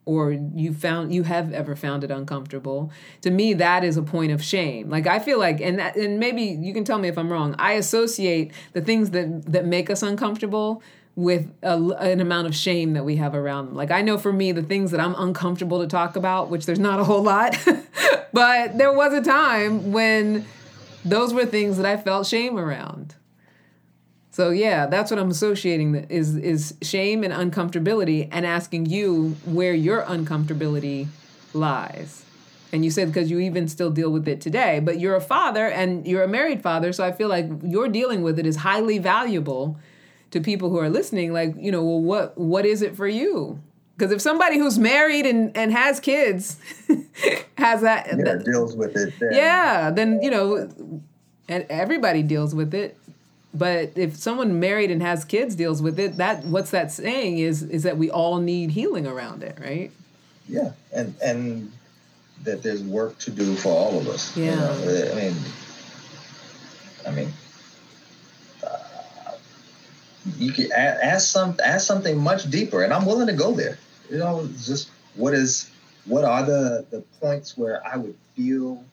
or 0.05 0.31
you 0.31 0.73
found 0.73 1.13
you 1.13 1.23
have 1.23 1.53
ever 1.53 1.75
found 1.75 2.03
it 2.03 2.11
uncomfortable 2.11 2.91
to 3.21 3.31
me 3.31 3.53
that 3.53 3.85
is 3.85 3.95
a 3.95 4.01
point 4.03 4.33
of 4.33 4.43
shame 4.43 4.89
like 4.89 5.07
i 5.07 5.17
feel 5.17 5.39
like 5.39 5.61
and 5.61 5.79
that, 5.79 5.95
and 5.95 6.19
maybe 6.19 6.43
you 6.43 6.73
can 6.73 6.83
tell 6.83 6.99
me 6.99 7.07
if 7.07 7.17
i'm 7.17 7.31
wrong 7.31 7.55
i 7.57 7.71
associate 7.73 8.51
the 8.73 8.81
things 8.81 9.11
that 9.11 9.49
that 9.49 9.65
make 9.65 9.89
us 9.89 10.03
uncomfortable 10.03 10.83
with 11.15 11.53
a, 11.61 11.77
an 11.99 12.19
amount 12.19 12.47
of 12.47 12.55
shame 12.55 12.93
that 12.93 13.05
we 13.05 13.17
have 13.17 13.35
around 13.35 13.67
them. 13.67 13.75
Like 13.75 13.91
I 13.91 14.01
know 14.01 14.17
for 14.17 14.33
me, 14.33 14.51
the 14.51 14.63
things 14.63 14.91
that 14.91 14.99
I'm 14.99 15.15
uncomfortable 15.17 15.79
to 15.81 15.87
talk 15.87 16.15
about, 16.15 16.49
which 16.49 16.65
there's 16.65 16.79
not 16.79 16.99
a 16.99 17.03
whole 17.03 17.21
lot, 17.21 17.55
but 18.33 18.77
there 18.77 18.91
was 18.91 19.13
a 19.13 19.21
time 19.21 19.91
when 19.91 20.45
those 21.05 21.33
were 21.33 21.45
things 21.45 21.77
that 21.77 21.85
I 21.85 21.97
felt 21.97 22.25
shame 22.25 22.57
around. 22.57 23.15
So 24.31 24.49
yeah, 24.49 24.87
that's 24.87 25.11
what 25.11 25.19
I'm 25.19 25.29
associating 25.29 25.93
is 26.09 26.35
is 26.35 26.75
shame 26.81 27.23
and 27.23 27.31
uncomfortability, 27.31 28.27
and 28.31 28.47
asking 28.47 28.87
you 28.87 29.35
where 29.45 29.75
your 29.75 30.01
uncomfortability 30.01 31.07
lies. 31.53 32.25
And 32.71 32.83
you 32.83 32.89
said 32.89 33.09
because 33.09 33.29
you 33.29 33.37
even 33.37 33.67
still 33.67 33.91
deal 33.91 34.09
with 34.09 34.27
it 34.27 34.41
today, 34.41 34.79
but 34.79 34.99
you're 34.99 35.15
a 35.15 35.21
father 35.21 35.67
and 35.67 36.07
you're 36.07 36.23
a 36.23 36.27
married 36.27 36.63
father, 36.63 36.91
so 36.91 37.03
I 37.03 37.11
feel 37.11 37.29
like 37.29 37.47
you're 37.61 37.87
dealing 37.87 38.23
with 38.23 38.39
it 38.39 38.47
is 38.47 38.55
highly 38.55 38.97
valuable 38.97 39.77
to 40.33 40.41
people 40.41 40.71
who 40.71 40.79
are 40.79 40.89
listening 40.89 41.31
like 41.31 41.53
you 41.57 41.71
know 41.71 41.83
well 41.83 42.01
what 42.01 42.37
what 42.37 42.65
is 42.65 42.81
it 42.81 42.95
for 42.95 43.07
you 43.07 43.59
because 43.95 44.11
if 44.11 44.19
somebody 44.19 44.57
who's 44.57 44.79
married 44.79 45.27
and, 45.27 45.55
and 45.55 45.71
has 45.71 45.99
kids 45.99 46.59
has 47.57 47.81
that, 47.81 48.07
yeah, 48.07 48.15
that 48.23 48.43
deals 48.43 48.75
with 48.75 48.97
it 48.97 49.13
then. 49.19 49.29
yeah 49.31 49.91
then 49.91 50.19
you 50.23 50.31
know 50.31 50.67
and 51.47 51.65
everybody 51.69 52.23
deals 52.23 52.55
with 52.55 52.73
it 52.73 52.97
but 53.53 53.91
if 53.95 54.15
someone 54.15 54.59
married 54.59 54.89
and 54.89 55.03
has 55.03 55.23
kids 55.23 55.53
deals 55.53 55.83
with 55.83 55.99
it 55.99 56.17
that 56.17 56.43
what's 56.45 56.71
that 56.71 56.91
saying 56.91 57.37
is 57.37 57.61
is 57.61 57.83
that 57.83 57.95
we 57.95 58.09
all 58.09 58.39
need 58.39 58.71
healing 58.71 59.05
around 59.05 59.43
it 59.43 59.55
right 59.61 59.91
yeah 60.49 60.71
and 60.91 61.13
and 61.23 61.71
that 62.41 62.63
there's 62.63 62.81
work 62.81 63.19
to 63.19 63.29
do 63.29 63.55
for 63.55 63.69
all 63.69 63.99
of 63.99 64.07
us 64.07 64.35
yeah 64.35 64.75
you 64.79 64.85
know? 64.85 65.11
i 65.11 65.15
mean 65.15 65.35
i 67.07 67.11
mean 67.11 67.33
you 70.37 70.51
can 70.51 70.71
ask 70.71 71.29
some 71.29 71.57
ask 71.63 71.85
something 71.85 72.17
much 72.17 72.49
deeper, 72.49 72.83
and 72.83 72.93
I'm 72.93 73.05
willing 73.05 73.27
to 73.27 73.33
go 73.33 73.53
there. 73.53 73.77
You 74.09 74.17
know, 74.17 74.47
just 74.63 74.89
what 75.15 75.33
is 75.33 75.69
what 76.05 76.23
are 76.23 76.43
the 76.43 76.85
the 76.89 77.01
points 77.19 77.57
where 77.57 77.85
I 77.85 77.97
would 77.97 78.15
feel 78.35 78.83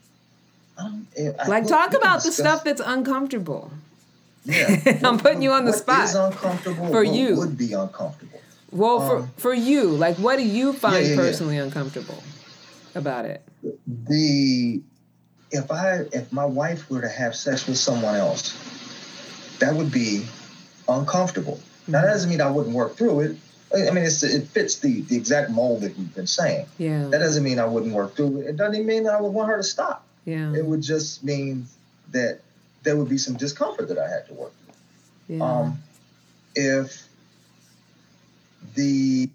um, 0.79 1.07
like 1.47 1.67
talk 1.67 1.95
about 1.95 2.23
the 2.23 2.33
stuff 2.33 2.65
that's 2.65 2.81
uncomfortable. 2.85 3.71
Yeah, 4.45 4.99
I'm 5.05 5.19
putting 5.19 5.43
you 5.43 5.53
on 5.53 5.65
the 5.65 5.73
spot. 5.73 6.05
Is 6.05 6.15
uncomfortable 6.15 6.89
for 6.89 7.05
you 7.05 7.37
would 7.37 7.59
be 7.59 7.73
uncomfortable. 7.73 8.41
Well, 8.73 9.03
um, 9.03 9.09
for 9.09 9.41
for 9.41 9.55
you, 9.55 9.85
like, 9.85 10.17
what 10.17 10.37
do 10.37 10.47
you 10.47 10.73
find 10.73 11.05
yeah, 11.05 11.13
yeah, 11.13 11.17
personally 11.17 11.57
yeah. 11.57 11.65
uncomfortable 11.65 12.23
about 12.95 13.25
it? 13.25 13.43
The 13.87 14.81
if 15.51 15.71
I 15.71 16.07
if 16.13 16.33
my 16.33 16.45
wife 16.45 16.89
were 16.91 17.01
to 17.01 17.09
have 17.09 17.35
sex 17.35 17.67
with 17.67 17.79
someone 17.79 18.15
else, 18.15 18.57
that 19.59 19.75
would 19.75 19.93
be 19.93 20.25
uncomfortable. 20.91 21.61
Now, 21.87 22.03
that 22.03 22.13
doesn't 22.13 22.31
mean 22.31 22.41
I 22.41 22.51
wouldn't 22.51 22.75
work 22.75 22.97
through 22.97 23.21
it. 23.21 23.37
I 23.73 23.91
mean, 23.91 24.05
it 24.05 24.49
fits 24.49 24.81
the, 24.81 25.03
the 25.03 25.17
exact 25.17 25.51
mold 25.51 25.83
that 25.83 25.97
you've 25.97 26.15
been 26.15 26.27
saying. 26.27 26.67
Yeah. 26.79 27.05
That 27.05 27.19
doesn't 27.19 27.45
mean 27.45 27.59
I 27.61 27.67
wouldn't 27.67 27.93
work 27.93 28.17
through 28.17 28.41
it. 28.41 28.47
It 28.49 28.57
doesn't 28.57 28.75
even 28.75 28.87
mean 28.87 29.05
that 29.05 29.15
I 29.15 29.21
would 29.21 29.33
want 29.33 29.49
her 29.49 29.57
to 29.57 29.63
stop. 29.63 30.05
Yeah. 30.25 30.53
It 30.55 30.65
would 30.65 30.83
just 30.83 31.23
mean 31.23 31.67
that 32.11 32.41
there 32.83 32.97
would 32.97 33.09
be 33.09 33.19
some 33.19 33.37
discomfort 33.37 33.89
that 33.89 33.99
I 33.99 34.09
had 34.09 34.27
to 34.27 34.35
work 34.35 34.53
through. 34.65 35.37
Yeah. 35.37 35.45
Um, 35.45 35.79
if 36.57 37.09
the 38.75 39.31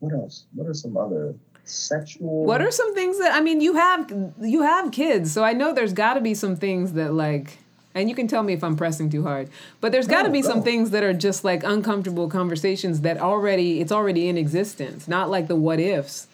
what 0.00 0.12
else? 0.12 0.44
What 0.54 0.66
are 0.66 0.74
some 0.74 0.96
other 0.96 1.34
sexual? 1.64 2.44
What 2.44 2.60
are 2.60 2.70
some 2.70 2.94
things 2.94 3.18
that 3.18 3.34
I 3.34 3.40
mean? 3.40 3.60
You 3.60 3.74
have 3.74 4.32
you 4.40 4.62
have 4.62 4.90
kids, 4.90 5.32
so 5.32 5.44
I 5.44 5.52
know 5.52 5.72
there's 5.72 5.92
got 5.92 6.14
to 6.14 6.20
be 6.20 6.34
some 6.34 6.56
things 6.56 6.94
that 6.94 7.12
like 7.12 7.58
and 7.94 8.08
you 8.08 8.14
can 8.14 8.26
tell 8.26 8.42
me 8.42 8.52
if 8.52 8.64
I'm 8.64 8.76
pressing 8.76 9.10
too 9.10 9.22
hard. 9.22 9.50
But 9.80 9.92
there's 9.92 10.06
got 10.06 10.22
to 10.22 10.30
be 10.30 10.42
go. 10.42 10.48
some 10.48 10.62
things 10.62 10.90
that 10.90 11.02
are 11.02 11.12
just 11.12 11.44
like 11.44 11.62
uncomfortable 11.62 12.28
conversations 12.28 13.02
that 13.02 13.18
already 13.18 13.80
it's 13.80 13.92
already 13.92 14.28
in 14.28 14.38
existence, 14.38 15.08
not 15.08 15.30
like 15.30 15.48
the 15.48 15.56
what 15.56 15.80
ifs. 15.80 16.26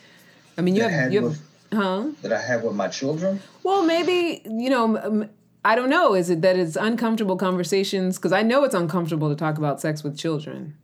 I 0.56 0.60
mean, 0.60 0.76
you 0.76 0.82
that 0.82 0.90
have, 0.90 1.12
you 1.12 1.22
have 1.22 1.30
with, 1.30 1.42
huh? 1.72 2.06
That 2.22 2.32
I 2.32 2.40
have 2.40 2.62
with 2.62 2.74
my 2.74 2.88
children. 2.88 3.40
Well, 3.62 3.84
maybe 3.84 4.42
you 4.44 4.70
know. 4.70 5.28
I 5.64 5.74
don't 5.74 5.90
know. 5.90 6.14
Is 6.14 6.30
it 6.30 6.40
that 6.42 6.56
it's 6.56 6.76
uncomfortable 6.76 7.36
conversations? 7.36 8.16
Because 8.16 8.32
I 8.32 8.42
know 8.42 8.62
it's 8.64 8.76
uncomfortable 8.76 9.28
to 9.28 9.34
talk 9.34 9.58
about 9.58 9.80
sex 9.80 10.04
with 10.04 10.16
children, 10.16 10.76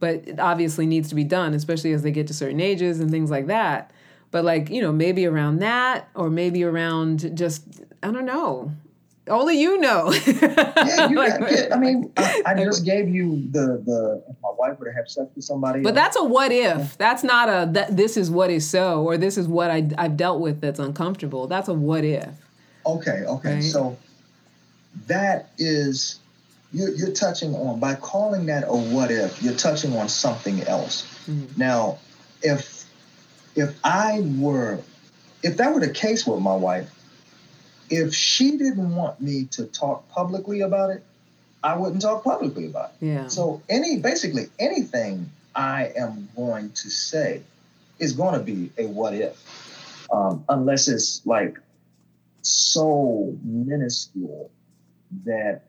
but 0.00 0.26
it 0.26 0.40
obviously 0.40 0.86
needs 0.86 1.10
to 1.10 1.14
be 1.14 1.24
done, 1.24 1.52
especially 1.52 1.92
as 1.92 2.02
they 2.02 2.10
get 2.10 2.26
to 2.28 2.34
certain 2.34 2.58
ages 2.58 3.00
and 3.00 3.10
things 3.10 3.30
like 3.30 3.46
that. 3.46 3.92
But 4.30 4.44
like 4.44 4.70
you 4.70 4.80
know, 4.80 4.92
maybe 4.92 5.26
around 5.26 5.58
that, 5.58 6.08
or 6.14 6.30
maybe 6.30 6.64
around 6.64 7.36
just 7.36 7.82
I 8.02 8.10
don't 8.10 8.24
know 8.24 8.72
only 9.28 9.60
you 9.60 9.78
know. 9.78 10.12
yeah, 10.12 11.08
you 11.08 11.16
got, 11.16 11.72
I 11.72 11.78
mean, 11.78 12.12
I, 12.16 12.42
I, 12.46 12.54
just 12.64 12.84
gave 12.84 13.08
you 13.08 13.46
the 13.50 13.82
the 13.84 14.22
if 14.28 14.36
my 14.42 14.50
wife 14.58 14.78
were 14.78 14.86
to 14.86 14.92
have 14.92 15.08
sex 15.08 15.28
with 15.34 15.44
somebody. 15.44 15.82
But 15.82 15.94
that's 15.94 16.16
a 16.16 16.24
what 16.24 16.52
if. 16.52 16.98
That's 16.98 17.22
not 17.22 17.48
a 17.48 17.70
that 17.72 17.96
this 17.96 18.16
is 18.16 18.30
what 18.30 18.50
is 18.50 18.68
so 18.68 19.02
or 19.02 19.16
this 19.16 19.38
is 19.38 19.48
what 19.48 19.70
I 19.70 19.88
I've 19.96 20.16
dealt 20.16 20.40
with 20.40 20.60
that's 20.60 20.78
uncomfortable. 20.78 21.46
That's 21.46 21.68
a 21.68 21.74
what 21.74 22.04
if. 22.04 22.28
Okay. 22.86 23.24
Okay. 23.26 23.54
Right? 23.54 23.62
So 23.62 23.96
that 25.06 25.50
is 25.58 26.20
you're, 26.72 26.90
you're 26.90 27.12
touching 27.12 27.54
on 27.54 27.78
by 27.78 27.94
calling 27.94 28.46
that 28.46 28.64
a 28.66 28.76
what 28.76 29.10
if. 29.10 29.42
You're 29.42 29.54
touching 29.54 29.96
on 29.96 30.08
something 30.08 30.62
else. 30.64 31.02
Mm-hmm. 31.26 31.58
Now, 31.58 31.98
if 32.42 32.84
if 33.56 33.78
I 33.84 34.20
were 34.38 34.80
if 35.42 35.56
that 35.56 35.72
were 35.72 35.80
the 35.80 35.90
case 35.90 36.26
with 36.26 36.40
my 36.40 36.54
wife 36.54 36.90
if 37.90 38.14
she 38.14 38.56
didn't 38.56 38.94
want 38.94 39.20
me 39.20 39.44
to 39.52 39.64
talk 39.66 40.08
publicly 40.08 40.60
about 40.60 40.90
it, 40.90 41.04
I 41.62 41.76
wouldn't 41.76 42.02
talk 42.02 42.24
publicly 42.24 42.66
about 42.66 42.92
it. 43.00 43.06
Yeah. 43.06 43.28
So 43.28 43.62
any 43.68 43.98
basically 43.98 44.48
anything 44.58 45.30
I 45.54 45.92
am 45.96 46.28
going 46.36 46.70
to 46.70 46.90
say 46.90 47.42
is 47.98 48.12
going 48.12 48.34
to 48.34 48.40
be 48.40 48.70
a 48.76 48.86
what 48.86 49.14
if, 49.14 49.36
um, 50.12 50.44
unless 50.48 50.88
it's 50.88 51.24
like 51.24 51.58
so 52.42 53.34
minuscule 53.42 54.50
that 55.24 55.62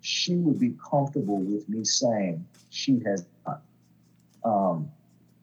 she 0.00 0.34
would 0.34 0.58
be 0.58 0.74
comfortable 0.90 1.38
with 1.38 1.68
me 1.68 1.84
saying 1.84 2.44
she 2.70 3.00
has 3.04 3.24
not. 3.46 3.62
Um, 4.44 4.90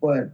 but 0.02 0.32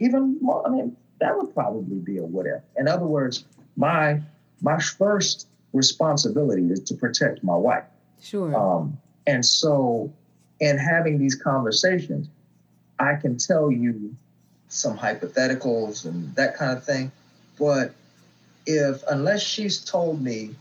even 0.00 0.38
more, 0.40 0.66
I 0.66 0.70
mean, 0.70 0.96
that 1.20 1.36
would 1.36 1.54
probably 1.54 1.98
be 1.98 2.18
a 2.18 2.24
what 2.24 2.46
if. 2.46 2.62
In 2.76 2.88
other 2.88 3.06
words, 3.06 3.44
my 3.76 4.20
my 4.62 4.78
first 4.78 5.46
responsibility 5.72 6.70
is 6.70 6.80
to 6.80 6.94
protect 6.94 7.42
my 7.44 7.56
wife. 7.56 7.84
Sure. 8.22 8.54
Um, 8.54 8.98
and 9.26 9.44
so, 9.44 10.12
in 10.60 10.76
having 10.76 11.18
these 11.18 11.34
conversations, 11.34 12.28
I 12.98 13.14
can 13.14 13.38
tell 13.38 13.70
you 13.70 14.14
some 14.68 14.96
hypotheticals 14.96 16.04
and 16.04 16.34
that 16.36 16.56
kind 16.56 16.76
of 16.76 16.84
thing. 16.84 17.10
But 17.58 17.94
if, 18.66 19.02
unless 19.08 19.42
she's 19.42 19.78
told 19.84 20.22
me 20.22 20.54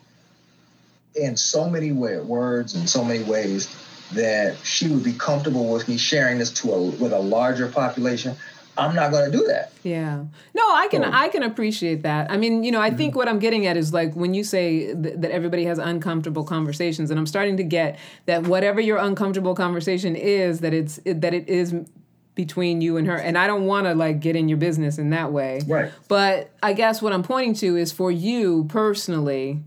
in 1.15 1.35
so 1.37 1.69
many 1.69 1.91
way, 1.91 2.17
words 2.19 2.75
and 2.75 2.89
so 2.89 3.03
many 3.03 3.23
ways 3.23 3.67
that 4.13 4.57
she 4.63 4.87
would 4.87 5.03
be 5.03 5.13
comfortable 5.13 5.71
with 5.71 5.87
me 5.87 5.97
sharing 5.97 6.39
this 6.39 6.51
to 6.51 6.71
a 6.71 6.81
with 6.81 7.13
a 7.13 7.19
larger 7.19 7.67
population, 7.67 8.35
I'm 8.79 8.95
not 8.95 9.11
going 9.11 9.31
to 9.31 9.37
do 9.37 9.45
that. 9.47 9.71
Yeah. 9.83 10.23
No, 10.53 10.63
I 10.73 10.87
can 10.89 11.03
I 11.03 11.29
can 11.29 11.43
appreciate 11.43 12.03
that. 12.03 12.31
I 12.31 12.37
mean, 12.37 12.63
you 12.63 12.71
know, 12.71 12.81
I 12.81 12.89
think 12.89 13.11
mm-hmm. 13.11 13.19
what 13.19 13.27
I'm 13.27 13.39
getting 13.39 13.65
at 13.65 13.77
is 13.77 13.93
like 13.93 14.13
when 14.15 14.33
you 14.33 14.43
say 14.43 14.93
th- 14.93 15.15
that 15.17 15.31
everybody 15.31 15.65
has 15.65 15.77
uncomfortable 15.77 16.43
conversations 16.43 17.09
and 17.11 17.19
I'm 17.19 17.27
starting 17.27 17.57
to 17.57 17.63
get 17.63 17.97
that 18.25 18.47
whatever 18.47 18.81
your 18.81 18.97
uncomfortable 18.97 19.55
conversation 19.55 20.15
is 20.15 20.59
that 20.59 20.73
it's 20.73 20.99
that 21.05 21.33
it 21.33 21.47
is 21.47 21.73
between 22.35 22.79
you 22.79 22.97
and 22.97 23.07
her 23.07 23.17
and 23.17 23.37
I 23.37 23.47
don't 23.47 23.65
want 23.65 23.85
to 23.85 23.93
like 23.93 24.19
get 24.19 24.35
in 24.35 24.47
your 24.47 24.57
business 24.57 24.97
in 24.97 25.09
that 25.09 25.31
way. 25.31 25.61
Right. 25.67 25.91
But 26.07 26.51
I 26.63 26.73
guess 26.73 27.01
what 27.01 27.13
I'm 27.13 27.23
pointing 27.23 27.53
to 27.55 27.75
is 27.75 27.91
for 27.91 28.11
you 28.11 28.65
personally 28.69 29.63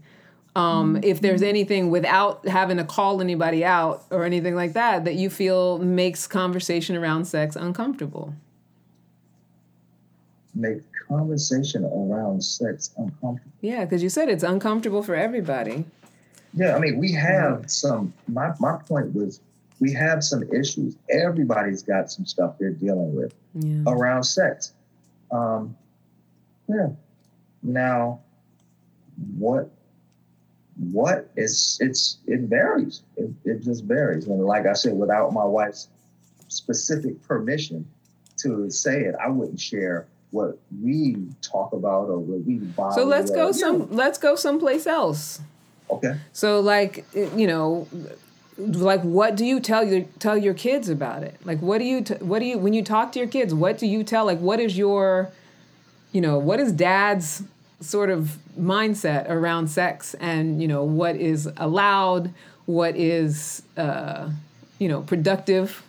um, 0.54 0.94
mm-hmm. 0.94 1.04
if 1.04 1.20
there's 1.20 1.40
mm-hmm. 1.40 1.48
anything 1.48 1.90
without 1.90 2.46
having 2.46 2.76
to 2.76 2.84
call 2.84 3.20
anybody 3.20 3.64
out 3.64 4.04
or 4.10 4.24
anything 4.24 4.54
like 4.54 4.74
that 4.74 5.04
that 5.04 5.14
you 5.14 5.30
feel 5.30 5.78
makes 5.78 6.26
conversation 6.26 6.96
around 6.96 7.24
sex 7.24 7.56
uncomfortable 7.56 8.34
make 10.54 10.80
conversation 11.08 11.84
around 11.84 12.42
sex 12.42 12.90
uncomfortable. 12.98 13.52
Yeah, 13.60 13.84
because 13.84 14.02
you 14.02 14.08
said 14.08 14.28
it's 14.28 14.42
uncomfortable 14.44 15.02
for 15.02 15.14
everybody. 15.14 15.84
Yeah, 16.54 16.76
I 16.76 16.78
mean, 16.80 16.98
we 16.98 17.12
have 17.12 17.70
some. 17.70 18.12
My 18.28 18.52
my 18.60 18.76
point 18.76 19.14
was, 19.14 19.40
we 19.80 19.92
have 19.94 20.22
some 20.22 20.42
issues. 20.52 20.96
Everybody's 21.10 21.82
got 21.82 22.10
some 22.10 22.26
stuff 22.26 22.58
they're 22.58 22.70
dealing 22.70 23.14
with 23.14 23.34
Yeah. 23.54 23.82
around 23.86 24.24
sex. 24.24 24.72
Um, 25.30 25.76
yeah. 26.68 26.88
Now, 27.62 28.20
what 29.36 29.70
what 30.90 31.30
is 31.36 31.78
it's 31.80 32.18
it 32.26 32.40
varies. 32.40 33.02
It, 33.16 33.30
it 33.44 33.62
just 33.62 33.84
varies. 33.84 34.26
And 34.26 34.44
like 34.44 34.66
I 34.66 34.74
said, 34.74 34.94
without 34.94 35.32
my 35.32 35.44
wife's 35.44 35.88
specific 36.48 37.22
permission 37.22 37.86
to 38.38 38.68
say 38.70 39.00
it, 39.02 39.14
I 39.24 39.28
wouldn't 39.28 39.60
share 39.60 40.06
what 40.32 40.58
we 40.82 41.16
talk 41.40 41.72
about 41.72 42.08
or 42.08 42.18
what 42.18 42.44
we 42.44 42.56
buy. 42.56 42.90
So 42.94 43.04
let's 43.04 43.30
go 43.30 43.52
some. 43.52 43.94
Let's 43.94 44.18
go 44.18 44.34
someplace 44.34 44.86
else. 44.86 45.40
Okay. 45.90 46.16
So 46.32 46.60
like 46.60 47.04
you 47.14 47.46
know, 47.46 47.86
like 48.58 49.02
what 49.02 49.36
do 49.36 49.44
you 49.44 49.60
tell 49.60 49.84
your 49.84 50.02
tell 50.18 50.36
your 50.36 50.54
kids 50.54 50.88
about 50.88 51.22
it? 51.22 51.36
Like 51.44 51.60
what 51.60 51.78
do 51.78 51.84
you 51.84 52.02
t- 52.02 52.14
what 52.14 52.40
do 52.40 52.46
you 52.46 52.58
when 52.58 52.72
you 52.72 52.82
talk 52.82 53.12
to 53.12 53.18
your 53.18 53.28
kids? 53.28 53.54
What 53.54 53.78
do 53.78 53.86
you 53.86 54.02
tell? 54.02 54.24
Like 54.24 54.40
what 54.40 54.58
is 54.58 54.76
your, 54.76 55.30
you 56.12 56.20
know, 56.20 56.38
what 56.38 56.58
is 56.58 56.72
dad's 56.72 57.44
sort 57.80 58.10
of 58.10 58.38
mindset 58.58 59.28
around 59.28 59.68
sex 59.68 60.14
and 60.14 60.62
you 60.62 60.68
know 60.68 60.84
what 60.84 61.16
is 61.16 61.50
allowed, 61.56 62.32
what 62.66 62.96
is 62.96 63.62
uh, 63.76 64.30
you 64.78 64.88
know 64.88 65.02
productive, 65.02 65.82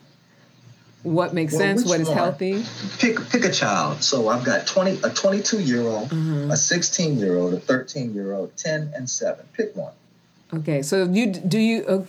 what 1.04 1.32
makes 1.32 1.52
Well, 1.52 1.60
sense, 1.62 1.84
what 1.86 2.00
is 2.00 2.08
one? 2.08 2.16
healthy. 2.18 2.64
Pick 2.98 3.20
pick 3.30 3.44
a 3.44 3.50
child. 3.52 4.02
So 4.02 4.28
I've 4.28 4.44
got 4.44 4.66
20 4.66 5.00
a 5.04 5.10
22 5.10 5.60
year 5.60 5.82
old, 5.82 6.08
Mm-hmm. 6.10 6.50
a 6.50 6.56
16 6.56 7.18
year 7.18 7.36
old, 7.36 7.54
a 7.54 7.60
13 7.60 8.12
year 8.14 8.32
old, 8.34 8.56
10 8.56 8.92
and 8.96 9.08
7. 9.08 9.44
Pick 9.52 9.76
one. 9.76 9.92
Okay, 10.52 10.82
so 10.82 11.04
you 11.04 11.26
do 11.32 11.58
you? 11.58 11.84
Uh, 11.84 12.02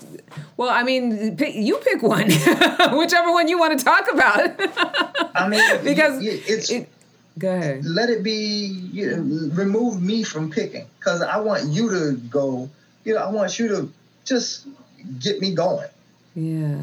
well, 0.58 0.70
I 0.70 0.84
mean, 0.84 1.36
pick, 1.38 1.56
you 1.56 1.78
pick 1.78 2.02
one, 2.04 2.30
whichever 2.98 3.32
one 3.32 3.48
you 3.48 3.58
want 3.60 3.78
to 3.80 3.84
talk 3.86 4.06
about. 4.12 4.52
I 5.36 5.48
mean, 5.48 5.62
because 5.84 6.22
y- 6.22 6.30
y- 6.30 6.42
it's 6.48 6.70
it, 6.70 6.88
go 7.40 7.50
ahead. 7.56 7.84
let 7.86 8.10
it 8.10 8.24
be 8.24 8.66
you 8.94 9.12
know, 9.16 9.56
remove 9.56 10.02
me 10.02 10.24
from 10.24 10.50
picking 10.52 10.86
because 11.00 11.22
i 11.22 11.38
want 11.38 11.66
you 11.66 11.90
to 11.90 12.14
go 12.30 12.70
you 13.04 13.14
know 13.14 13.20
i 13.20 13.30
want 13.30 13.60
you 13.60 13.68
to 13.68 13.92
just 14.24 14.66
get 15.20 15.42
me 15.42 15.54
going 15.54 15.90
Yeah. 16.36 16.76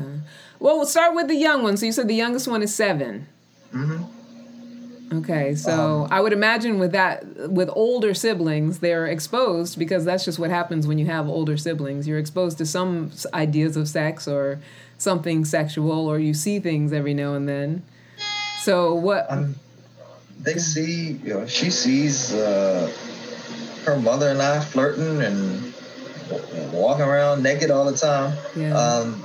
Well, 0.59 0.77
we'll 0.77 0.87
start 0.87 1.15
with 1.15 1.29
the 1.29 1.35
young 1.37 1.63
one. 1.63 1.77
So 1.77 1.87
you 1.87 1.93
said 1.93 2.09
the 2.09 2.15
youngest 2.15 2.49
one 2.49 2.63
is 2.63 2.75
7 2.75 3.27
Mm-hmm. 3.75 5.19
Okay, 5.19 5.55
so 5.55 6.09
I 6.11 6.21
would 6.23 6.33
imagine 6.33 6.79
with 6.79 6.93
that, 6.93 7.51
with 7.51 7.69
older 7.75 8.15
siblings, 8.15 8.79
they're 8.79 9.07
exposed 9.07 9.79
because 9.79 10.07
that's 10.07 10.25
just 10.25 10.39
what 10.39 10.49
happens 10.49 10.87
when 10.87 10.97
you 10.97 11.05
have 11.05 11.29
older 11.29 11.59
siblings. 11.59 12.09
You're 12.09 12.19
exposed 12.19 12.57
to 12.59 12.67
some 12.67 13.11
ideas 13.35 13.77
of 13.77 13.89
sex 13.89 14.27
or 14.27 14.59
something 14.97 15.45
sexual, 15.45 16.09
or 16.09 16.19
you 16.19 16.33
see 16.33 16.61
things 16.61 16.95
every 16.95 17.13
now 17.13 17.35
and 17.35 17.47
then. 17.47 17.83
So 18.61 18.95
what? 18.95 19.31
um, 19.31 19.57
they 20.41 20.55
see 20.55 21.13
you 21.23 21.35
know 21.35 21.47
she 21.47 21.69
sees 21.71 22.33
uh, 22.33 22.91
her 23.85 23.99
mother 24.01 24.29
and 24.31 24.41
i 24.41 24.61
flirting 24.61 25.21
and 25.23 25.73
walking 26.73 27.05
around 27.05 27.43
naked 27.43 27.71
all 27.71 27.85
the 27.85 27.97
time 27.97 28.37
Yeah. 28.57 28.75
um, 28.77 29.23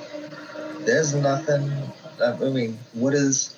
there's 0.87 1.13
nothing 1.13 1.71
i 2.25 2.49
mean 2.49 2.77
what 2.93 3.13
is 3.13 3.55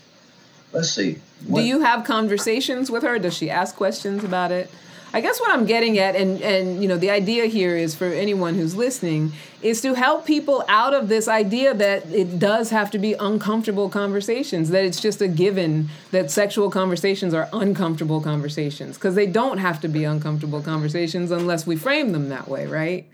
let's 0.74 0.92
see 0.92 1.18
Do 1.48 1.62
you 1.62 1.80
have 1.80 2.04
conversations 2.04 2.92
with 2.92 3.04
her? 3.04 3.18
Does 3.18 3.36
she 3.36 3.50
ask 3.50 3.76
questions 3.76 4.24
about 4.24 4.52
it? 4.52 4.70
I 5.12 5.22
guess 5.22 5.40
what 5.40 5.52
I'm 5.52 5.66
getting 5.66 5.98
at, 5.98 6.16
and 6.16 6.42
and 6.42 6.82
you 6.82 6.88
know, 6.88 6.98
the 6.98 7.10
idea 7.10 7.46
here 7.46 7.76
is 7.76 7.96
for 7.96 8.06
anyone 8.06 8.54
who's 8.56 8.76
listening, 8.76 9.32
is 9.62 9.82
to 9.82 9.96
help 9.96 10.26
people 10.26 10.64
out 10.68 10.94
of 10.94 11.08
this 11.10 11.28
idea 11.28 11.74
that 11.74 12.06
it 12.12 12.38
does 12.38 12.70
have 12.70 12.92
to 12.92 13.00
be 13.00 13.14
uncomfortable 13.14 13.90
conversations. 13.90 14.70
That 14.70 14.86
it's 14.86 15.02
just 15.02 15.22
a 15.22 15.28
given 15.28 15.90
that 16.12 16.30
sexual 16.30 16.70
conversations 16.70 17.34
are 17.34 17.50
uncomfortable 17.54 18.22
conversations 18.22 18.98
because 18.98 19.16
they 19.16 19.26
don't 19.26 19.58
have 19.58 19.82
to 19.82 19.88
be 19.88 20.04
uncomfortable 20.04 20.62
conversations 20.62 21.32
unless 21.32 21.66
we 21.66 21.76
frame 21.76 22.12
them 22.12 22.30
that 22.30 22.48
way, 22.48 22.68
right? 22.68 23.06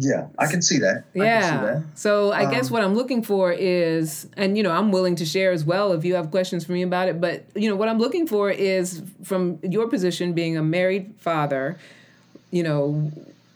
Yeah, 0.00 0.28
I 0.38 0.46
can 0.46 0.62
see 0.62 0.78
that. 0.78 0.96
I 0.96 1.02
can 1.02 1.04
see 1.04 1.18
Yeah. 1.24 1.60
that. 1.66 1.82
So 1.94 2.32
I 2.32 2.50
guess 2.50 2.68
Um, 2.68 2.72
what 2.74 2.82
I'm 2.82 2.94
looking 2.94 3.22
for 3.22 3.52
is, 3.52 4.26
and 4.36 4.56
you 4.56 4.62
know, 4.62 4.70
I'm 4.70 4.90
willing 4.92 5.14
to 5.16 5.24
share 5.26 5.52
as 5.52 5.64
well 5.64 5.92
if 5.92 6.04
you 6.04 6.14
have 6.14 6.30
questions 6.30 6.64
for 6.64 6.72
me 6.72 6.82
about 6.82 7.08
it. 7.08 7.20
But 7.20 7.44
you 7.54 7.68
know, 7.68 7.76
what 7.76 7.88
I'm 7.88 7.98
looking 7.98 8.26
for 8.26 8.50
is 8.50 9.02
from 9.22 9.58
your 9.62 9.86
position, 9.88 10.32
being 10.32 10.56
a 10.56 10.62
married 10.62 11.12
father, 11.18 11.76
you 12.50 12.62
know, 12.62 13.12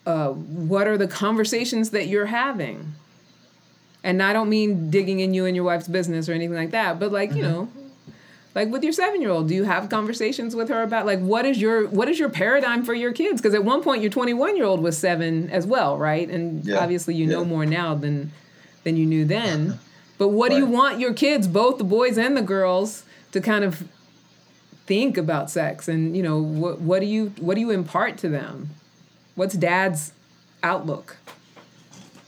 uh, 0.07 0.28
what 0.30 0.86
are 0.86 0.99
the 0.99 1.09
conversations 1.09 1.90
that 1.90 2.07
you're 2.09 2.26
having? 2.26 2.92
And 4.03 4.22
I 4.22 4.34
don't 4.34 4.51
mean 4.51 4.90
digging 4.90 5.20
in 5.20 5.32
you 5.32 5.47
and 5.47 5.57
your 5.57 5.64
wife's 5.64 5.88
business 5.88 6.28
or 6.28 6.32
anything 6.34 6.55
like 6.57 6.72
that, 6.72 7.01
but 7.01 7.11
like 7.11 7.30
you 7.34 7.42
Mm-hmm. 7.42 7.42
know, 7.42 7.68
like 8.55 8.68
with 8.68 8.84
your 8.84 8.92
seven 8.92 9.20
year 9.20 9.30
old, 9.30 9.48
do 9.48 9.55
you 9.55 9.64
have 9.64 9.88
conversations 9.88 10.55
with 10.55 10.68
her 10.68 10.82
about 10.82 11.07
like 11.07 11.18
what 11.20 11.44
is 11.44 11.61
your 11.61 11.88
what 11.88 12.09
is 12.09 12.18
your 12.18 12.28
paradigm 12.28 12.84
for 12.84 12.94
your 12.94 13.12
kids? 13.12 13.40
Because 13.40 13.55
at 13.55 13.64
one 13.64 13.82
point 13.82 14.02
your 14.02 14.11
21 14.11 14.57
year 14.57 14.64
old 14.64 14.80
was 14.80 14.96
seven 14.96 15.50
as 15.50 15.66
well, 15.66 15.98
right? 15.98 16.28
And 16.28 16.64
Yeah, 16.64 16.78
obviously 16.78 17.14
you 17.14 17.26
know 17.26 17.44
more 17.44 17.66
now 17.66 17.94
than 17.94 18.32
than 18.84 18.96
you 18.96 19.07
knew 19.07 19.24
then. 19.24 19.78
But 20.18 20.28
what 20.28 20.50
do 20.50 20.57
you 20.57 20.66
want 20.66 21.00
your 21.00 21.12
kids, 21.12 21.48
both 21.48 21.78
the 21.78 21.84
boys 21.84 22.16
and 22.16 22.36
the 22.36 22.42
girls, 22.42 23.05
to 23.32 23.40
kind 23.40 23.64
of 23.64 23.88
think 24.86 25.16
about 25.16 25.50
sex? 25.50 25.88
And 25.88 26.16
you 26.16 26.22
know 26.22 26.38
what 26.38 26.80
what 26.80 27.00
do 27.00 27.07
you 27.07 27.32
what 27.40 27.57
do 27.57 27.61
you 27.61 27.70
impart 27.70 28.18
to 28.18 28.28
them? 28.28 28.70
What's 29.34 29.55
dad's 29.55 30.12
outlook? 30.62 31.16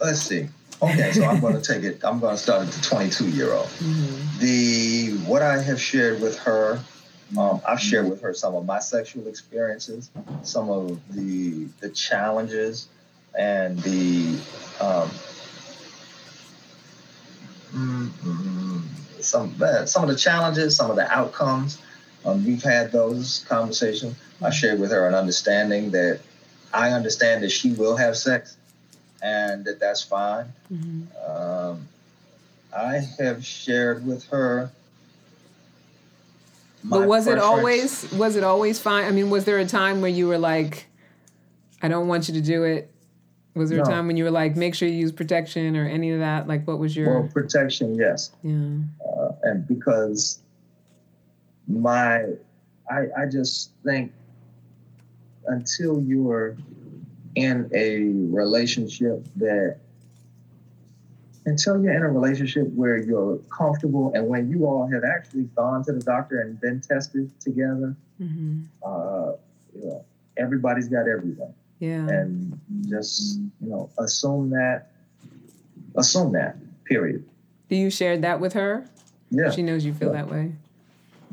let's 0.01 0.21
see. 0.21 0.49
Okay, 0.83 1.11
so 1.13 1.25
I'm 1.25 1.41
going 1.41 1.61
to 1.61 1.63
take 1.63 1.85
it. 1.85 2.05
I'm 2.05 2.21
going 2.21 2.37
to 2.37 2.43
start 2.43 2.67
at 2.67 2.73
the 2.73 2.83
22 2.83 3.31
year 3.31 3.53
old. 3.53 3.69
The 4.39 5.17
what 5.27 5.41
I 5.41 5.61
have 5.63 5.81
shared 5.81 6.21
with 6.21 6.39
her, 6.41 6.81
um, 7.39 7.63
I've 7.67 7.81
shared 7.81 8.11
with 8.11 8.21
her 8.21 8.35
some 8.35 8.55
of 8.55 8.67
my 8.67 8.79
sexual 8.79 9.27
experiences, 9.27 10.11
some 10.43 10.69
of 10.69 11.01
the 11.15 11.67
the 11.81 11.89
challenges, 11.89 12.89
and 13.39 13.79
the 13.79 14.39
um, 14.81 15.11
mm, 17.73 18.09
mm, 18.09 18.83
some 19.23 19.55
uh, 19.63 19.87
some 19.87 20.03
of 20.03 20.11
the 20.11 20.17
challenges, 20.17 20.77
some 20.77 20.91
of 20.91 20.97
the 20.97 21.11
outcomes. 21.11 21.81
Um, 22.27 22.45
we've 22.45 22.63
had 22.63 22.93
those 22.93 23.47
conversations. 23.49 24.15
I 24.43 24.51
shared 24.51 24.79
with 24.79 24.91
her 24.91 25.09
an 25.09 25.15
understanding 25.15 25.93
that 25.93 26.21
I 26.75 26.91
understand 26.91 27.43
that 27.45 27.51
she 27.51 27.73
will 27.73 27.97
have 27.97 28.17
sex 28.19 28.59
and 29.27 29.65
that 29.65 29.81
that's 29.81 30.03
fine. 30.03 30.47
Um, 31.27 31.89
I 32.77 33.01
have 33.19 33.45
shared 33.45 34.07
with 34.07 34.25
her. 34.29 34.71
my 36.83 36.99
but 36.99 37.09
was 37.09 37.27
it 37.27 37.39
always 37.39 38.11
was 38.13 38.37
it 38.37 38.45
always 38.45 38.79
fine? 38.79 39.05
I 39.05 39.11
mean, 39.11 39.29
was 39.31 39.45
there 39.45 39.59
a 39.59 39.67
time 39.67 40.01
where 40.01 40.11
you 40.11 40.29
were 40.29 40.39
like, 40.39 40.87
I 41.83 41.89
don't 41.89 42.07
want 42.07 42.29
you 42.29 42.35
to 42.35 42.41
do 42.41 42.63
it? 42.65 42.93
Was 43.55 43.71
there 43.71 43.81
a 43.81 43.85
time 43.85 44.07
when 44.07 44.19
you 44.19 44.25
were 44.25 44.31
like, 44.31 44.55
make 44.55 44.75
sure 44.75 44.87
you 44.87 44.95
use 44.95 45.13
protection 45.13 45.77
or 45.77 45.89
any 45.89 46.13
of 46.13 46.21
that? 46.21 46.47
Like, 46.47 46.67
what 46.67 46.79
was 46.79 46.95
your 46.95 47.21
Well, 47.21 47.29
protection, 47.33 47.95
yes. 47.95 48.31
yeah? 48.43 48.53
uh, 48.55 49.33
and 49.45 49.67
because 49.67 50.41
my 51.67 52.27
I, 52.91 53.07
I 53.19 53.27
just 53.33 53.71
think 53.83 54.13
until 55.47 56.03
you're 56.03 56.57
in 57.37 57.71
a 57.75 58.07
relationship 58.35 59.25
that 59.37 59.77
until 61.45 61.81
you're 61.81 61.93
in 61.95 62.03
a 62.03 62.11
relationship 62.11 62.67
where 62.75 62.97
you're 62.97 63.39
comfortable 63.57 64.11
and 64.15 64.27
when 64.27 64.49
you 64.51 64.65
all 64.67 64.89
have 64.91 65.05
actually 65.05 65.45
gone 65.55 65.85
to 65.85 65.93
the 65.93 66.01
doctor 66.01 66.41
and 66.41 66.61
been 66.61 66.81
tested 66.81 67.31
together 67.41 67.95
hmm 68.19 68.63
uh, 68.85 69.33
you 69.79 69.85
know, 69.85 70.05
everybody's 70.39 70.89
got 70.89 71.07
everything 71.07 71.53
Yeah. 71.79 72.09
and 72.09 72.59
just 72.89 73.39
you 73.61 73.69
know 73.69 73.91
assume 73.99 74.51
that 74.51 74.89
assume 75.97 76.33
that 76.33 76.57
Period. 76.85 77.25
Do 77.69 77.75
you 77.75 77.91
share 77.91 78.17
that 78.19 78.39
with 78.39 78.53
her? 78.53 78.87
Yeah. 79.31 79.51
She 79.51 79.61
knows 79.63 79.85
you 79.85 79.93
feel 79.93 80.13
Yeah. 80.15 80.23
that 80.23 80.31
way. 80.31 80.53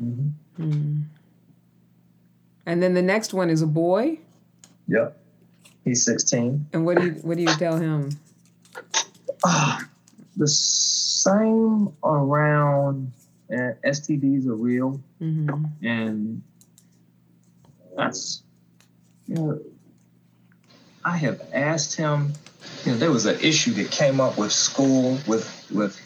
Mhm. 0.02 0.32
Hmm. 0.56 0.96
And 2.66 2.82
then 2.82 2.94
the 2.94 3.02
next 3.02 3.32
one 3.32 3.50
is 3.50 3.62
a 3.62 3.68
boy. 3.68 4.18
Yep. 4.88 5.16
He's 5.84 6.04
16. 6.04 6.66
And 6.72 6.86
what 6.86 6.98
do 6.98 7.06
you 7.06 7.12
what 7.22 7.36
do 7.36 7.42
you 7.42 7.54
tell 7.54 7.76
him? 7.76 8.10
Ah, 9.44 9.86
the 10.36 10.48
same 10.48 11.92
around 12.02 13.12
uh, 13.50 13.72
STDs 13.84 14.46
are 14.46 14.54
real, 14.54 15.00
hmm 15.18 15.66
and 15.82 16.42
that's 17.96 18.42
you 19.28 19.34
know. 19.34 19.60
I 21.04 21.16
have 21.18 21.42
asked 21.52 21.96
him. 21.96 22.32
You 22.86 22.92
know, 22.92 22.98
there 22.98 23.10
was 23.10 23.26
an 23.26 23.38
issue 23.40 23.72
that 23.74 23.90
came 23.90 24.20
up 24.20 24.38
with 24.38 24.52
school 24.52 25.18
with 25.26 25.66
with 25.70 25.98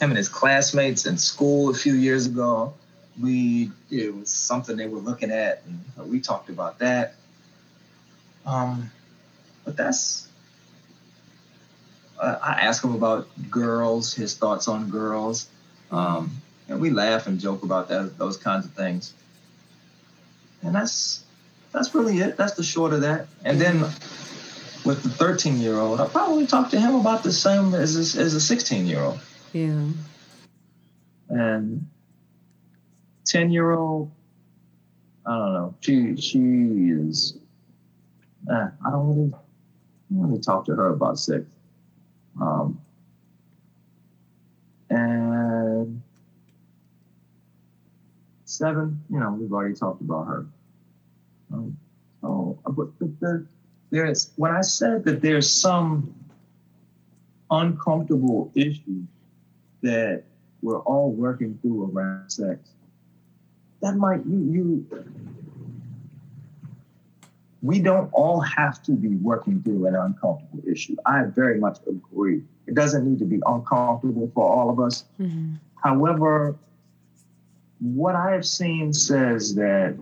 him 0.00 0.10
and 0.10 0.16
his 0.16 0.30
classmates 0.30 1.04
in 1.04 1.18
school 1.18 1.70
a 1.70 1.74
few 1.74 1.92
years 1.92 2.26
ago. 2.26 2.72
We 3.20 3.70
it 3.90 4.14
was 4.14 4.30
something 4.30 4.76
they 4.76 4.88
were 4.88 4.98
looking 4.98 5.30
at, 5.30 5.62
and 5.66 6.10
we 6.10 6.20
talked 6.20 6.48
about 6.48 6.78
that. 6.78 7.14
Um, 8.46 8.90
but 9.66 9.76
that's 9.76 10.28
uh, 12.18 12.38
I 12.42 12.52
ask 12.52 12.82
him 12.82 12.94
about 12.94 13.28
girls, 13.50 14.14
his 14.14 14.34
thoughts 14.34 14.68
on 14.68 14.88
girls, 14.88 15.48
um, 15.90 16.30
and 16.66 16.80
we 16.80 16.88
laugh 16.88 17.26
and 17.26 17.38
joke 17.38 17.62
about 17.62 17.88
that, 17.88 18.16
those 18.16 18.38
kinds 18.38 18.64
of 18.64 18.72
things. 18.72 19.12
And 20.62 20.74
that's 20.74 21.22
that's 21.72 21.94
really 21.94 22.18
it. 22.20 22.38
That's 22.38 22.54
the 22.54 22.62
short 22.62 22.94
of 22.94 23.02
that. 23.02 23.26
And 23.44 23.60
then 23.60 23.80
with 24.84 25.02
the 25.02 25.10
13 25.10 25.58
year 25.58 25.78
old, 25.78 26.00
I 26.00 26.06
probably 26.06 26.46
talk 26.46 26.70
to 26.70 26.80
him 26.80 26.94
about 26.94 27.22
the 27.22 27.32
same 27.32 27.74
as 27.74 27.96
a, 28.16 28.20
as 28.20 28.32
a 28.32 28.40
16 28.40 28.86
year 28.86 29.00
old. 29.00 29.20
Yeah. 29.52 29.88
And 31.28 31.86
10 33.26 33.50
year 33.50 33.72
old, 33.72 34.10
I 35.26 35.36
don't 35.36 35.52
know. 35.52 35.74
She 35.80 36.16
she 36.16 36.38
is. 36.38 37.36
Uh, 38.50 38.68
I 38.86 38.90
don't 38.90 39.08
really, 39.08 39.32
I 40.10 40.14
don't 40.14 40.28
really 40.30 40.40
talk 40.40 40.64
to 40.66 40.74
her 40.74 40.88
about 40.88 41.18
sex. 41.18 41.44
Um, 42.40 42.80
and 44.90 46.02
seven, 48.44 49.02
you 49.10 49.18
know, 49.18 49.32
we've 49.32 49.52
already 49.52 49.74
talked 49.74 50.00
about 50.00 50.26
her. 50.26 50.46
Um, 51.52 51.76
but 52.22 52.98
the, 52.98 53.12
the, 53.20 53.46
there's 53.90 54.32
when 54.36 54.54
I 54.54 54.60
said 54.60 55.04
that 55.04 55.22
there's 55.22 55.50
some 55.50 56.14
uncomfortable 57.50 58.50
issues 58.54 59.06
that 59.82 60.24
we're 60.62 60.80
all 60.80 61.12
working 61.12 61.58
through 61.62 61.90
around 61.92 62.30
sex. 62.30 62.58
That 63.82 63.96
might 63.96 64.24
you 64.26 64.38
you 64.50 64.86
we 67.66 67.80
don't 67.80 68.08
all 68.12 68.40
have 68.40 68.80
to 68.84 68.92
be 68.92 69.16
working 69.16 69.60
through 69.62 69.86
an 69.86 69.94
uncomfortable 69.96 70.62
issue. 70.70 70.94
I 71.04 71.24
very 71.24 71.58
much 71.58 71.78
agree. 71.88 72.42
It 72.66 72.74
doesn't 72.74 73.04
need 73.08 73.18
to 73.18 73.24
be 73.24 73.40
uncomfortable 73.46 74.30
for 74.34 74.44
all 74.44 74.70
of 74.70 74.78
us. 74.80 75.04
hmm 75.16 75.54
However, 75.86 76.56
what 77.80 78.14
I 78.16 78.32
have 78.32 78.46
seen 78.46 78.92
says 78.92 79.54
that 79.56 79.96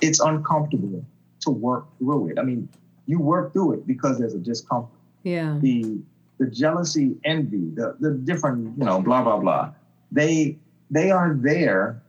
it's 0.00 0.20
uncomfortable 0.20 1.04
to 1.40 1.50
work 1.50 1.84
through 1.98 2.30
it. 2.30 2.38
I 2.38 2.42
mean, 2.42 2.68
you 3.06 3.18
work 3.20 3.52
through 3.52 3.74
it 3.74 3.86
because 3.86 4.18
there's 4.18 4.34
a 4.34 4.38
discomfort 4.38 4.98
Yeah. 5.24 5.58
the 5.60 5.98
the 6.38 6.46
jealousy, 6.46 7.16
envy, 7.24 7.64
the 7.74 7.96
the 8.00 8.12
different, 8.12 8.78
you 8.78 8.84
know, 8.84 9.00
blah 9.02 9.22
blah 9.22 9.38
blah. 9.38 9.72
They 10.12 10.56
they 10.90 11.10
are 11.10 11.34
there 11.34 12.02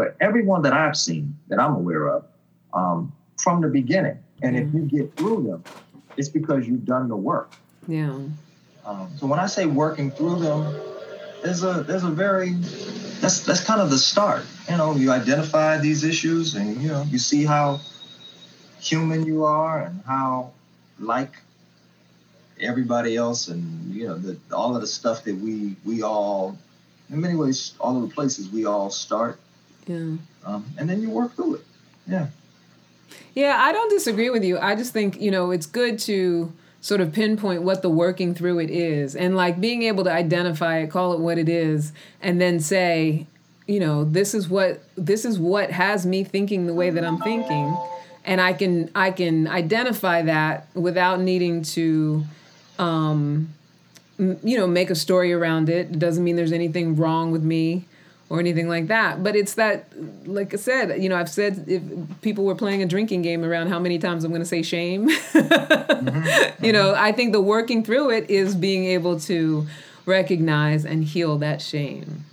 for 0.00 0.10
for 0.10 0.16
everyone 0.20 0.62
that 0.62 0.72
I've 0.72 0.96
seen 0.96 1.36
that 1.48 1.60
I'm 1.60 1.74
aware 1.74 2.08
of 2.08 2.24
um, 2.72 3.12
from 3.38 3.60
the 3.60 3.68
beginning. 3.68 4.18
And 4.42 4.56
if 4.56 4.72
you 4.72 4.80
get 4.80 5.14
through 5.16 5.42
them, 5.42 5.64
it's 6.16 6.28
because 6.28 6.66
you've 6.66 6.86
done 6.86 7.08
the 7.08 7.16
work. 7.16 7.52
Yeah. 7.86 8.14
Um, 8.86 9.10
so 9.18 9.26
when 9.26 9.38
I 9.38 9.46
say 9.46 9.66
working 9.66 10.10
through 10.10 10.40
them, 10.40 10.74
there's 11.42 11.62
a 11.62 11.82
there's 11.82 12.04
a 12.04 12.10
very 12.10 12.54
that's 13.20 13.40
that's 13.44 13.62
kind 13.62 13.80
of 13.80 13.90
the 13.90 13.98
start. 13.98 14.44
You 14.68 14.78
know, 14.78 14.96
you 14.96 15.10
identify 15.10 15.78
these 15.78 16.04
issues, 16.04 16.54
and 16.54 16.80
you 16.80 16.88
know 16.88 17.02
you 17.02 17.18
see 17.18 17.44
how 17.44 17.80
human 18.80 19.26
you 19.26 19.44
are, 19.44 19.82
and 19.82 20.00
how 20.06 20.52
like 20.98 21.34
everybody 22.58 23.16
else, 23.16 23.48
and 23.48 23.94
you 23.94 24.06
know 24.08 24.16
the, 24.16 24.38
all 24.52 24.74
of 24.74 24.80
the 24.80 24.86
stuff 24.86 25.24
that 25.24 25.36
we 25.36 25.76
we 25.84 26.02
all, 26.02 26.56
in 27.10 27.20
many 27.20 27.34
ways, 27.34 27.74
all 27.78 28.02
of 28.02 28.08
the 28.08 28.14
places 28.14 28.48
we 28.48 28.64
all 28.64 28.90
start, 28.90 29.38
Yeah. 29.90 30.16
um, 30.46 30.64
and 30.78 30.88
then 30.88 31.02
you 31.02 31.10
work 31.10 31.34
through 31.34 31.56
it. 31.56 31.64
Yeah. 32.06 32.28
Yeah, 33.34 33.56
I 33.58 33.72
don't 33.72 33.90
disagree 33.90 34.30
with 34.30 34.44
you. 34.44 34.58
I 34.58 34.76
just 34.76 34.92
think, 34.92 35.20
you 35.20 35.30
know, 35.30 35.50
it's 35.50 35.66
good 35.66 35.98
to 36.00 36.52
sort 36.80 37.00
of 37.00 37.12
pinpoint 37.12 37.62
what 37.62 37.82
the 37.82 37.90
working 37.90 38.34
through 38.34 38.58
it 38.60 38.70
is 38.70 39.14
and 39.14 39.36
like 39.36 39.60
being 39.60 39.82
able 39.82 40.04
to 40.04 40.12
identify 40.12 40.78
it, 40.78 40.90
call 40.90 41.12
it 41.12 41.20
what 41.20 41.38
it 41.38 41.48
is, 41.48 41.92
and 42.22 42.40
then 42.40 42.60
say, 42.60 43.26
you 43.66 43.80
know, 43.80 44.04
this 44.04 44.32
is 44.34 44.48
what 44.48 44.82
this 44.96 45.24
is 45.24 45.38
what 45.38 45.70
has 45.70 46.06
me 46.06 46.24
thinking 46.24 46.66
the 46.66 46.74
way 46.74 46.90
that 46.90 47.04
I'm 47.04 47.18
thinking. 47.18 47.76
And 48.24 48.40
I 48.40 48.52
can 48.52 48.90
I 48.94 49.10
can 49.10 49.48
identify 49.48 50.22
that 50.22 50.68
without 50.74 51.20
needing 51.20 51.62
to 51.62 52.24
um 52.78 53.48
m- 54.18 54.38
you 54.42 54.56
know, 54.56 54.66
make 54.66 54.90
a 54.90 54.94
story 54.94 55.32
around 55.32 55.68
it. 55.68 55.90
It 55.90 55.98
doesn't 55.98 56.22
mean 56.24 56.36
there's 56.36 56.52
anything 56.52 56.96
wrong 56.96 57.30
with 57.32 57.42
me 57.42 57.84
or 58.30 58.38
anything 58.40 58.68
like 58.68 58.86
that. 58.86 59.22
But 59.22 59.36
it's 59.36 59.54
that, 59.54 59.92
like 60.24 60.54
I 60.54 60.56
said, 60.56 61.02
you 61.02 61.08
know, 61.08 61.16
I've 61.16 61.28
said 61.28 61.64
if 61.66 61.82
people 62.22 62.44
were 62.44 62.54
playing 62.54 62.82
a 62.82 62.86
drinking 62.86 63.22
game 63.22 63.44
around 63.44 63.68
how 63.68 63.78
many 63.78 63.98
times 63.98 64.24
I'm 64.24 64.30
going 64.30 64.40
to 64.40 64.46
say 64.46 64.62
shame, 64.62 65.08
mm-hmm. 65.32 66.64
you 66.64 66.72
know, 66.72 66.94
I 66.96 67.12
think 67.12 67.32
the 67.32 67.40
working 67.42 67.84
through 67.84 68.10
it 68.10 68.30
is 68.30 68.54
being 68.54 68.84
able 68.84 69.20
to 69.20 69.66
recognize 70.06 70.86
and 70.86 71.04
heal 71.04 71.36
that 71.38 71.60
shame. 71.60 72.24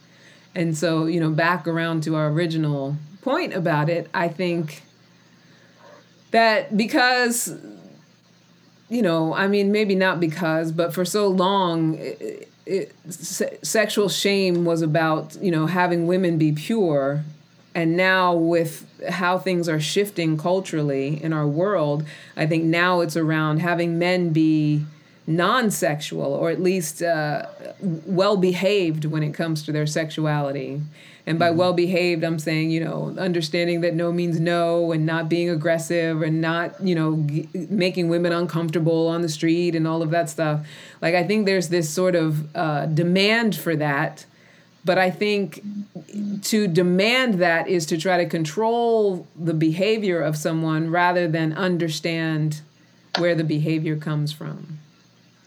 And 0.56 0.78
so, 0.78 1.06
you 1.06 1.20
know, 1.20 1.32
back 1.32 1.68
around 1.68 2.04
to 2.04 2.16
our 2.16 2.28
original 2.30 2.96
point 3.22 3.54
about 3.54 3.90
it, 3.90 4.08
I 4.14 4.28
think 4.28 4.84
that 6.32 6.78
because 6.78 7.58
you 8.90 9.02
know, 9.02 9.34
I 9.34 9.48
mean, 9.48 9.74
maybe 9.74 9.96
not 9.96 10.22
because, 10.22 10.72
but 10.72 10.94
for 10.94 11.04
so 11.04 11.28
long, 11.28 12.00
it, 12.68 12.96
se- 13.10 13.58
sexual 13.62 14.10
shame 14.10 14.66
was 14.66 14.82
about, 14.82 15.36
you 15.42 15.52
know, 15.52 15.66
having 15.66 16.08
women 16.08 16.38
be 16.38 16.52
pure. 16.52 17.24
And 17.74 17.96
now, 17.96 18.34
with 18.34 18.86
how 19.10 19.38
things 19.38 19.70
are 19.70 19.80
shifting 19.80 20.38
culturally 20.38 21.22
in 21.24 21.32
our 21.32 21.48
world, 21.48 22.04
I 22.36 22.48
think 22.48 22.64
now 22.64 23.02
it's 23.02 23.16
around 23.16 23.60
having 23.60 24.00
men 24.00 24.32
be 24.32 24.84
non 25.28 25.70
sexual 25.70 26.34
or 26.34 26.50
at 26.50 26.62
least 26.62 27.04
uh, 27.04 27.46
well 27.82 28.38
behaved 28.38 29.06
when 29.06 29.22
it 29.22 29.34
comes 29.34 29.64
to 29.64 29.72
their 29.72 29.86
sexuality. 29.86 30.82
And 31.28 31.38
by 31.38 31.52
well 31.52 31.74
behaved, 31.74 32.24
I'm 32.24 32.40
saying, 32.40 32.72
you 32.72 32.80
know, 32.80 33.14
understanding 33.20 33.82
that 33.82 33.94
no 33.94 34.14
means 34.14 34.40
no 34.40 34.94
and 34.94 35.06
not 35.06 35.28
being 35.28 35.50
aggressive 35.50 36.22
and 36.22 36.40
not, 36.40 36.82
you 36.82 36.96
know, 36.96 37.18
g- 37.28 37.50
making 37.54 38.08
women 38.08 38.32
uncomfortable 38.32 39.10
on 39.10 39.22
the 39.24 39.28
street 39.28 39.76
and 39.76 39.86
all 39.86 40.02
of 40.02 40.10
that 40.12 40.30
stuff. 40.30 40.66
Like, 41.02 41.16
I 41.16 41.26
think 41.26 41.46
there's 41.46 41.68
this 41.68 41.90
sort 41.90 42.16
of 42.16 42.56
uh, 42.56 42.86
demand 42.86 43.58
for 43.58 43.76
that. 43.76 44.26
But 44.86 44.98
I 44.98 45.12
think 45.12 45.62
to 46.44 46.66
demand 46.66 47.42
that 47.42 47.68
is 47.68 47.86
to 47.88 47.98
try 47.98 48.24
to 48.24 48.30
control 48.30 49.28
the 49.36 49.54
behavior 49.54 50.22
of 50.22 50.38
someone 50.38 50.90
rather 50.90 51.28
than 51.28 51.52
understand 51.52 52.62
where 53.18 53.36
the 53.36 53.44
behavior 53.44 53.98
comes 53.98 54.32
from. 54.32 54.80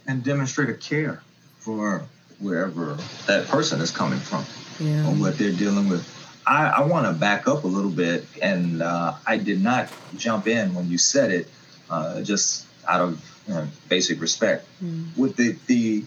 And 0.06 0.22
demonstrate 0.22 0.68
a 0.68 0.74
care 0.74 1.22
for 1.58 2.02
wherever 2.38 2.98
that 3.26 3.48
person 3.48 3.80
is 3.80 3.90
coming 3.90 4.18
from. 4.18 4.44
Yeah. 4.80 5.06
on 5.06 5.20
what 5.20 5.36
they're 5.38 5.52
dealing 5.52 5.88
with. 5.88 6.06
I, 6.46 6.66
I 6.68 6.80
want 6.80 7.06
to 7.06 7.12
back 7.12 7.46
up 7.46 7.64
a 7.64 7.66
little 7.66 7.90
bit, 7.90 8.24
and 8.42 8.82
uh, 8.82 9.14
I 9.26 9.36
did 9.36 9.62
not 9.62 9.88
jump 10.16 10.46
in 10.48 10.74
when 10.74 10.88
you 10.90 10.98
said 10.98 11.30
it, 11.30 11.48
uh, 11.90 12.22
just 12.22 12.66
out 12.88 13.02
of 13.02 13.42
you 13.46 13.54
know, 13.54 13.66
basic 13.88 14.20
respect. 14.20 14.66
With 15.16 15.36
the 15.36 15.56
the 15.66 16.04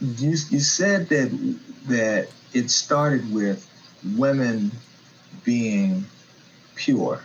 you, 0.00 0.30
you 0.30 0.60
said 0.60 1.08
that 1.08 1.58
that 1.88 2.28
it 2.52 2.70
started 2.70 3.32
with 3.32 3.68
women 4.16 4.70
being 5.44 6.04
pure. 6.76 7.20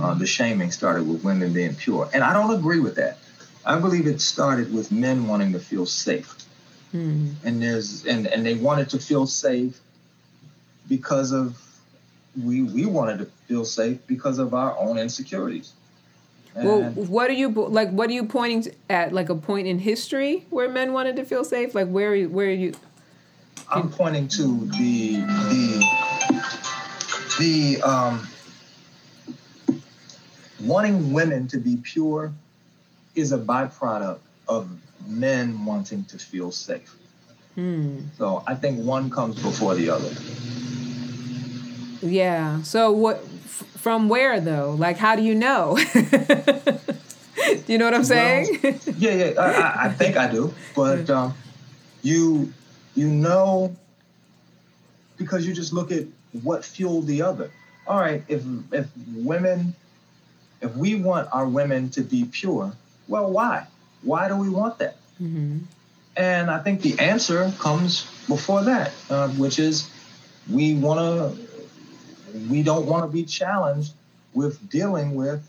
Uh, 0.00 0.14
the 0.14 0.26
shaming 0.26 0.70
started 0.70 1.06
with 1.08 1.24
women 1.24 1.52
being 1.52 1.74
pure, 1.74 2.08
and 2.12 2.22
I 2.22 2.32
don't 2.32 2.52
agree 2.52 2.80
with 2.80 2.96
that. 2.96 3.18
I 3.64 3.78
believe 3.78 4.06
it 4.06 4.20
started 4.20 4.72
with 4.74 4.92
men 4.92 5.26
wanting 5.26 5.52
to 5.52 5.58
feel 5.58 5.86
safe 5.86 6.43
Hmm. 6.94 7.30
and 7.44 7.60
there's 7.60 8.06
and 8.06 8.28
and 8.28 8.46
they 8.46 8.54
wanted 8.54 8.88
to 8.90 9.00
feel 9.00 9.26
safe 9.26 9.80
because 10.88 11.32
of 11.32 11.60
we 12.40 12.62
we 12.62 12.86
wanted 12.86 13.18
to 13.18 13.24
feel 13.48 13.64
safe 13.64 13.98
because 14.06 14.38
of 14.38 14.54
our 14.54 14.78
own 14.78 14.96
insecurities 14.98 15.72
well, 16.56 16.82
what 16.92 17.30
are 17.30 17.34
you 17.34 17.48
like? 17.48 17.90
What 17.90 18.10
are 18.10 18.12
you 18.12 18.24
pointing 18.26 18.72
at? 18.88 19.12
Like 19.12 19.28
a 19.28 19.34
point 19.34 19.66
in 19.66 19.80
history 19.80 20.46
where 20.50 20.68
men 20.68 20.92
wanted 20.92 21.16
to 21.16 21.24
feel 21.24 21.42
safe? 21.42 21.74
Like 21.74 21.88
where? 21.88 22.24
Where 22.26 22.46
are 22.46 22.50
you? 22.50 22.74
I'm 23.70 23.90
pointing 23.90 24.28
to 24.28 24.66
the 24.66 25.16
the 25.50 25.92
the 27.40 27.82
um, 27.82 28.28
wanting 30.60 31.12
women 31.12 31.48
to 31.48 31.58
be 31.58 31.76
pure 31.76 32.32
is 33.16 33.32
a 33.32 33.38
byproduct 33.38 34.20
of 34.48 34.70
men 35.06 35.64
wanting 35.64 36.04
to 36.06 36.18
feel 36.18 36.50
safe. 36.50 36.94
Hmm. 37.54 38.00
So 38.18 38.42
I 38.46 38.54
think 38.54 38.84
one 38.84 39.10
comes 39.10 39.40
before 39.40 39.74
the 39.74 39.90
other. 39.90 40.10
Yeah. 42.02 42.62
So 42.62 42.90
what? 42.92 43.16
f- 43.44 43.64
From 43.76 44.08
where 44.08 44.40
though? 44.40 44.74
Like, 44.78 44.96
how 44.96 45.14
do 45.16 45.22
you 45.22 45.34
know? 45.34 45.76
Do 45.76 47.62
you 47.68 47.78
know 47.78 47.84
what 47.84 47.94
I'm 47.94 48.04
saying? 48.04 48.58
Yeah, 48.96 49.12
yeah, 49.12 49.32
I, 49.38 49.50
I, 49.50 49.84
I 49.86 49.88
think 49.92 50.16
I 50.16 50.30
do, 50.30 50.52
but 50.74 51.10
um, 51.10 51.34
you 52.02 52.52
you 52.94 53.08
know 53.08 53.74
because 55.16 55.46
you 55.46 55.52
just 55.52 55.72
look 55.72 55.92
at 55.92 56.04
what 56.42 56.64
fueled 56.64 57.06
the 57.06 57.22
other. 57.22 57.50
All 57.86 58.00
right, 58.00 58.22
if 58.28 58.42
if 58.72 58.86
women, 59.16 59.74
if 60.62 60.74
we 60.76 60.94
want 60.96 61.28
our 61.32 61.46
women 61.46 61.90
to 61.90 62.02
be 62.02 62.24
pure, 62.24 62.72
well, 63.08 63.30
why? 63.30 63.66
Why 64.04 64.28
do 64.28 64.36
we 64.36 64.48
want 64.48 64.78
that? 64.78 64.96
hmm 65.18 65.58
And 66.16 66.50
I 66.50 66.58
think 66.60 66.82
the 66.82 66.98
answer 67.00 67.52
comes 67.58 68.04
before 68.28 68.64
that, 68.64 68.92
uh, 69.10 69.28
which 69.30 69.58
is 69.58 69.88
we 70.50 70.74
want 70.74 71.00
to, 71.00 72.38
we 72.50 72.62
don't 72.62 72.86
want 72.86 73.04
to 73.04 73.12
be 73.12 73.24
challenged 73.24 73.92
with 74.34 74.68
dealing 74.70 75.14
with 75.14 75.42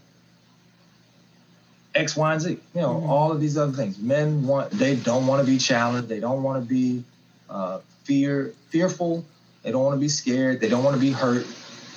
X, 1.93 2.15
Y, 2.15 2.33
and 2.33 2.41
Z. 2.41 2.49
You 2.73 2.81
know, 2.81 2.95
Mhm. 2.95 3.09
all 3.09 3.31
of 3.31 3.39
these 3.39 3.57
other 3.57 3.71
things. 3.73 3.97
Men 3.99 4.45
want, 4.47 4.71
they 4.71 4.95
don't 4.95 5.27
want 5.27 5.45
to 5.45 5.49
be 5.51 5.57
challenged. 5.57 6.09
They 6.09 6.19
don't 6.19 6.43
want 6.43 6.61
to 6.63 6.67
be 6.67 7.03
uh, 7.49 7.79
fear, 8.03 8.53
fearful. 8.69 9.23
They 9.63 9.71
don't 9.71 9.83
want 9.83 9.95
to 9.95 9.99
be 9.99 10.09
scared. 10.09 10.59
They 10.61 10.67
don't 10.69 10.83
want 10.83 10.95
to 10.95 10.99
be 10.99 11.11
hurt. 11.11 11.45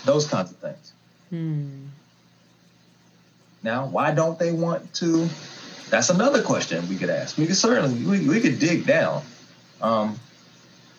Those 0.04 0.26
kinds 0.26 0.50
of 0.50 0.58
things. 0.58 0.92
Hmm. 1.30 1.86
Now, 3.62 3.86
why 3.86 4.12
don't 4.12 4.38
they 4.38 4.52
want 4.52 4.92
to? 4.94 5.28
That's 5.90 6.10
another 6.10 6.42
question 6.42 6.88
we 6.88 6.96
could 6.96 7.10
ask. 7.10 7.36
We 7.38 7.46
could 7.46 7.56
certainly 7.56 8.04
we, 8.04 8.28
we 8.28 8.40
could 8.40 8.58
dig 8.58 8.86
down, 8.86 9.22
um, 9.80 10.18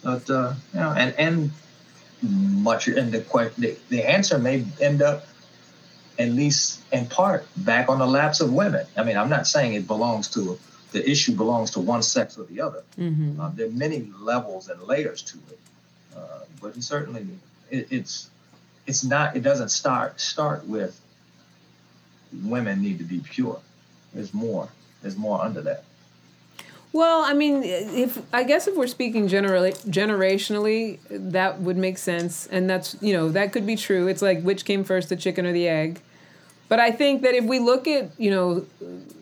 but 0.04 0.30
uh, 0.30 0.54
you 0.74 0.80
know, 0.80 0.92
and 0.92 1.14
and 1.18 1.52
much 2.22 2.88
and 2.88 3.12
the 3.12 3.20
the, 3.58 3.78
the 3.90 4.04
answer 4.04 4.40
may 4.40 4.66
end 4.82 5.02
up 5.02 5.26
at 6.18 6.30
least 6.30 6.82
in 6.92 7.06
part 7.06 7.48
back 7.56 7.88
on 7.88 8.00
the 8.00 8.08
laps 8.08 8.42
of 8.42 8.52
women. 8.52 8.86
I 8.98 9.04
mean, 9.04 9.16
I'm 9.18 9.30
not 9.30 9.48
saying 9.48 9.74
it 9.74 9.88
belongs 9.88 10.28
to 10.32 10.60
the 10.92 11.08
issue 11.10 11.34
belongs 11.36 11.72
to 11.72 11.80
one 11.80 12.02
sex 12.02 12.38
or 12.38 12.46
the 12.46 12.62
other. 12.62 12.84
hmm 12.96 13.40
Um, 13.40 13.54
there 13.56 13.68
are 13.68 13.72
many 13.72 14.12
levels 14.20 14.70
and 14.70 14.82
layers 14.84 15.22
to 15.22 15.38
it, 15.50 15.60
uh, 16.18 16.40
but 16.62 16.76
it 16.76 16.84
certainly 16.84 17.28
it, 17.70 17.88
it's 17.92 18.30
it's 18.88 19.04
not. 19.04 19.36
It 19.38 19.44
doesn't 19.44 19.70
start 19.70 20.20
start 20.20 20.66
with 20.68 21.00
women 22.44 22.82
need 22.82 22.98
to 22.98 23.04
be 23.04 23.20
pure. 23.20 23.60
There's 24.14 24.34
more. 24.34 24.70
There's 25.02 25.18
more 25.18 25.42
under 25.42 25.62
that. 25.62 25.84
Well, 26.92 27.22
I 27.22 27.34
mean, 27.34 27.62
if 27.64 28.20
I 28.34 28.44
guess 28.44 28.68
if 28.68 28.76
we're 28.76 28.88
speaking 28.88 29.28
generally 29.28 29.74
generationally, 29.74 30.98
that 31.10 31.62
would 31.62 31.78
make 31.78 32.00
sense, 32.00 32.48
and 32.48 32.68
that's 32.68 32.98
you 33.00 33.14
know 33.14 33.30
that 33.30 33.54
could 33.54 33.68
be 33.68 33.76
true. 33.76 34.08
It's 34.08 34.24
like 34.24 34.42
which 34.42 34.66
came 34.66 34.84
first, 34.84 35.10
the 35.10 35.16
chicken 35.16 35.46
or 35.46 35.52
the 35.52 35.68
egg? 35.68 36.02
But 36.68 36.80
I 36.80 36.92
think 36.92 37.22
that 37.22 37.36
if 37.36 37.46
we 37.46 37.60
look 37.60 37.88
at 37.88 38.10
you 38.20 38.32
know 38.32 38.66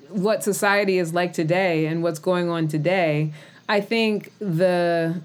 what 0.10 0.44
society 0.44 0.98
is 0.98 1.14
like 1.14 1.34
today 1.34 1.88
and 1.88 2.02
what's 2.02 2.20
going 2.20 2.50
on 2.50 2.70
today, 2.70 3.34
I 3.68 3.82
think 3.82 4.32
the 4.40 5.22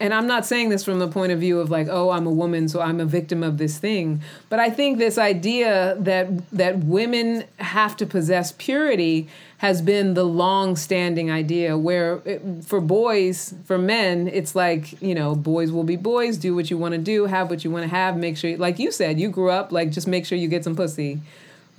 and 0.00 0.14
I'm 0.14 0.26
not 0.26 0.46
saying 0.46 0.68
this 0.68 0.84
from 0.84 1.00
the 1.00 1.08
point 1.08 1.32
of 1.32 1.40
view 1.40 1.58
of 1.58 1.70
like, 1.70 1.88
oh, 1.90 2.10
I'm 2.10 2.26
a 2.26 2.30
woman, 2.30 2.68
so 2.68 2.80
I'm 2.80 3.00
a 3.00 3.04
victim 3.04 3.42
of 3.42 3.58
this 3.58 3.78
thing. 3.78 4.22
But 4.48 4.60
I 4.60 4.70
think 4.70 4.98
this 4.98 5.18
idea 5.18 5.96
that 5.98 6.48
that 6.50 6.78
women 6.78 7.44
have 7.56 7.96
to 7.96 8.06
possess 8.06 8.52
purity 8.52 9.28
has 9.58 9.82
been 9.82 10.14
the 10.14 10.24
long-standing 10.24 11.32
idea. 11.32 11.76
Where 11.76 12.22
it, 12.24 12.64
for 12.64 12.80
boys, 12.80 13.54
for 13.64 13.76
men, 13.76 14.28
it's 14.28 14.54
like 14.54 15.00
you 15.02 15.14
know, 15.14 15.34
boys 15.34 15.72
will 15.72 15.84
be 15.84 15.96
boys. 15.96 16.36
Do 16.36 16.54
what 16.54 16.70
you 16.70 16.78
want 16.78 16.92
to 16.92 16.98
do, 16.98 17.26
have 17.26 17.50
what 17.50 17.64
you 17.64 17.70
want 17.70 17.82
to 17.82 17.90
have. 17.90 18.16
Make 18.16 18.36
sure, 18.36 18.56
like 18.56 18.78
you 18.78 18.92
said, 18.92 19.18
you 19.18 19.30
grew 19.30 19.50
up 19.50 19.72
like 19.72 19.90
just 19.90 20.06
make 20.06 20.26
sure 20.26 20.38
you 20.38 20.48
get 20.48 20.62
some 20.62 20.76
pussy, 20.76 21.20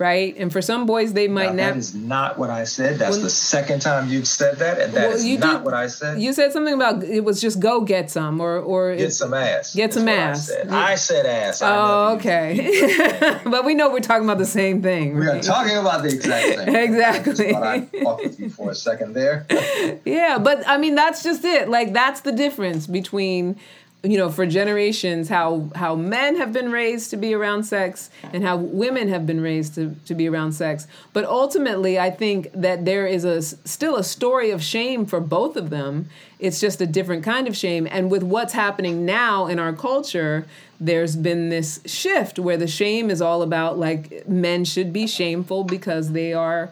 right? 0.00 0.34
And 0.38 0.50
for 0.50 0.62
some 0.62 0.86
boys, 0.86 1.12
they 1.12 1.28
might 1.28 1.50
Now, 1.50 1.56
that 1.56 1.56
never. 1.56 1.78
is 1.78 1.94
not 1.94 2.38
what 2.38 2.48
I 2.50 2.64
said. 2.64 2.98
That's 2.98 3.16
Well- 3.16 3.24
the 3.24 3.30
second 3.30 3.80
time 3.82 4.08
you've 4.08 4.26
said 4.26 4.58
that, 4.58 4.80
and 4.80 4.94
that 4.94 5.08
Well, 5.08 5.16
is 5.18 5.24
you 5.26 5.38
not 5.38 5.58
did- 5.58 5.64
what 5.66 5.74
I 5.74 5.86
said. 5.88 6.20
You 6.20 6.32
said 6.32 6.52
something 6.52 6.72
about 6.74 7.04
it 7.04 7.22
was 7.22 7.40
just 7.40 7.60
go 7.60 7.82
get 7.82 8.10
some 8.10 8.40
or 8.40 8.56
or 8.58 8.96
Get 8.96 9.12
some 9.12 9.34
ass. 9.34 9.74
Get 9.74 9.92
some 9.94 10.08
ass. 10.08 10.50
I 10.50 10.54
said, 10.54 10.66
Yeah. 10.70 10.76
I 10.78 10.94
said 10.96 11.26
ass. 11.26 11.62
Oh, 11.62 12.14
okay. 12.16 13.38
but 13.44 13.64
we 13.66 13.74
know 13.74 13.90
we're 13.92 14.00
talking 14.00 14.24
about 14.24 14.38
the 14.38 14.46
same 14.46 14.80
thing. 14.82 15.16
We 15.18 15.26
are 15.28 15.38
talking 15.40 15.76
about 15.76 16.02
the 16.02 16.08
exact 16.08 16.46
same. 16.46 16.64
thing. 16.64 16.76
Exactly. 16.90 17.32
Just 17.52 17.56
I'd 17.62 17.92
talk 18.02 18.22
with 18.22 18.40
you 18.40 18.48
for 18.50 18.70
a 18.70 18.74
second 18.74 19.12
there. 19.14 19.46
Yeah, 20.04 20.38
but 20.38 20.66
I 20.66 20.78
mean 20.78 20.94
that's 20.94 21.22
just 21.22 21.44
it. 21.44 21.68
Like 21.68 21.92
that's 21.92 22.22
the 22.22 22.32
difference 22.32 22.86
between 22.86 23.56
you 24.02 24.16
know 24.16 24.30
for 24.30 24.46
generations 24.46 25.28
how 25.28 25.68
how 25.74 25.94
men 25.94 26.36
have 26.36 26.52
been 26.52 26.72
raised 26.72 27.10
to 27.10 27.16
be 27.16 27.34
around 27.34 27.64
sex 27.64 28.10
and 28.32 28.42
how 28.42 28.56
women 28.56 29.08
have 29.08 29.26
been 29.26 29.40
raised 29.40 29.74
to, 29.74 29.94
to 30.06 30.14
be 30.14 30.28
around 30.28 30.52
sex. 30.52 30.86
But 31.12 31.24
ultimately 31.24 31.98
i 31.98 32.10
think 32.10 32.50
that 32.54 32.84
there 32.84 33.06
is 33.06 33.24
a 33.24 33.42
still 33.42 33.96
a 33.96 34.04
story 34.04 34.50
of 34.50 34.62
shame 34.62 35.06
for 35.06 35.20
both 35.20 35.56
of 35.56 35.70
them. 35.70 36.08
It's 36.38 36.60
just 36.60 36.80
a 36.80 36.86
different 36.86 37.22
kind 37.22 37.46
of 37.46 37.54
shame. 37.54 37.86
And 37.90 38.10
with 38.10 38.22
what's 38.22 38.54
happening 38.54 39.04
now 39.04 39.46
in 39.46 39.58
our 39.58 39.74
culture 39.74 40.46
there's 40.80 41.14
been 41.14 41.50
this 41.50 41.80
shift 41.84 42.38
where 42.38 42.56
the 42.56 42.66
shame 42.66 43.10
is 43.10 43.20
all 43.20 43.42
about 43.42 43.78
like 43.78 44.26
men 44.26 44.64
should 44.64 44.92
be 44.92 45.06
shameful 45.06 45.62
because 45.62 46.12
they 46.12 46.32
are 46.32 46.70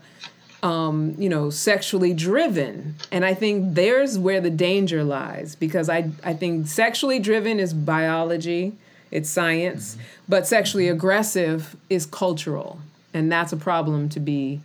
um, 0.63 1.15
you 1.19 1.29
know, 1.29 1.51
sexually 1.51 2.13
driven. 2.13 2.97
And 3.13 3.25
I 3.25 3.35
think 3.35 3.75
there's 3.75 4.19
where 4.19 4.41
the 4.41 4.51
danger 4.51 5.05
lies 5.05 5.55
because 5.55 5.89
I, 5.89 6.11
I 6.25 6.35
think 6.35 6.67
sexually 6.67 7.19
driven 7.19 7.61
is 7.61 7.73
biology, 7.73 8.75
it's 9.11 9.31
science, 9.31 9.97
but 10.29 10.47
sexually 10.47 10.89
aggressive 10.89 11.77
is 11.89 12.07
cultural. 12.07 12.81
And 13.15 13.31
that's 13.31 13.53
a 13.53 13.57
problem 13.57 14.09
to 14.11 14.21
be, 14.21 14.61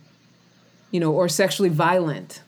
you 0.90 1.00
know, 1.00 1.12
or 1.12 1.28
sexually 1.28 1.70
violent 1.70 2.42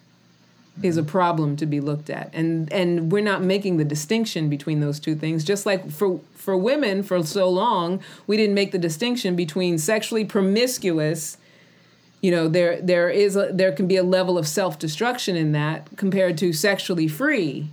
is 0.82 0.96
a 0.96 1.02
problem 1.02 1.56
to 1.56 1.64
be 1.64 1.80
looked 1.80 2.10
at. 2.10 2.30
And 2.34 2.70
and 2.70 3.10
we're 3.10 3.22
not 3.22 3.42
making 3.42 3.78
the 3.78 3.84
distinction 3.84 4.50
between 4.50 4.80
those 4.80 5.00
two 5.00 5.14
things. 5.14 5.42
Just 5.42 5.64
like 5.64 5.90
for 5.90 6.20
for 6.34 6.54
women 6.56 7.02
for 7.02 7.24
so 7.24 7.48
long, 7.48 8.02
we 8.26 8.36
didn't 8.36 8.54
make 8.54 8.72
the 8.72 8.78
distinction 8.78 9.36
between 9.36 9.78
sexually 9.78 10.24
promiscuous 10.24 11.38
you 12.20 12.30
know 12.30 12.48
there 12.48 12.80
there 12.80 13.08
is 13.08 13.36
a, 13.36 13.50
there 13.52 13.72
can 13.72 13.86
be 13.86 13.96
a 13.96 14.02
level 14.02 14.38
of 14.38 14.46
self-destruction 14.48 15.36
in 15.36 15.52
that 15.52 15.88
compared 15.96 16.36
to 16.38 16.52
sexually 16.52 17.08
free 17.08 17.68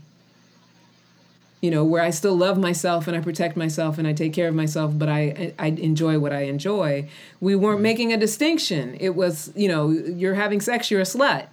you 1.63 1.71
know 1.71 1.85
where 1.85 2.03
i 2.03 2.09
still 2.09 2.35
love 2.35 2.57
myself 2.57 3.07
and 3.07 3.15
i 3.15 3.21
protect 3.21 3.55
myself 3.55 3.97
and 3.97 4.05
i 4.05 4.11
take 4.11 4.33
care 4.33 4.49
of 4.49 4.53
myself 4.53 4.91
but 4.95 5.07
i 5.07 5.53
i 5.57 5.67
enjoy 5.67 6.19
what 6.19 6.33
i 6.33 6.41
enjoy. 6.41 7.07
We 7.39 7.55
weren't 7.55 7.77
mm-hmm. 7.77 7.83
making 7.83 8.13
a 8.13 8.17
distinction. 8.17 8.97
It 8.99 9.15
was 9.15 9.51
you 9.55 9.69
know 9.69 9.89
you're 9.89 10.35
having 10.35 10.59
sex 10.61 10.91
you're 10.91 11.01
a 11.01 11.05
slut. 11.05 11.47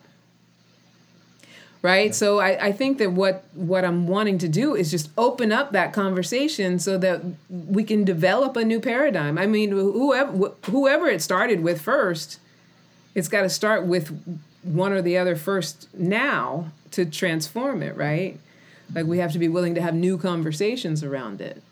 Right? 1.83 2.15
So 2.15 2.41
I, 2.41 2.67
I 2.67 2.73
think 2.73 2.99
that 2.99 3.13
what 3.13 3.45
what 3.55 3.85
i'm 3.85 4.07
wanting 4.07 4.37
to 4.39 4.49
do 4.49 4.75
is 4.75 4.91
just 4.91 5.09
open 5.17 5.51
up 5.51 5.73
that 5.73 5.95
conversation 5.95 6.79
so 6.79 6.99
that 6.99 7.23
we 7.49 7.85
can 7.85 8.05
develop 8.05 8.57
a 8.57 8.65
new 8.65 8.81
paradigm. 8.81 9.39
I 9.39 9.47
mean 9.47 9.71
whoever 9.71 10.53
whoever 10.67 11.07
it 11.07 11.23
started 11.23 11.63
with 11.63 11.81
first 11.81 12.41
it's 13.21 13.29
got 13.29 13.43
to 13.43 13.51
start 13.51 13.85
with 13.85 14.19
one 14.63 14.93
or 14.93 15.03
the 15.03 15.19
other 15.19 15.37
first 15.37 15.89
now 15.95 16.73
to 16.93 17.05
transform 17.05 17.83
it, 17.83 17.95
right? 17.95 18.41
Like 18.95 19.05
we 19.05 19.19
have 19.19 19.33
to 19.33 19.39
be 19.39 19.47
willing 19.47 19.75
to 19.75 19.83
have 19.83 19.95
new 19.95 20.17
conversations 20.17 21.05
around 21.05 21.43
it. 21.43 21.63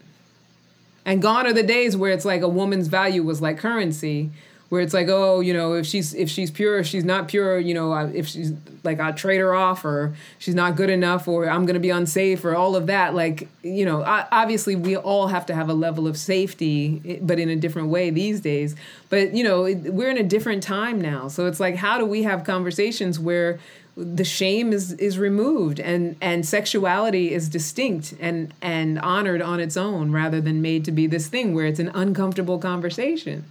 And 1.07 1.23
gone 1.23 1.47
are 1.47 1.55
the 1.55 1.63
days 1.63 1.97
where 1.97 2.13
it's 2.13 2.27
like 2.27 2.43
a 2.43 2.49
woman's 2.49 2.89
value 2.89 3.23
was 3.23 3.41
like 3.41 3.57
currency, 3.57 4.31
where 4.69 4.83
it's 4.83 4.93
like, 4.93 5.09
oh, 5.09 5.41
you 5.41 5.55
know, 5.55 5.75
if 5.75 5.87
she's 5.87 6.15
if 6.15 6.29
she's 6.29 6.51
pure, 6.51 6.79
if 6.79 6.87
she's 6.87 7.05
not 7.05 7.29
pure, 7.29 7.59
you 7.59 7.73
know, 7.73 7.95
if 7.95 8.27
she's 8.29 8.53
like 8.85 9.01
I 9.01 9.13
trade 9.13 9.39
her 9.39 9.55
off, 9.55 9.85
or 9.85 10.15
she's 10.39 10.55
not 10.55 10.77
good 10.77 10.91
enough, 10.91 11.27
or 11.27 11.49
I'm 11.49 11.65
gonna 11.65 11.81
be 11.81 11.91
unsafe, 11.91 12.45
or 12.45 12.55
all 12.55 12.77
of 12.77 12.87
that. 12.87 13.15
Like, 13.15 13.49
you 13.63 13.85
know, 13.85 14.03
obviously 14.07 14.77
we 14.77 14.97
all 14.97 15.29
have 15.29 15.47
to 15.47 15.55
have 15.55 15.69
a 15.69 15.75
level 15.75 16.07
of 16.07 16.17
safety, 16.17 17.19
but 17.23 17.39
in 17.39 17.49
a 17.49 17.57
different 17.57 17.89
way 17.89 18.11
these 18.11 18.41
days. 18.41 18.77
But 19.09 19.35
you 19.35 19.43
know, 19.43 19.63
we're 19.63 20.11
in 20.11 20.19
a 20.19 20.23
different 20.23 20.63
time 20.63 21.01
now, 21.01 21.29
so 21.29 21.47
it's 21.47 21.61
like, 21.61 21.77
how 21.77 21.99
do 21.99 22.05
we 22.05 22.25
have 22.25 22.45
conversations 22.45 23.19
where 23.19 23.59
the 23.99 24.25
shame 24.25 24.73
is 24.73 24.93
is 24.93 25.19
removed 25.19 25.81
and 25.81 26.15
and 26.21 26.47
sexuality 26.47 27.33
is 27.33 27.49
distinct 27.49 28.15
and 28.21 28.55
and 28.63 28.97
honored 29.01 29.43
on 29.43 29.59
its 29.59 29.77
own 29.77 30.13
rather 30.13 30.41
than 30.41 30.63
made 30.63 30.85
to 30.85 30.93
be 30.93 31.09
this 31.09 31.27
thing 31.27 31.53
where 31.53 31.67
it's 31.67 31.81
an 31.81 31.91
uncomfortable 31.95 32.61
conversation 32.61 33.45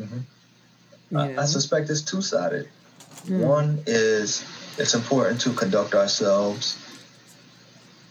mm-hmm. 0.00 0.18
I, 1.14 1.36
I, 1.36 1.44
suspect 1.44 1.90
it's 1.90 2.02
two 2.02 2.22
sided. 2.22 2.68
Mm. 3.26 3.46
One 3.46 3.82
is 3.86 4.44
it's 4.78 4.94
important 4.94 5.40
to 5.42 5.52
conduct 5.52 5.94
ourselves 5.94 6.78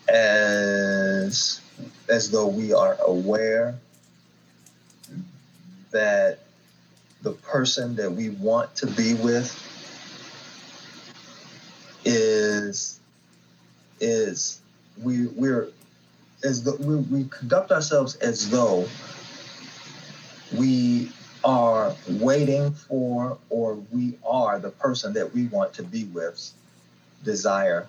as 0.07 1.61
as 2.09 2.29
though 2.29 2.47
we 2.47 2.73
are 2.73 2.97
aware 3.05 3.75
that 5.91 6.39
the 7.21 7.31
person 7.31 7.95
that 7.95 8.11
we 8.11 8.29
want 8.29 8.75
to 8.75 8.87
be 8.87 9.13
with 9.15 9.51
is 12.05 12.99
is 13.99 14.61
we 15.01 15.27
we're 15.27 15.69
as 16.43 16.63
the, 16.63 16.75
we, 16.77 16.95
we 16.95 17.23
conduct 17.25 17.71
ourselves 17.71 18.15
as 18.15 18.49
though 18.49 18.87
we 20.53 21.11
are 21.43 21.95
waiting 22.07 22.71
for 22.71 23.37
or 23.49 23.75
we 23.91 24.17
are 24.25 24.59
the 24.59 24.69
person 24.69 25.13
that 25.13 25.33
we 25.33 25.47
want 25.47 25.73
to 25.73 25.83
be 25.83 26.03
with 26.05 26.51
desire 27.23 27.87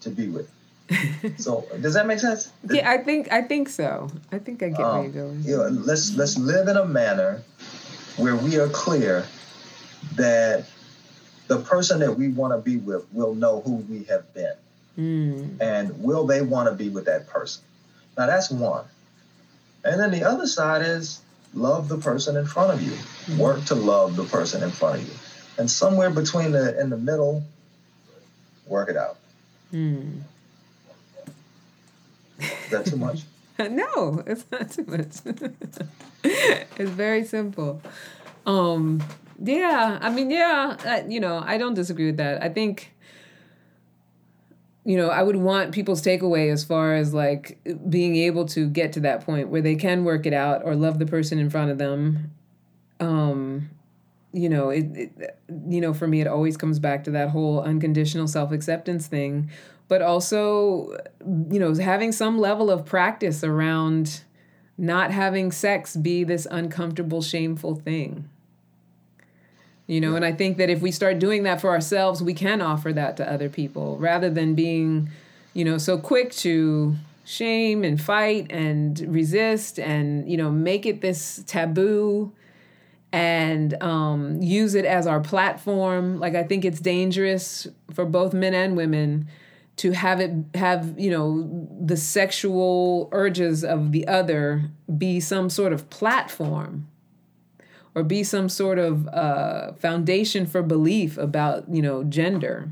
to 0.00 0.10
be 0.10 0.28
with. 0.28 0.50
So 1.38 1.66
does 1.80 1.94
that 1.94 2.06
make 2.06 2.18
sense? 2.18 2.50
Yeah 2.68 2.90
i 2.90 2.98
think 2.98 3.32
i 3.32 3.42
think 3.42 3.68
so. 3.68 4.10
I 4.32 4.38
think 4.38 4.62
i 4.62 4.68
get 4.68 4.80
um, 4.80 4.94
where 4.94 5.02
you're 5.04 5.24
going. 5.24 5.42
you 5.42 5.56
know, 5.56 5.68
let's 5.68 6.16
let's 6.16 6.36
live 6.36 6.68
in 6.68 6.76
a 6.76 6.84
manner 6.84 7.42
where 8.16 8.36
we 8.36 8.58
are 8.58 8.68
clear 8.68 9.24
that 10.16 10.66
the 11.46 11.58
person 11.60 12.00
that 12.00 12.16
we 12.16 12.28
want 12.28 12.52
to 12.52 12.58
be 12.58 12.76
with 12.76 13.06
will 13.12 13.34
know 13.34 13.60
who 13.60 13.76
we 13.88 14.04
have 14.04 14.32
been. 14.34 14.54
Mm. 14.98 15.60
and 15.60 16.02
will 16.02 16.26
they 16.26 16.42
want 16.42 16.68
to 16.68 16.74
be 16.74 16.90
with 16.90 17.04
that 17.06 17.28
person? 17.28 17.62
Now 18.18 18.26
that's 18.26 18.50
one. 18.50 18.84
And 19.84 20.00
then 20.00 20.10
the 20.10 20.24
other 20.24 20.46
side 20.46 20.82
is 20.82 21.20
love 21.54 21.88
the 21.88 21.98
person 21.98 22.36
in 22.36 22.46
front 22.46 22.72
of 22.72 22.82
you. 22.82 23.36
Work 23.36 23.64
to 23.66 23.74
love 23.74 24.16
the 24.16 24.24
person 24.24 24.62
in 24.62 24.70
front 24.70 25.00
of 25.00 25.08
you. 25.08 25.14
And 25.58 25.70
somewhere 25.70 26.10
between 26.10 26.52
the 26.52 26.78
in 26.80 26.90
the 26.90 26.96
middle, 26.96 27.44
work 28.66 28.88
it 28.88 28.96
out. 28.96 29.18
Mm. 29.72 30.20
Is 32.38 32.70
that 32.70 32.86
too 32.86 32.96
much? 32.96 33.22
no, 33.58 34.22
it's 34.26 34.44
not 34.50 34.70
too 34.70 34.84
much. 34.86 35.16
it's 36.24 36.90
very 36.90 37.24
simple. 37.24 37.82
Um, 38.46 39.02
yeah, 39.42 39.98
I 40.00 40.10
mean, 40.10 40.30
yeah, 40.30 40.76
I, 40.84 41.04
you 41.08 41.20
know, 41.20 41.42
I 41.44 41.58
don't 41.58 41.74
disagree 41.74 42.06
with 42.06 42.16
that. 42.16 42.42
I 42.42 42.48
think 42.48 42.92
you 44.84 44.96
know, 44.96 45.08
I 45.08 45.22
would 45.22 45.36
want 45.36 45.72
people's 45.72 46.02
takeaway 46.02 46.50
as 46.50 46.64
far 46.64 46.94
as 46.94 47.12
like 47.12 47.58
being 47.88 48.16
able 48.16 48.46
to 48.46 48.68
get 48.68 48.92
to 48.94 49.00
that 49.00 49.24
point 49.24 49.48
where 49.48 49.60
they 49.60 49.76
can 49.76 50.04
work 50.04 50.26
it 50.26 50.32
out 50.32 50.62
or 50.64 50.74
love 50.74 50.98
the 50.98 51.06
person 51.06 51.38
in 51.38 51.50
front 51.50 51.70
of 51.70 51.78
them. 51.78 52.30
Um, 52.98 53.70
you 54.32 54.48
know, 54.48 54.70
it, 54.70 54.86
it 54.94 55.38
you 55.68 55.80
know, 55.80 55.92
for 55.92 56.06
me, 56.06 56.20
it 56.20 56.26
always 56.26 56.56
comes 56.56 56.78
back 56.78 57.04
to 57.04 57.10
that 57.10 57.30
whole 57.30 57.60
unconditional 57.60 58.26
self 58.26 58.52
acceptance 58.52 59.06
thing, 59.06 59.50
but 59.88 60.00
also, 60.00 60.96
you 61.50 61.58
know, 61.58 61.74
having 61.74 62.12
some 62.12 62.38
level 62.38 62.70
of 62.70 62.86
practice 62.86 63.44
around 63.44 64.24
not 64.78 65.10
having 65.10 65.52
sex 65.52 65.94
be 65.94 66.24
this 66.24 66.46
uncomfortable, 66.50 67.20
shameful 67.20 67.74
thing 67.74 68.30
you 69.90 70.00
know 70.00 70.14
and 70.14 70.24
i 70.24 70.32
think 70.32 70.56
that 70.56 70.70
if 70.70 70.80
we 70.80 70.92
start 70.92 71.18
doing 71.18 71.42
that 71.42 71.60
for 71.60 71.70
ourselves 71.70 72.22
we 72.22 72.32
can 72.32 72.62
offer 72.62 72.92
that 72.92 73.16
to 73.16 73.30
other 73.30 73.48
people 73.48 73.96
rather 73.98 74.30
than 74.30 74.54
being 74.54 75.10
you 75.52 75.64
know 75.64 75.78
so 75.78 75.98
quick 75.98 76.32
to 76.32 76.94
shame 77.24 77.84
and 77.84 78.00
fight 78.00 78.46
and 78.50 79.00
resist 79.00 79.78
and 79.78 80.30
you 80.30 80.36
know 80.36 80.50
make 80.50 80.86
it 80.86 81.00
this 81.00 81.42
taboo 81.46 82.32
and 83.12 83.80
um, 83.82 84.40
use 84.40 84.76
it 84.76 84.84
as 84.84 85.04
our 85.06 85.20
platform. 85.20 86.20
Like 86.20 86.34
i 86.34 86.42
think 86.42 86.64
it's 86.64 86.80
dangerous 86.80 87.66
for 87.92 88.04
both 88.04 88.32
men 88.32 88.54
and 88.54 88.76
women 88.76 89.28
to 89.76 89.92
have 89.92 90.20
it 90.20 90.32
have 90.54 90.98
you 90.98 91.10
know 91.10 91.68
the 91.80 91.96
sexual 91.96 93.08
urges 93.12 93.64
of 93.64 93.92
the 93.92 94.06
other 94.06 94.70
be 94.98 95.20
some 95.20 95.50
sort 95.50 95.72
of 95.72 95.88
platform 95.90 96.86
or 97.94 98.02
be 98.02 98.22
some 98.22 98.48
sort 98.48 98.78
of 98.78 99.08
uh, 99.08 99.72
foundation 99.72 100.46
for 100.46 100.62
belief 100.62 101.18
about 101.18 101.68
you 101.68 101.82
know 101.82 102.04
gender. 102.04 102.70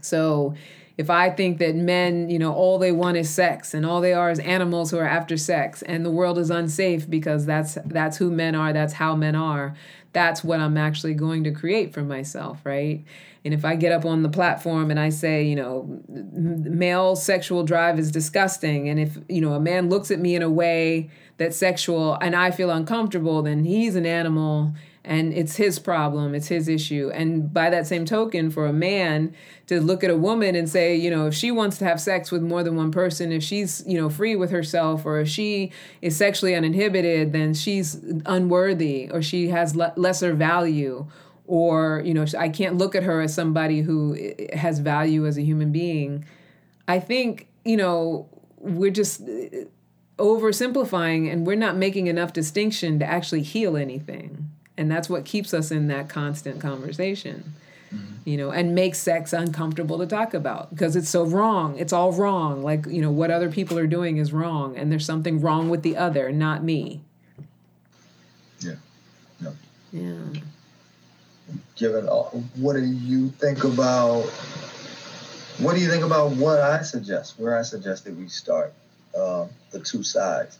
So 0.00 0.54
if 0.96 1.10
i 1.10 1.28
think 1.28 1.58
that 1.58 1.74
men 1.74 2.30
you 2.30 2.38
know 2.38 2.52
all 2.52 2.78
they 2.78 2.92
want 2.92 3.16
is 3.16 3.28
sex 3.28 3.74
and 3.74 3.84
all 3.84 4.00
they 4.00 4.12
are 4.12 4.30
is 4.30 4.38
animals 4.38 4.92
who 4.92 4.96
are 4.96 5.08
after 5.08 5.36
sex 5.36 5.82
and 5.82 6.06
the 6.06 6.10
world 6.10 6.38
is 6.38 6.50
unsafe 6.50 7.10
because 7.10 7.46
that's 7.46 7.76
that's 7.86 8.18
who 8.18 8.30
men 8.30 8.54
are 8.54 8.72
that's 8.72 8.92
how 8.92 9.16
men 9.16 9.34
are 9.34 9.74
that's 10.12 10.44
what 10.44 10.60
i'm 10.60 10.76
actually 10.76 11.14
going 11.14 11.42
to 11.42 11.50
create 11.50 11.92
for 11.92 12.02
myself 12.02 12.60
right? 12.64 13.04
And 13.44 13.52
if 13.52 13.64
I 13.64 13.76
get 13.76 13.92
up 13.92 14.06
on 14.06 14.22
the 14.22 14.30
platform 14.30 14.90
and 14.90 14.98
I 14.98 15.10
say, 15.10 15.44
you 15.44 15.54
know, 15.54 16.00
male 16.08 17.14
sexual 17.14 17.62
drive 17.62 17.98
is 17.98 18.10
disgusting, 18.10 18.88
and 18.88 18.98
if, 18.98 19.18
you 19.28 19.42
know, 19.42 19.52
a 19.52 19.60
man 19.60 19.90
looks 19.90 20.10
at 20.10 20.18
me 20.18 20.34
in 20.34 20.42
a 20.42 20.48
way 20.48 21.10
that's 21.36 21.56
sexual 21.56 22.14
and 22.20 22.34
I 22.36 22.50
feel 22.50 22.70
uncomfortable, 22.70 23.42
then 23.42 23.64
he's 23.64 23.96
an 23.96 24.06
animal 24.06 24.74
and 25.04 25.34
it's 25.34 25.56
his 25.56 25.78
problem, 25.78 26.34
it's 26.34 26.48
his 26.48 26.66
issue. 26.66 27.10
And 27.12 27.52
by 27.52 27.68
that 27.68 27.86
same 27.86 28.06
token, 28.06 28.50
for 28.50 28.66
a 28.66 28.72
man 28.72 29.34
to 29.66 29.80
look 29.80 30.02
at 30.02 30.10
a 30.10 30.16
woman 30.16 30.54
and 30.54 30.68
say, 30.68 30.96
you 30.96 31.10
know, 31.10 31.26
if 31.26 31.34
she 31.34 31.50
wants 31.50 31.76
to 31.78 31.84
have 31.84 32.00
sex 32.00 32.30
with 32.30 32.42
more 32.42 32.62
than 32.62 32.74
one 32.74 32.90
person, 32.90 33.30
if 33.30 33.42
she's, 33.42 33.84
you 33.86 34.00
know, 34.00 34.08
free 34.08 34.34
with 34.34 34.50
herself, 34.50 35.04
or 35.04 35.20
if 35.20 35.28
she 35.28 35.72
is 36.00 36.16
sexually 36.16 36.54
uninhibited, 36.54 37.32
then 37.32 37.52
she's 37.52 37.96
unworthy 38.24 39.10
or 39.10 39.20
she 39.20 39.48
has 39.48 39.76
le- 39.76 39.92
lesser 39.96 40.32
value 40.32 41.06
or 41.46 42.02
you 42.04 42.14
know 42.14 42.24
i 42.38 42.48
can't 42.48 42.78
look 42.78 42.94
at 42.94 43.02
her 43.02 43.20
as 43.20 43.34
somebody 43.34 43.82
who 43.82 44.16
has 44.54 44.78
value 44.78 45.26
as 45.26 45.36
a 45.36 45.42
human 45.42 45.70
being 45.70 46.24
i 46.88 46.98
think 46.98 47.48
you 47.64 47.76
know 47.76 48.26
we're 48.58 48.90
just 48.90 49.20
uh, 49.20 49.58
oversimplifying 50.18 51.30
and 51.30 51.46
we're 51.46 51.56
not 51.56 51.76
making 51.76 52.06
enough 52.06 52.32
distinction 52.32 52.98
to 52.98 53.04
actually 53.04 53.42
heal 53.42 53.76
anything. 53.76 54.50
And 54.76 54.90
that's 54.90 55.08
what 55.08 55.24
keeps 55.24 55.54
us 55.54 55.70
in 55.70 55.88
that 55.88 56.08
constant 56.08 56.60
conversation 56.60 57.54
mm-hmm. 57.94 58.14
you 58.24 58.36
know 58.36 58.50
and 58.50 58.74
makes 58.74 58.98
sex 58.98 59.32
uncomfortable 59.32 59.98
to 59.98 60.06
talk 60.06 60.34
about. 60.34 60.70
Because 60.70 60.96
it's 60.96 61.08
so 61.08 61.24
wrong. 61.24 61.78
It's 61.78 61.92
all 61.92 62.12
wrong. 62.12 62.62
Like 62.62 62.86
you 62.86 63.00
know 63.00 63.10
what 63.10 63.30
other 63.30 63.50
people 63.50 63.78
are 63.78 63.86
doing 63.86 64.18
is 64.18 64.32
wrong 64.32 64.76
and 64.76 64.90
there's 64.90 65.06
something 65.06 65.40
wrong 65.40 65.68
with 65.68 65.82
the 65.82 65.96
other 65.96 66.32
not 66.32 66.62
me. 66.62 67.00
Yeah. 68.60 68.76
Yeah, 69.40 69.50
yeah. 69.92 70.40
Given 71.76 72.08
all, 72.08 72.44
what 72.56 72.74
do 72.74 72.84
you 72.84 73.28
think 73.28 73.64
about 73.64 74.22
what 75.58 75.74
do 75.74 75.80
you 75.80 75.88
think 75.88 76.04
about 76.04 76.32
what 76.32 76.60
I 76.60 76.82
suggest 76.82 77.38
where 77.38 77.58
I 77.58 77.62
suggest 77.62 78.04
that 78.04 78.14
we 78.14 78.28
start 78.28 78.72
uh, 79.16 79.46
the 79.70 79.80
two 79.80 80.02
sides 80.02 80.58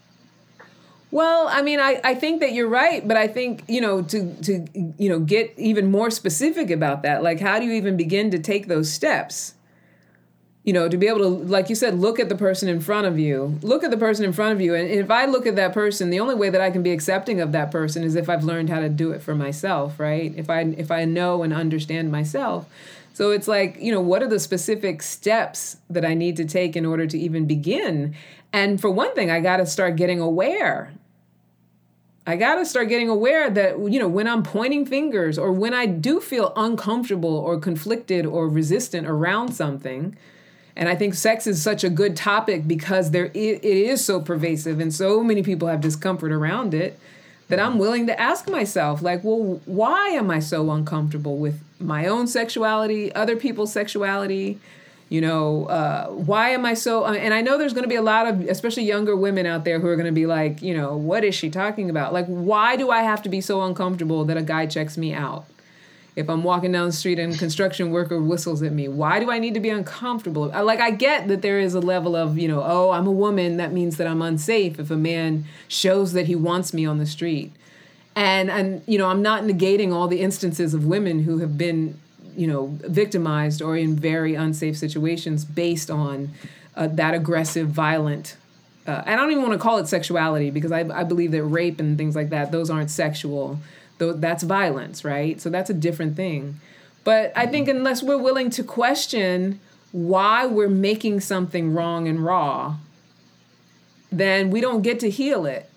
well, 1.11 1.46
I 1.46 1.62
mean, 1.62 1.78
I, 1.78 2.00
I 2.02 2.16
think 2.16 2.40
that 2.40 2.55
you're 2.55 2.66
right, 2.66 3.07
but 3.07 3.16
I 3.16 3.28
think, 3.28 3.62
you 3.68 3.80
know, 3.80 4.02
to 4.02 4.34
to 4.42 4.66
you 4.98 5.09
know, 5.09 5.20
get 5.20 5.55
even 5.57 5.88
more 5.88 6.11
specific 6.11 6.70
about 6.70 7.02
that, 7.05 7.22
like 7.22 7.38
how 7.38 7.61
do 7.61 7.66
you 7.66 7.72
even 7.74 7.96
begin 7.96 8.32
to 8.32 8.40
take 8.40 8.66
those 8.66 8.90
steps? 8.90 9.55
you 10.64 10.72
know, 10.72 10.88
to 10.88 10.96
be 10.96 11.07
able 11.07 11.18
to, 11.18 11.28
like 11.28 11.68
you 11.68 11.74
said, 11.74 12.00
look 12.00 12.18
at 12.18 12.30
the 12.30 12.34
person 12.34 12.70
in 12.70 12.80
front 12.80 13.07
of 13.07 13.18
you. 13.18 13.59
Look 13.61 13.84
at 13.84 13.90
the 13.90 13.98
person 13.98 14.24
in 14.24 14.32
front 14.32 14.55
of 14.55 14.62
you. 14.62 14.74
And 14.74 14.88
if 14.88 15.11
I 15.11 15.26
look 15.26 15.46
at 15.46 15.57
that 15.57 15.74
person, 15.74 16.09
the 16.09 16.20
only 16.20 16.34
way 16.34 16.48
that 16.48 16.61
I 16.61 16.70
can 16.70 16.82
be 16.82 16.90
accepting 16.90 17.40
of 17.42 17.52
that 17.52 17.70
person 17.70 18.02
is 18.02 18.14
if 18.14 18.30
I've 18.30 18.44
learned 18.44 18.70
how 18.70 18.80
to 18.80 18.88
do 18.88 19.12
it 19.12 19.22
for 19.22 19.34
myself, 19.34 20.00
right? 20.00 20.32
If 20.36 20.48
I 20.48 20.61
if 20.62 20.90
I 20.90 21.05
know 21.05 21.42
and 21.42 21.52
understand 21.52 22.11
myself. 22.11 22.66
So 23.12 23.30
it's 23.30 23.46
like, 23.46 23.76
you 23.78 23.92
know, 23.92 24.00
what 24.00 24.22
are 24.22 24.26
the 24.26 24.40
specific 24.40 25.02
steps 25.02 25.76
that 25.90 26.05
I 26.05 26.14
need 26.14 26.36
to 26.38 26.46
take 26.46 26.76
in 26.76 26.86
order 26.86 27.07
to 27.07 27.18
even 27.18 27.46
begin? 27.46 28.16
And 28.55 28.80
for 28.80 28.88
one 28.88 29.12
thing, 29.16 29.32
I 29.32 29.40
got 29.40 29.57
to 29.57 29.66
start 29.66 29.96
getting 29.96 30.20
aware. 30.20 30.92
I 32.24 32.36
got 32.36 32.55
to 32.55 32.64
start 32.64 32.88
getting 32.88 33.09
aware 33.09 33.50
that, 33.50 33.80
you 33.90 33.98
know, 33.98 34.07
when 34.07 34.28
I'm 34.28 34.44
pointing 34.44 34.86
fingers 34.86 35.36
or 35.36 35.50
when 35.50 35.74
I 35.74 35.86
do 35.86 36.20
feel 36.20 36.52
uncomfortable 36.55 37.36
or 37.36 37.59
conflicted 37.59 38.24
or 38.24 38.48
resistant 38.48 39.09
around 39.09 39.55
something, 39.55 40.16
and 40.76 40.88
I 40.88 40.94
think 40.94 41.14
sex 41.14 41.48
is 41.48 41.61
such 41.61 41.82
a 41.82 41.90
good 41.90 42.16
topic 42.16 42.68
because 42.68 43.11
there 43.11 43.26
it 43.34 43.64
is 43.64 44.05
so 44.05 44.20
pervasive 44.20 44.78
and 44.78 44.94
so 44.94 45.24
many 45.24 45.42
people 45.42 45.66
have 45.66 45.80
discomfort 45.80 46.30
around 46.30 46.74
it 46.74 46.96
that 47.48 47.59
I'm 47.59 47.76
willing 47.76 48.07
to 48.07 48.20
ask 48.20 48.48
myself 48.48 49.02
like, 49.02 49.24
well, 49.24 49.61
why 49.64 50.11
am 50.11 50.30
I 50.30 50.38
so 50.38 50.70
uncomfortable 50.70 51.38
with 51.38 51.61
my 51.80 52.07
own 52.07 52.28
sexuality, 52.28 53.12
other 53.16 53.34
people's 53.34 53.72
sexuality? 53.72 54.61
You 55.11 55.20
know, 55.20 55.66
uh, 55.66 56.07
why 56.09 56.50
am 56.50 56.64
I 56.64 56.74
so? 56.74 57.05
And 57.05 57.34
I 57.34 57.40
know 57.40 57.59
there's 57.59 57.74
going 57.74 57.84
to 57.84 57.88
be 57.88 57.94
a 57.94 58.02
lot 58.02 58.26
of, 58.26 58.40
especially 58.48 58.84
younger 58.84 59.14
women 59.14 59.46
out 59.46 59.64
there 59.64 59.78
who 59.78 59.86
are 59.88 59.96
going 59.96 60.07
to 60.07 60.12
be 60.12 60.26
like, 60.26 60.62
you 60.62 60.76
know, 60.76 60.96
what 60.96 61.24
is 61.24 61.34
she 61.34 61.50
talking 61.50 61.90
about? 61.90 62.12
Like, 62.12 62.26
why 62.26 62.76
do 62.76 62.90
I 62.90 63.02
have 63.02 63.22
to 63.22 63.28
be 63.28 63.40
so 63.40 63.62
uncomfortable 63.62 64.24
that 64.24 64.36
a 64.36 64.42
guy 64.42 64.66
checks 64.66 64.96
me 64.96 65.12
out? 65.12 65.44
if 66.16 66.30
I'm 66.30 66.44
walking 66.44 66.70
down 66.70 66.86
the 66.86 66.92
street 66.92 67.18
and 67.18 67.36
construction 67.36 67.90
worker 67.90 68.20
whistles 68.20 68.62
at 68.62 68.72
me, 68.72 68.86
why 68.86 69.18
do 69.18 69.32
I 69.32 69.40
need 69.40 69.55
to 69.55 69.61
be 69.61 69.70
uncomfortable? 69.70 70.46
Like 70.46 70.78
I 70.78 70.92
get 70.92 71.26
that 71.26 71.42
there 71.42 71.59
is 71.59 71.74
a 71.74 71.80
level 71.80 72.14
of, 72.14 72.38
you 72.38 72.46
know, 72.46 72.62
oh, 72.64 72.90
I'm 72.90 73.07
a 73.09 73.12
woman, 73.12 73.57
that 73.57 73.72
means 73.72 73.96
that 73.96 74.07
I'm 74.07 74.22
unsafe 74.22 74.78
if 74.78 74.92
a 74.92 74.96
man 74.96 75.44
shows 75.66 76.12
that 76.12 76.26
he 76.26 76.36
wants 76.36 76.72
me 76.72 76.86
on 76.86 76.98
the 76.98 77.07
street. 77.07 77.52
and 78.16 78.50
and 78.50 78.82
you 78.86 78.96
know 78.96 79.09
i'm 79.09 79.22
not 79.22 79.42
negating 79.42 79.92
all 79.92 80.07
the 80.07 80.20
instances 80.20 80.72
of 80.72 80.84
women 80.84 81.24
who 81.24 81.38
have 81.38 81.59
been 81.59 81.98
you 82.37 82.47
know 82.47 82.78
victimized 82.82 83.62
or 83.62 83.76
in 83.76 83.97
very 83.97 84.35
unsafe 84.35 84.76
situations 84.76 85.45
based 85.45 85.91
on 85.91 86.30
uh, 86.76 86.87
that 86.87 87.14
aggressive 87.14 87.68
violent 87.68 88.37
uh, 88.87 89.03
and 89.07 89.14
i 89.14 89.16
don't 89.16 89.30
even 89.30 89.43
want 89.43 89.53
to 89.53 89.59
call 89.59 89.78
it 89.78 89.89
sexuality 89.89 90.51
because 90.51 90.72
I, 90.72 90.80
I 90.80 91.05
believe 91.05 91.32
that 91.32 91.45
rape 91.45 91.80
and 91.80 91.97
things 91.97 92.14
like 92.16 92.30
that 92.30 92.53
those 92.53 92.70
aren't 92.70 92.91
sexual. 92.91 93.59
Though 93.99 94.12
that's 94.12 94.43
violence 94.43 95.05
right? 95.05 95.41
So 95.41 95.51
that's 95.51 95.70
a 95.70 95.74
different 95.74 96.16
thing. 96.16 96.61
But 97.05 97.32
i 97.37 97.47
think 97.47 97.68
unless 97.68 98.03
we're 98.03 98.18
willing 98.18 98.51
to 98.51 98.64
question 98.64 99.61
why 99.93 100.47
we're 100.47 100.68
making 100.68 101.20
something 101.20 101.72
wrong 101.72 102.09
and 102.09 102.24
raw 102.24 102.76
then 104.18 104.51
we 104.51 104.61
don't 104.61 104.82
get 104.82 105.01
to 105.01 105.11
heal 105.11 105.47
it. 105.47 105.68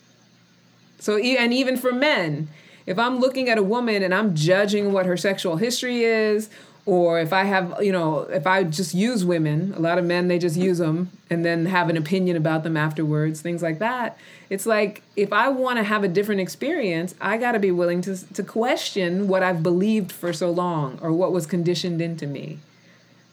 So, 1.00 1.18
and 1.18 1.54
even 1.54 1.78
for 1.78 1.92
men, 1.92 2.50
if 2.88 2.98
I'm 2.98 3.20
looking 3.20 3.50
at 3.50 3.58
a 3.58 3.64
woman 3.64 4.02
and 4.02 4.16
I'm 4.16 4.34
judging 4.34 4.94
what 4.94 5.06
her 5.06 5.18
sexual 5.18 5.58
history 5.58 6.04
is, 6.04 6.50
or 6.86 7.20
if 7.20 7.34
I 7.34 7.44
have, 7.44 7.84
you 7.84 7.92
know, 7.92 8.22
if 8.22 8.48
I 8.48 8.64
just 8.64 8.96
use 8.96 9.26
women, 9.26 9.74
a 9.76 9.80
lot 9.80 9.98
of 9.98 10.06
men, 10.06 10.30
they 10.30 10.40
just 10.40 10.56
use 10.56 10.78
them 10.78 11.12
and 11.30 11.44
then 11.44 11.66
have 11.66 11.90
an 11.90 11.98
opinion 11.98 12.38
about 12.38 12.64
them 12.64 12.78
afterwards, 12.78 13.42
things 13.42 13.62
like 13.62 13.80
that. 13.80 14.18
It's 14.50 14.66
like 14.66 15.04
if 15.18 15.34
I 15.34 15.50
want 15.50 15.80
to 15.80 15.84
have 15.84 16.06
a 16.06 16.08
different 16.08 16.40
experience, 16.40 17.14
I 17.20 17.38
got 17.38 17.52
to 17.52 17.60
be 17.60 17.72
willing 17.72 18.02
to, 18.04 18.34
to 18.34 18.42
question 18.42 19.28
what 19.28 19.44
I've 19.44 19.62
believed 19.62 20.14
for 20.14 20.32
so 20.32 20.50
long 20.50 20.98
or 21.02 21.12
what 21.12 21.34
was 21.34 21.46
conditioned 21.46 22.02
into 22.02 22.26
me. 22.26 22.60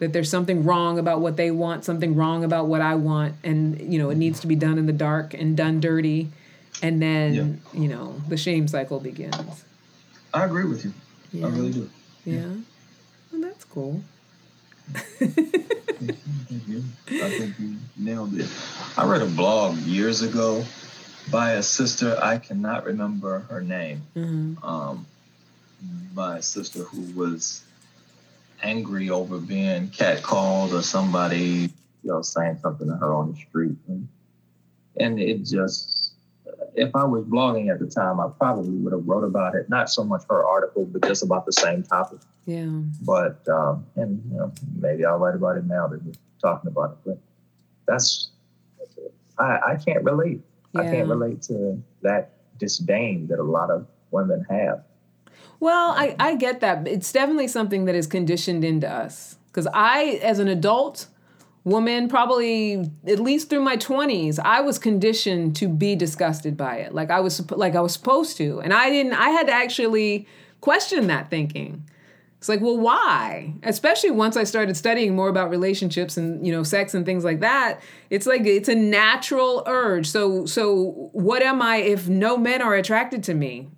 That 0.00 0.12
there's 0.12 0.28
something 0.28 0.64
wrong 0.64 0.98
about 0.98 1.20
what 1.20 1.36
they 1.36 1.52
want, 1.52 1.84
something 1.84 2.16
wrong 2.16 2.42
about 2.42 2.66
what 2.66 2.80
I 2.80 2.96
want, 2.96 3.36
and, 3.44 3.80
you 3.80 4.00
know, 4.00 4.10
it 4.10 4.16
needs 4.16 4.40
to 4.40 4.48
be 4.48 4.56
done 4.56 4.76
in 4.76 4.86
the 4.86 4.92
dark 4.92 5.32
and 5.32 5.56
done 5.56 5.78
dirty 5.78 6.32
and 6.82 7.00
then 7.02 7.34
Yeah. 7.72 7.80
you 7.80 7.88
know 7.88 8.20
the 8.28 8.36
shame 8.36 8.68
cycle 8.68 9.00
begins 9.00 9.64
I 10.32 10.44
agree 10.44 10.64
with 10.64 10.84
you. 10.84 10.92
yeah 11.32 11.46
I 11.46 11.50
really 11.50 11.72
do. 11.72 11.90
yeah 12.24 12.48
well 13.32 13.40
that's 13.42 13.64
cool 13.64 14.02
I 16.04 17.30
think 17.30 17.58
you 17.58 17.76
nailed 17.96 18.34
it. 18.38 18.48
I 18.98 19.06
read 19.06 19.22
a 19.22 19.26
blog 19.26 19.78
years 19.78 20.20
ago 20.22 20.64
by 21.30 21.52
a 21.52 21.62
sister. 21.62 22.18
I 22.22 22.36
cannot 22.38 22.84
remember 22.84 23.40
her 23.50 23.60
name. 23.62 24.02
Mhm. 24.14 24.62
Um, 24.62 25.06
by 26.14 26.38
a 26.38 26.42
sister 26.42 26.80
who 26.84 27.00
was 27.18 27.62
angry 28.62 29.08
over 29.10 29.38
being 29.38 29.88
catcalled 29.88 30.72
or 30.72 30.82
somebody, 30.82 31.70
you 32.02 32.10
know, 32.10 32.20
saying 32.22 32.58
something 32.62 32.86
to 32.88 32.96
her 32.96 33.12
on 33.14 33.32
the 33.32 33.38
street, 33.38 33.76
and, 33.88 34.08
and 34.98 35.18
it 35.20 35.44
just. 35.44 35.93
If 36.74 36.94
I 36.94 37.04
was 37.04 37.24
blogging 37.24 37.72
at 37.72 37.78
the 37.78 37.86
time, 37.86 38.20
I 38.20 38.28
probably 38.38 38.70
would 38.70 38.92
have 38.92 39.06
wrote 39.06 39.24
about 39.24 39.54
it. 39.54 39.68
Not 39.68 39.90
so 39.90 40.04
much 40.04 40.22
her 40.28 40.44
article, 40.44 40.84
but 40.86 41.02
just 41.06 41.22
about 41.22 41.46
the 41.46 41.52
same 41.52 41.82
topic 41.82 42.18
yeah 42.46 42.68
but 43.02 43.46
um, 43.48 43.86
and 43.96 44.22
you 44.30 44.36
know 44.36 44.52
maybe 44.78 45.04
I'll 45.04 45.18
write 45.18 45.34
about 45.34 45.56
it 45.56 45.64
now 45.64 45.86
that 45.88 46.04
we're 46.04 46.12
talking 46.40 46.68
about 46.68 46.92
it. 46.92 46.98
But 47.06 47.18
that's 47.86 48.30
I, 49.38 49.58
I 49.66 49.76
can't 49.76 50.04
relate. 50.04 50.42
I 50.76 50.82
can't 50.84 51.08
relate 51.08 51.40
to 51.42 51.80
that 52.02 52.32
disdain 52.58 53.28
that 53.28 53.38
a 53.38 53.44
lot 53.44 53.70
of 53.70 53.86
women 54.10 54.44
have. 54.50 54.84
well 55.60 55.92
I, 55.92 56.16
I 56.18 56.34
get 56.36 56.60
that 56.60 56.86
it's 56.86 57.12
definitely 57.12 57.48
something 57.48 57.84
that 57.86 57.94
is 57.94 58.06
conditioned 58.06 58.64
into 58.64 58.88
us 58.88 59.36
because 59.48 59.66
i 59.74 60.20
as 60.22 60.38
an 60.38 60.48
adult 60.48 61.06
woman 61.64 62.08
probably 62.08 62.90
at 63.06 63.18
least 63.18 63.48
through 63.48 63.62
my 63.62 63.76
20s 63.76 64.38
i 64.44 64.60
was 64.60 64.78
conditioned 64.78 65.56
to 65.56 65.66
be 65.66 65.96
disgusted 65.96 66.56
by 66.56 66.76
it 66.76 66.94
like 66.94 67.10
i 67.10 67.20
was 67.20 67.50
like 67.52 67.74
i 67.74 67.80
was 67.80 67.92
supposed 67.92 68.36
to 68.36 68.60
and 68.60 68.72
i 68.74 68.90
didn't 68.90 69.14
i 69.14 69.30
had 69.30 69.46
to 69.46 69.52
actually 69.52 70.26
question 70.60 71.06
that 71.08 71.30
thinking 71.30 71.82
It's 72.38 72.48
like, 72.50 72.60
well, 72.60 72.76
why? 72.76 73.54
Especially 73.62 74.10
once 74.10 74.36
I 74.36 74.44
started 74.44 74.76
studying 74.76 75.16
more 75.16 75.30
about 75.30 75.48
relationships 75.48 76.18
and 76.18 76.46
you 76.46 76.52
know 76.52 76.62
sex 76.62 76.92
and 76.92 77.06
things 77.06 77.24
like 77.24 77.40
that. 77.40 77.80
It's 78.10 78.26
like 78.26 78.44
it's 78.44 78.68
a 78.68 78.74
natural 78.74 79.62
urge. 79.66 80.06
So 80.06 80.44
so 80.44 81.10
what 81.12 81.42
am 81.42 81.62
I 81.62 81.76
if 81.76 82.06
no 82.06 82.36
men 82.36 82.60
are 82.60 82.74
attracted 82.74 83.22
to 83.24 83.34
me? 83.34 83.68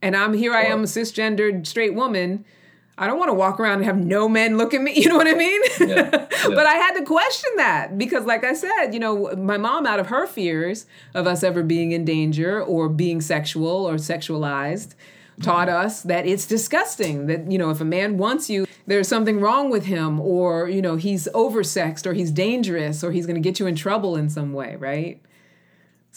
And 0.00 0.14
I'm 0.14 0.32
here 0.32 0.54
I 0.54 0.66
am 0.66 0.84
a 0.84 0.86
cisgendered 0.86 1.66
straight 1.66 1.94
woman. 1.94 2.44
I 2.98 3.06
don't 3.06 3.18
want 3.18 3.28
to 3.28 3.34
walk 3.34 3.60
around 3.60 3.76
and 3.76 3.84
have 3.84 3.96
no 3.96 4.28
men 4.28 4.58
look 4.58 4.74
at 4.74 4.82
me. 4.82 4.92
You 4.98 5.08
know 5.08 5.16
what 5.16 5.28
I 5.28 5.34
mean? 5.34 5.60
Yeah, 5.80 5.86
yeah. 6.12 6.26
but 6.48 6.66
I 6.66 6.74
had 6.74 6.94
to 6.98 7.04
question 7.04 7.50
that 7.56 7.96
because, 7.96 8.24
like 8.24 8.42
I 8.44 8.52
said, 8.52 8.88
you 8.92 8.98
know, 8.98 9.34
my 9.36 9.56
mom, 9.56 9.86
out 9.86 10.00
of 10.00 10.08
her 10.08 10.26
fears 10.26 10.86
of 11.14 11.26
us 11.26 11.42
ever 11.44 11.62
being 11.62 11.92
in 11.92 12.04
danger 12.04 12.60
or 12.60 12.88
being 12.88 13.20
sexual 13.20 13.88
or 13.88 13.94
sexualized, 13.94 14.94
taught 15.40 15.68
us 15.68 16.02
that 16.02 16.26
it's 16.26 16.46
disgusting. 16.46 17.26
That, 17.26 17.50
you 17.50 17.58
know, 17.58 17.70
if 17.70 17.80
a 17.80 17.84
man 17.84 18.18
wants 18.18 18.50
you, 18.50 18.66
there's 18.86 19.06
something 19.06 19.40
wrong 19.40 19.70
with 19.70 19.84
him, 19.86 20.18
or, 20.20 20.68
you 20.68 20.82
know, 20.82 20.96
he's 20.96 21.28
oversexed 21.28 22.06
or 22.06 22.14
he's 22.14 22.32
dangerous 22.32 23.04
or 23.04 23.12
he's 23.12 23.24
going 23.24 23.40
to 23.40 23.48
get 23.48 23.60
you 23.60 23.66
in 23.66 23.76
trouble 23.76 24.16
in 24.16 24.28
some 24.28 24.52
way, 24.52 24.76
right? 24.76 25.22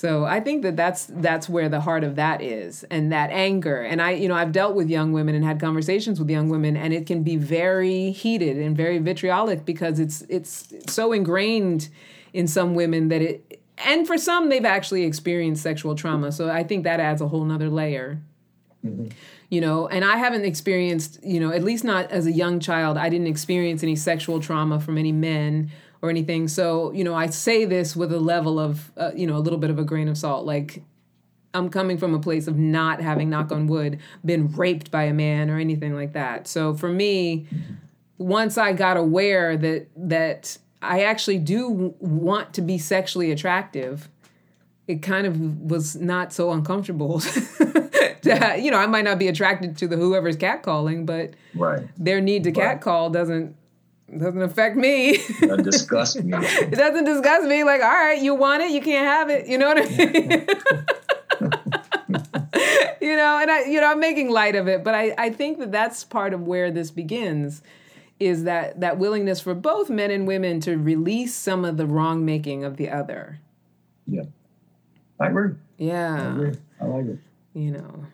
So 0.02 0.26
I 0.26 0.40
think 0.40 0.64
that 0.64 0.76
that's 0.76 1.06
that's 1.06 1.48
where 1.48 1.70
the 1.70 1.80
heart 1.80 2.04
of 2.04 2.16
that 2.16 2.42
is, 2.42 2.84
and 2.90 3.12
that 3.12 3.30
anger. 3.30 3.84
And 3.84 4.02
I, 4.02 4.14
you 4.14 4.28
know, 4.28 4.34
I've 4.34 4.52
dealt 4.52 4.74
with 4.74 4.90
young 4.90 5.14
women 5.14 5.36
and 5.36 5.46
had 5.46 5.60
conversations 5.60 6.18
with 6.18 6.28
young 6.28 6.50
women, 6.50 6.76
and 6.76 6.92
it 6.92 7.06
can 7.06 7.22
be 7.22 7.36
very 7.36 8.10
heated 8.10 8.58
and 8.58 8.76
very 8.76 8.98
vitriolic 8.98 9.64
because 9.64 10.00
it's 10.00 10.24
it's 10.24 10.74
so 10.88 11.14
ingrained 11.14 11.90
in 12.34 12.48
some 12.48 12.74
women 12.74 13.10
that 13.10 13.22
it, 13.22 13.62
and 13.78 14.08
for 14.08 14.18
some 14.18 14.50
they've 14.50 14.66
actually 14.66 15.04
experienced 15.04 15.62
sexual 15.62 15.94
trauma. 15.94 16.32
So 16.32 16.50
I 16.50 16.64
think 16.64 16.84
that 16.86 17.00
adds 17.00 17.22
a 17.22 17.28
whole 17.28 17.46
nother 17.46 17.70
layer 17.70 18.24
mm-hmm. 18.84 19.08
you 19.50 19.62
know 19.62 19.88
and 19.88 20.04
i 20.04 20.18
haven't 20.18 20.46
experienced 20.46 21.24
you 21.24 21.40
know 21.40 21.52
at 21.52 21.64
least 21.64 21.84
not 21.84 22.10
as 22.12 22.26
a 22.26 22.32
young 22.32 22.60
child 22.60 22.98
i 22.98 23.10
didn't 23.10 23.28
experience 23.28 23.84
any 23.84 23.96
sexual 23.96 24.40
trauma 24.40 24.80
from 24.80 24.98
any 24.98 25.12
men 25.12 25.72
or 26.02 26.10
anything 26.10 26.48
so 26.48 26.92
you 26.92 27.04
know 27.04 27.14
i 27.14 27.28
say 27.28 27.66
this 27.66 27.96
with 27.96 28.12
a 28.12 28.20
level 28.20 28.60
of 28.60 28.92
uh, 28.98 29.12
you 29.16 29.28
know 29.28 29.36
a 29.38 29.40
little 29.40 29.60
bit 29.60 29.70
of 29.70 29.78
a 29.80 29.84
grain 29.84 30.08
of 30.08 30.18
salt 30.18 30.46
like 30.46 30.82
i'm 31.54 31.70
coming 31.70 31.98
from 31.98 32.14
a 32.14 32.20
place 32.20 32.48
of 32.48 32.58
not 32.58 33.02
having 33.02 33.30
knock 33.30 33.52
on 33.52 33.68
wood 33.68 34.00
been 34.26 34.52
raped 34.54 34.90
by 34.92 35.04
a 35.04 35.14
man 35.14 35.50
or 35.50 35.58
anything 35.60 35.94
like 35.96 36.14
that 36.14 36.48
so 36.48 36.74
for 36.74 36.90
me 36.90 37.46
once 38.18 38.58
i 38.58 38.74
got 38.74 38.98
aware 38.98 39.58
that 39.58 39.88
that 39.96 40.58
i 40.82 41.04
actually 41.04 41.38
do 41.38 41.94
want 42.00 42.54
to 42.54 42.62
be 42.62 42.78
sexually 42.78 43.32
attractive 43.32 44.10
it 44.88 45.02
kind 45.04 45.26
of 45.28 45.40
was 45.62 45.96
not 45.96 46.34
so 46.34 46.52
uncomfortable. 46.52 47.20
to, 48.22 48.56
you 48.60 48.72
know, 48.72 48.78
I 48.78 48.88
might 48.88 49.04
not 49.06 49.20
be 49.20 49.28
attracted 49.30 49.78
to 49.78 49.88
the 49.88 49.96
whoever's 49.96 50.36
catcalling, 50.36 51.06
but 51.06 51.32
Right. 51.56 51.88
their 51.98 52.20
need 52.20 52.44
to 52.46 52.50
Right. 52.50 52.56
catcall 52.74 53.10
doesn't 53.10 53.56
doesn't 54.20 54.42
affect 54.42 54.76
me. 54.76 55.18
That 55.42 55.62
disgusts 55.64 56.16
me. 56.18 56.34
it 56.38 56.72
doesn't 56.76 57.06
disgust 57.06 57.48
me. 57.48 57.64
Like, 57.64 57.82
all 57.82 57.90
right, 57.90 58.22
you 58.22 58.36
want 58.36 58.62
it, 58.64 58.72
you 58.72 58.82
can't 58.82 59.06
have 59.08 59.30
it. 59.30 59.48
You 59.48 59.58
know 59.58 59.68
what 59.68 59.78
I 59.78 59.86
mean? 59.96 60.48
you 63.02 63.16
know, 63.16 63.40
and 63.42 63.50
I, 63.52 63.66
you 63.66 63.80
know, 63.82 63.90
I'm 63.92 64.00
making 64.00 64.30
light 64.30 64.56
of 64.56 64.68
it, 64.68 64.84
but 64.84 64.94
I, 64.94 65.14
I 65.18 65.30
think 65.30 65.60
that 65.60 65.72
that's 65.72 66.04
part 66.04 66.34
of 66.34 66.42
where 66.48 66.72
this 66.72 66.92
begins, 66.92 67.62
is 68.20 68.44
that 68.44 68.80
that 68.82 68.98
willingness 68.98 69.40
for 69.42 69.54
both 69.56 69.90
men 69.90 70.12
and 70.12 70.28
women 70.28 70.60
to 70.62 70.78
release 70.78 71.34
some 71.34 71.66
of 71.66 71.78
the 71.78 71.86
wrong 71.86 72.24
making 72.26 72.64
of 72.64 72.78
the 72.78 72.90
other. 72.90 73.40
Yeah. 74.08 74.24
I 75.20 75.28
agree. 75.28 75.52
I 75.54 75.56
Yeah. 75.78 76.32
agree. 76.34 76.54
I 76.80 76.86
like 76.86 77.06
it. 77.06 77.20
you 77.54 77.72
know 77.72 78.06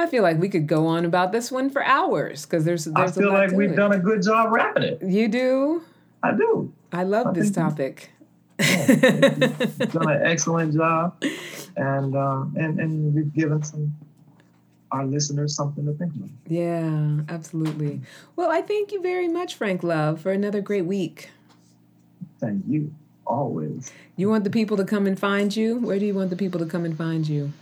i 0.00 0.06
feel 0.06 0.22
like 0.22 0.38
we 0.38 0.48
could 0.48 0.66
go 0.66 0.86
on 0.86 1.04
about 1.04 1.32
this 1.32 1.50
one 1.52 1.70
for 1.70 1.82
hours 1.84 2.44
because 2.46 2.64
there's 2.64 2.86
I 2.88 2.92
there's 3.00 3.16
a 3.16 3.20
feel 3.20 3.32
like 3.32 3.52
we've 3.52 3.72
it. 3.72 3.76
done 3.76 3.92
a 3.92 3.98
good 3.98 4.22
job 4.22 4.52
wrapping 4.52 4.82
it. 4.82 5.02
you 5.02 5.28
do 5.28 5.82
I 6.22 6.32
do. 6.32 6.72
i 6.92 7.02
love 7.04 7.28
I 7.28 7.32
this 7.32 7.50
topic 7.50 8.10
You've 8.58 9.92
done 9.92 10.10
an 10.10 10.20
excellent 10.32 10.74
job, 10.74 11.16
and 11.78 12.14
uh, 12.14 12.44
and 12.56 12.78
and 12.78 13.14
we've 13.14 13.32
given 13.32 13.62
some 13.62 13.96
our 14.92 15.06
listeners 15.06 15.54
something 15.54 15.86
to 15.86 15.92
think 15.94 16.14
about. 16.16 16.28
yeah 16.46 17.20
absolutely 17.28 18.00
well 18.36 18.50
i 18.50 18.60
thank 18.60 18.92
you 18.92 19.00
very 19.00 19.28
much 19.28 19.54
frank 19.54 19.82
love 19.82 20.20
for 20.20 20.30
another 20.32 20.60
great 20.60 20.84
week 20.84 21.30
Thank 22.40 22.64
you. 22.68 22.92
Always. 23.26 23.92
you 24.16 24.28
want 24.28 24.44
the 24.44 24.50
people 24.50 24.76
to 24.78 24.84
come 24.84 25.06
and 25.06 25.18
find 25.18 25.54
you 25.54 25.78
where 25.78 25.98
do 25.98 26.04
you 26.06 26.14
want 26.14 26.30
the 26.30 26.36
people 26.36 26.58
to 26.60 26.66
come 26.66 26.84
and 26.84 26.96
find 26.98 27.28
you 27.28 27.52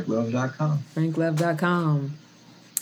FrankLove.com. 0.00 0.78
franklove.com 0.94 2.14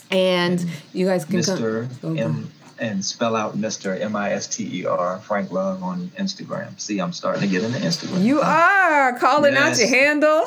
and 0.09 0.65
you 0.93 1.05
guys 1.05 1.25
can 1.25 1.39
Mr. 1.39 2.01
come. 2.01 2.17
M 2.17 2.51
and 2.79 3.05
spell 3.05 3.35
out 3.35 3.55
Mr. 3.55 3.99
M 3.99 4.15
I 4.15 4.31
S 4.31 4.47
T 4.47 4.81
E 4.81 4.85
R 4.85 5.19
Frank 5.19 5.51
Love 5.51 5.83
on 5.83 6.07
Instagram. 6.17 6.79
See, 6.79 6.99
I'm 6.99 7.13
starting 7.13 7.41
to 7.43 7.47
get 7.47 7.63
into 7.63 7.77
Instagram. 7.79 8.23
you 8.23 8.41
are 8.41 9.17
calling 9.19 9.55
out 9.55 9.77
your 9.77 9.87
handle 9.87 10.45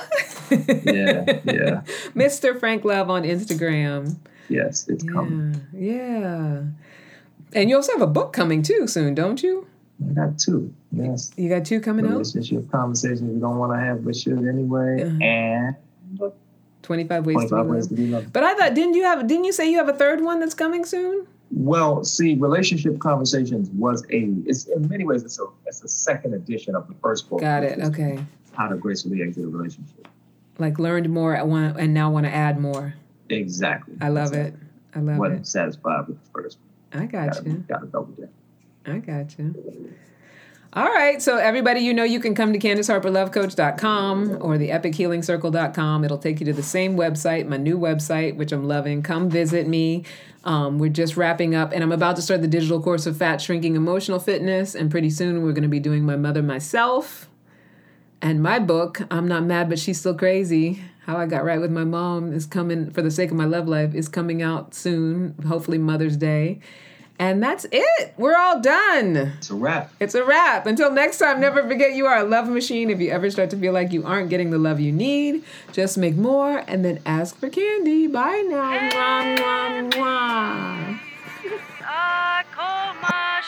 Yeah, 0.51 1.41
yeah. 1.45 1.83
mr 2.15 2.59
frank 2.59 2.85
love 2.85 3.09
on 3.11 3.23
instagram 3.23 4.17
Yes, 4.49 4.87
it's 4.89 5.05
coming. 5.05 5.61
Yeah, 5.73 6.19
yeah. 6.19 6.63
And 7.55 7.71
you 7.71 7.77
also 7.77 7.93
have 7.93 8.03
a 8.03 8.07
book 8.07 8.33
coming 8.33 8.63
too 8.63 8.87
soon, 8.87 9.15
don't 9.15 9.43
you? 9.43 9.67
I 10.07 10.13
got 10.13 10.39
two. 10.39 10.75
Yes. 10.93 11.33
You 11.37 11.49
got 11.49 11.65
two 11.65 11.81
coming 11.81 12.05
out? 12.05 12.13
Relationship 12.13 12.71
conversations 12.71 13.23
you 13.23 13.41
don't 13.41 13.59
want 13.59 13.73
to 13.73 13.79
have 13.79 14.05
but 14.05 14.17
should 14.17 14.47
anyway. 14.47 15.03
Uh-huh. 15.03 15.25
And 15.25 15.77
25 16.85 17.27
ways 17.27 17.35
25 17.35 17.51
to 17.59 17.65
be 17.65 17.71
ways 17.71 17.89
to 17.89 17.95
be 17.95 18.07
loved. 18.07 18.33
But 18.33 18.45
I 18.45 18.55
thought 18.55 18.75
didn't 18.75 18.95
you 18.95 19.03
have 19.05 19.27
didn't 19.27 19.45
you 19.45 19.53
say 19.53 19.69
you 19.71 19.79
have 19.79 19.89
a 19.89 19.93
third 19.95 20.23
one 20.23 20.39
that's 20.39 20.55
coming 20.55 20.85
soon? 20.85 21.27
Well, 21.51 22.05
see, 22.05 22.35
relationship 22.37 22.99
conversations 22.99 23.71
was 23.71 24.05
a. 24.11 24.29
It's 24.47 24.65
in 24.67 24.89
many 24.89 25.05
ways 25.05 25.23
it's 25.23 25.39
a 25.39 25.47
it's 25.67 25.83
a 25.83 25.89
second 25.89 26.35
edition 26.35 26.75
of 26.75 26.89
the 26.89 26.95
first 26.95 27.29
book. 27.29 27.41
Got 27.41 27.65
it. 27.65 27.81
Okay. 27.81 28.25
How 28.53 28.69
to 28.69 28.77
gracefully 28.77 29.23
exit 29.23 29.45
a 29.45 29.49
relationship. 29.49 30.09
Like 30.59 30.79
learned 30.79 31.09
more 31.11 31.37
I 31.37 31.43
want 31.43 31.79
and 31.79 31.93
now 31.93 32.11
want 32.11 32.27
to 32.27 32.33
add 32.33 32.61
more. 32.61 32.95
Exactly. 33.29 33.97
I 34.01 34.09
love 34.09 34.33
it. 34.33 34.55
I 34.95 35.01
love 35.01 35.17
it. 35.17 35.19
Wasn't 35.19 35.41
it. 35.41 35.47
satisfied 35.47 36.07
with 36.07 36.23
the 36.23 36.31
first. 36.31 36.59
I 36.93 37.07
got 37.07 37.33
Gotta, 37.33 37.51
you. 37.51 37.65
gotta 37.69 37.87
double 37.87 38.13
down. 38.13 38.29
I 38.87 38.99
got 38.99 39.37
you. 39.39 39.55
All 40.77 40.89
right. 40.89 41.23
So, 41.23 41.37
everybody, 41.37 41.83
you 41.83 41.95
know, 41.95 42.03
you 42.03 42.19
can 42.19 42.35
come 42.35 42.53
to 42.53 42.59
CandiceHarperLoveCoach.com 42.59 44.39
or 44.41 44.59
the 44.59 44.71
EpicHealingCircle.com. 44.71 46.03
It'll 46.05 46.19
take 46.19 46.41
you 46.41 46.47
to 46.47 46.53
the 46.53 46.65
same 46.65 46.97
website, 46.97 47.47
my 47.47 47.59
new 47.59 47.79
website, 47.79 48.35
which 48.35 48.51
I'm 48.51 48.67
loving. 48.67 49.01
Come 49.01 49.31
visit 49.31 49.69
me. 49.69 50.03
Um, 50.43 50.81
we're 50.81 50.91
just 50.91 51.17
wrapping 51.17 51.55
up, 51.55 51.71
and 51.73 51.85
I'm 51.85 51.93
about 51.93 52.17
to 52.17 52.23
start 52.23 52.43
the 52.43 52.49
digital 52.49 52.83
course 52.83 53.07
of 53.07 53.17
Fat 53.17 53.41
Shrinking 53.41 53.77
Emotional 53.77 54.19
Fitness. 54.19 54.75
And 54.75 54.91
pretty 54.91 55.11
soon, 55.11 55.45
we're 55.45 55.53
going 55.53 55.63
to 55.63 55.69
be 55.69 55.79
doing 55.79 56.05
My 56.05 56.17
Mother 56.17 56.43
Myself. 56.43 57.31
And 58.21 58.43
my 58.43 58.59
book, 58.59 59.01
I'm 59.13 59.29
Not 59.29 59.45
Mad, 59.45 59.69
but 59.69 59.79
She's 59.79 60.01
Still 60.01 60.17
Crazy 60.17 60.83
How 61.07 61.17
I 61.17 61.27
Got 61.27 61.45
Right 61.45 61.61
with 61.61 61.71
My 61.71 61.85
Mom, 61.85 62.33
is 62.33 62.47
coming 62.47 62.91
for 62.91 63.01
the 63.01 63.13
sake 63.13 63.31
of 63.31 63.37
my 63.37 63.45
love 63.45 63.69
life, 63.69 63.95
is 63.95 64.09
coming 64.09 64.43
out 64.43 64.75
soon, 64.75 65.37
hopefully 65.47 65.79
Mother's 65.79 66.17
Day. 66.17 66.59
And 67.19 67.43
that's 67.43 67.65
it. 67.71 68.15
We're 68.19 68.37
all 68.37 68.61
done. 68.61 69.17
It's 69.39 69.51
a 69.51 69.55
wrap. 69.55 69.93
It's 70.01 70.15
a 70.15 70.25
wrap. 70.25 70.67
Until 70.67 70.91
next 70.91 71.19
time, 71.19 71.41
never 71.41 71.63
forget 71.63 71.95
you 71.95 72.07
are 72.07 72.19
a 72.19 72.25
love 72.25 72.49
machine. 72.49 72.91
If 72.91 73.01
you 73.01 73.11
ever 73.11 73.31
start 73.31 73.51
to 73.51 73.57
feel 73.57 73.73
like 73.73 73.93
you 73.93 74.05
aren't 74.05 74.31
getting 74.31 74.51
the 74.51 74.59
love 74.59 74.81
you 74.81 74.91
need, 74.91 75.45
just 75.73 75.97
make 75.97 76.17
more 76.17 76.65
and 76.67 76.85
then 76.85 77.01
ask 77.07 77.37
for 77.37 77.49
candy. 77.49 78.09
Bye 78.09 78.45
now. 78.49 78.79
Mwah, 78.91 79.39
mwah, 79.39 79.93
mwah. 79.93 81.01
I 81.01 81.01
ah, 81.83 82.45
call 82.51 82.95
my 83.01 83.41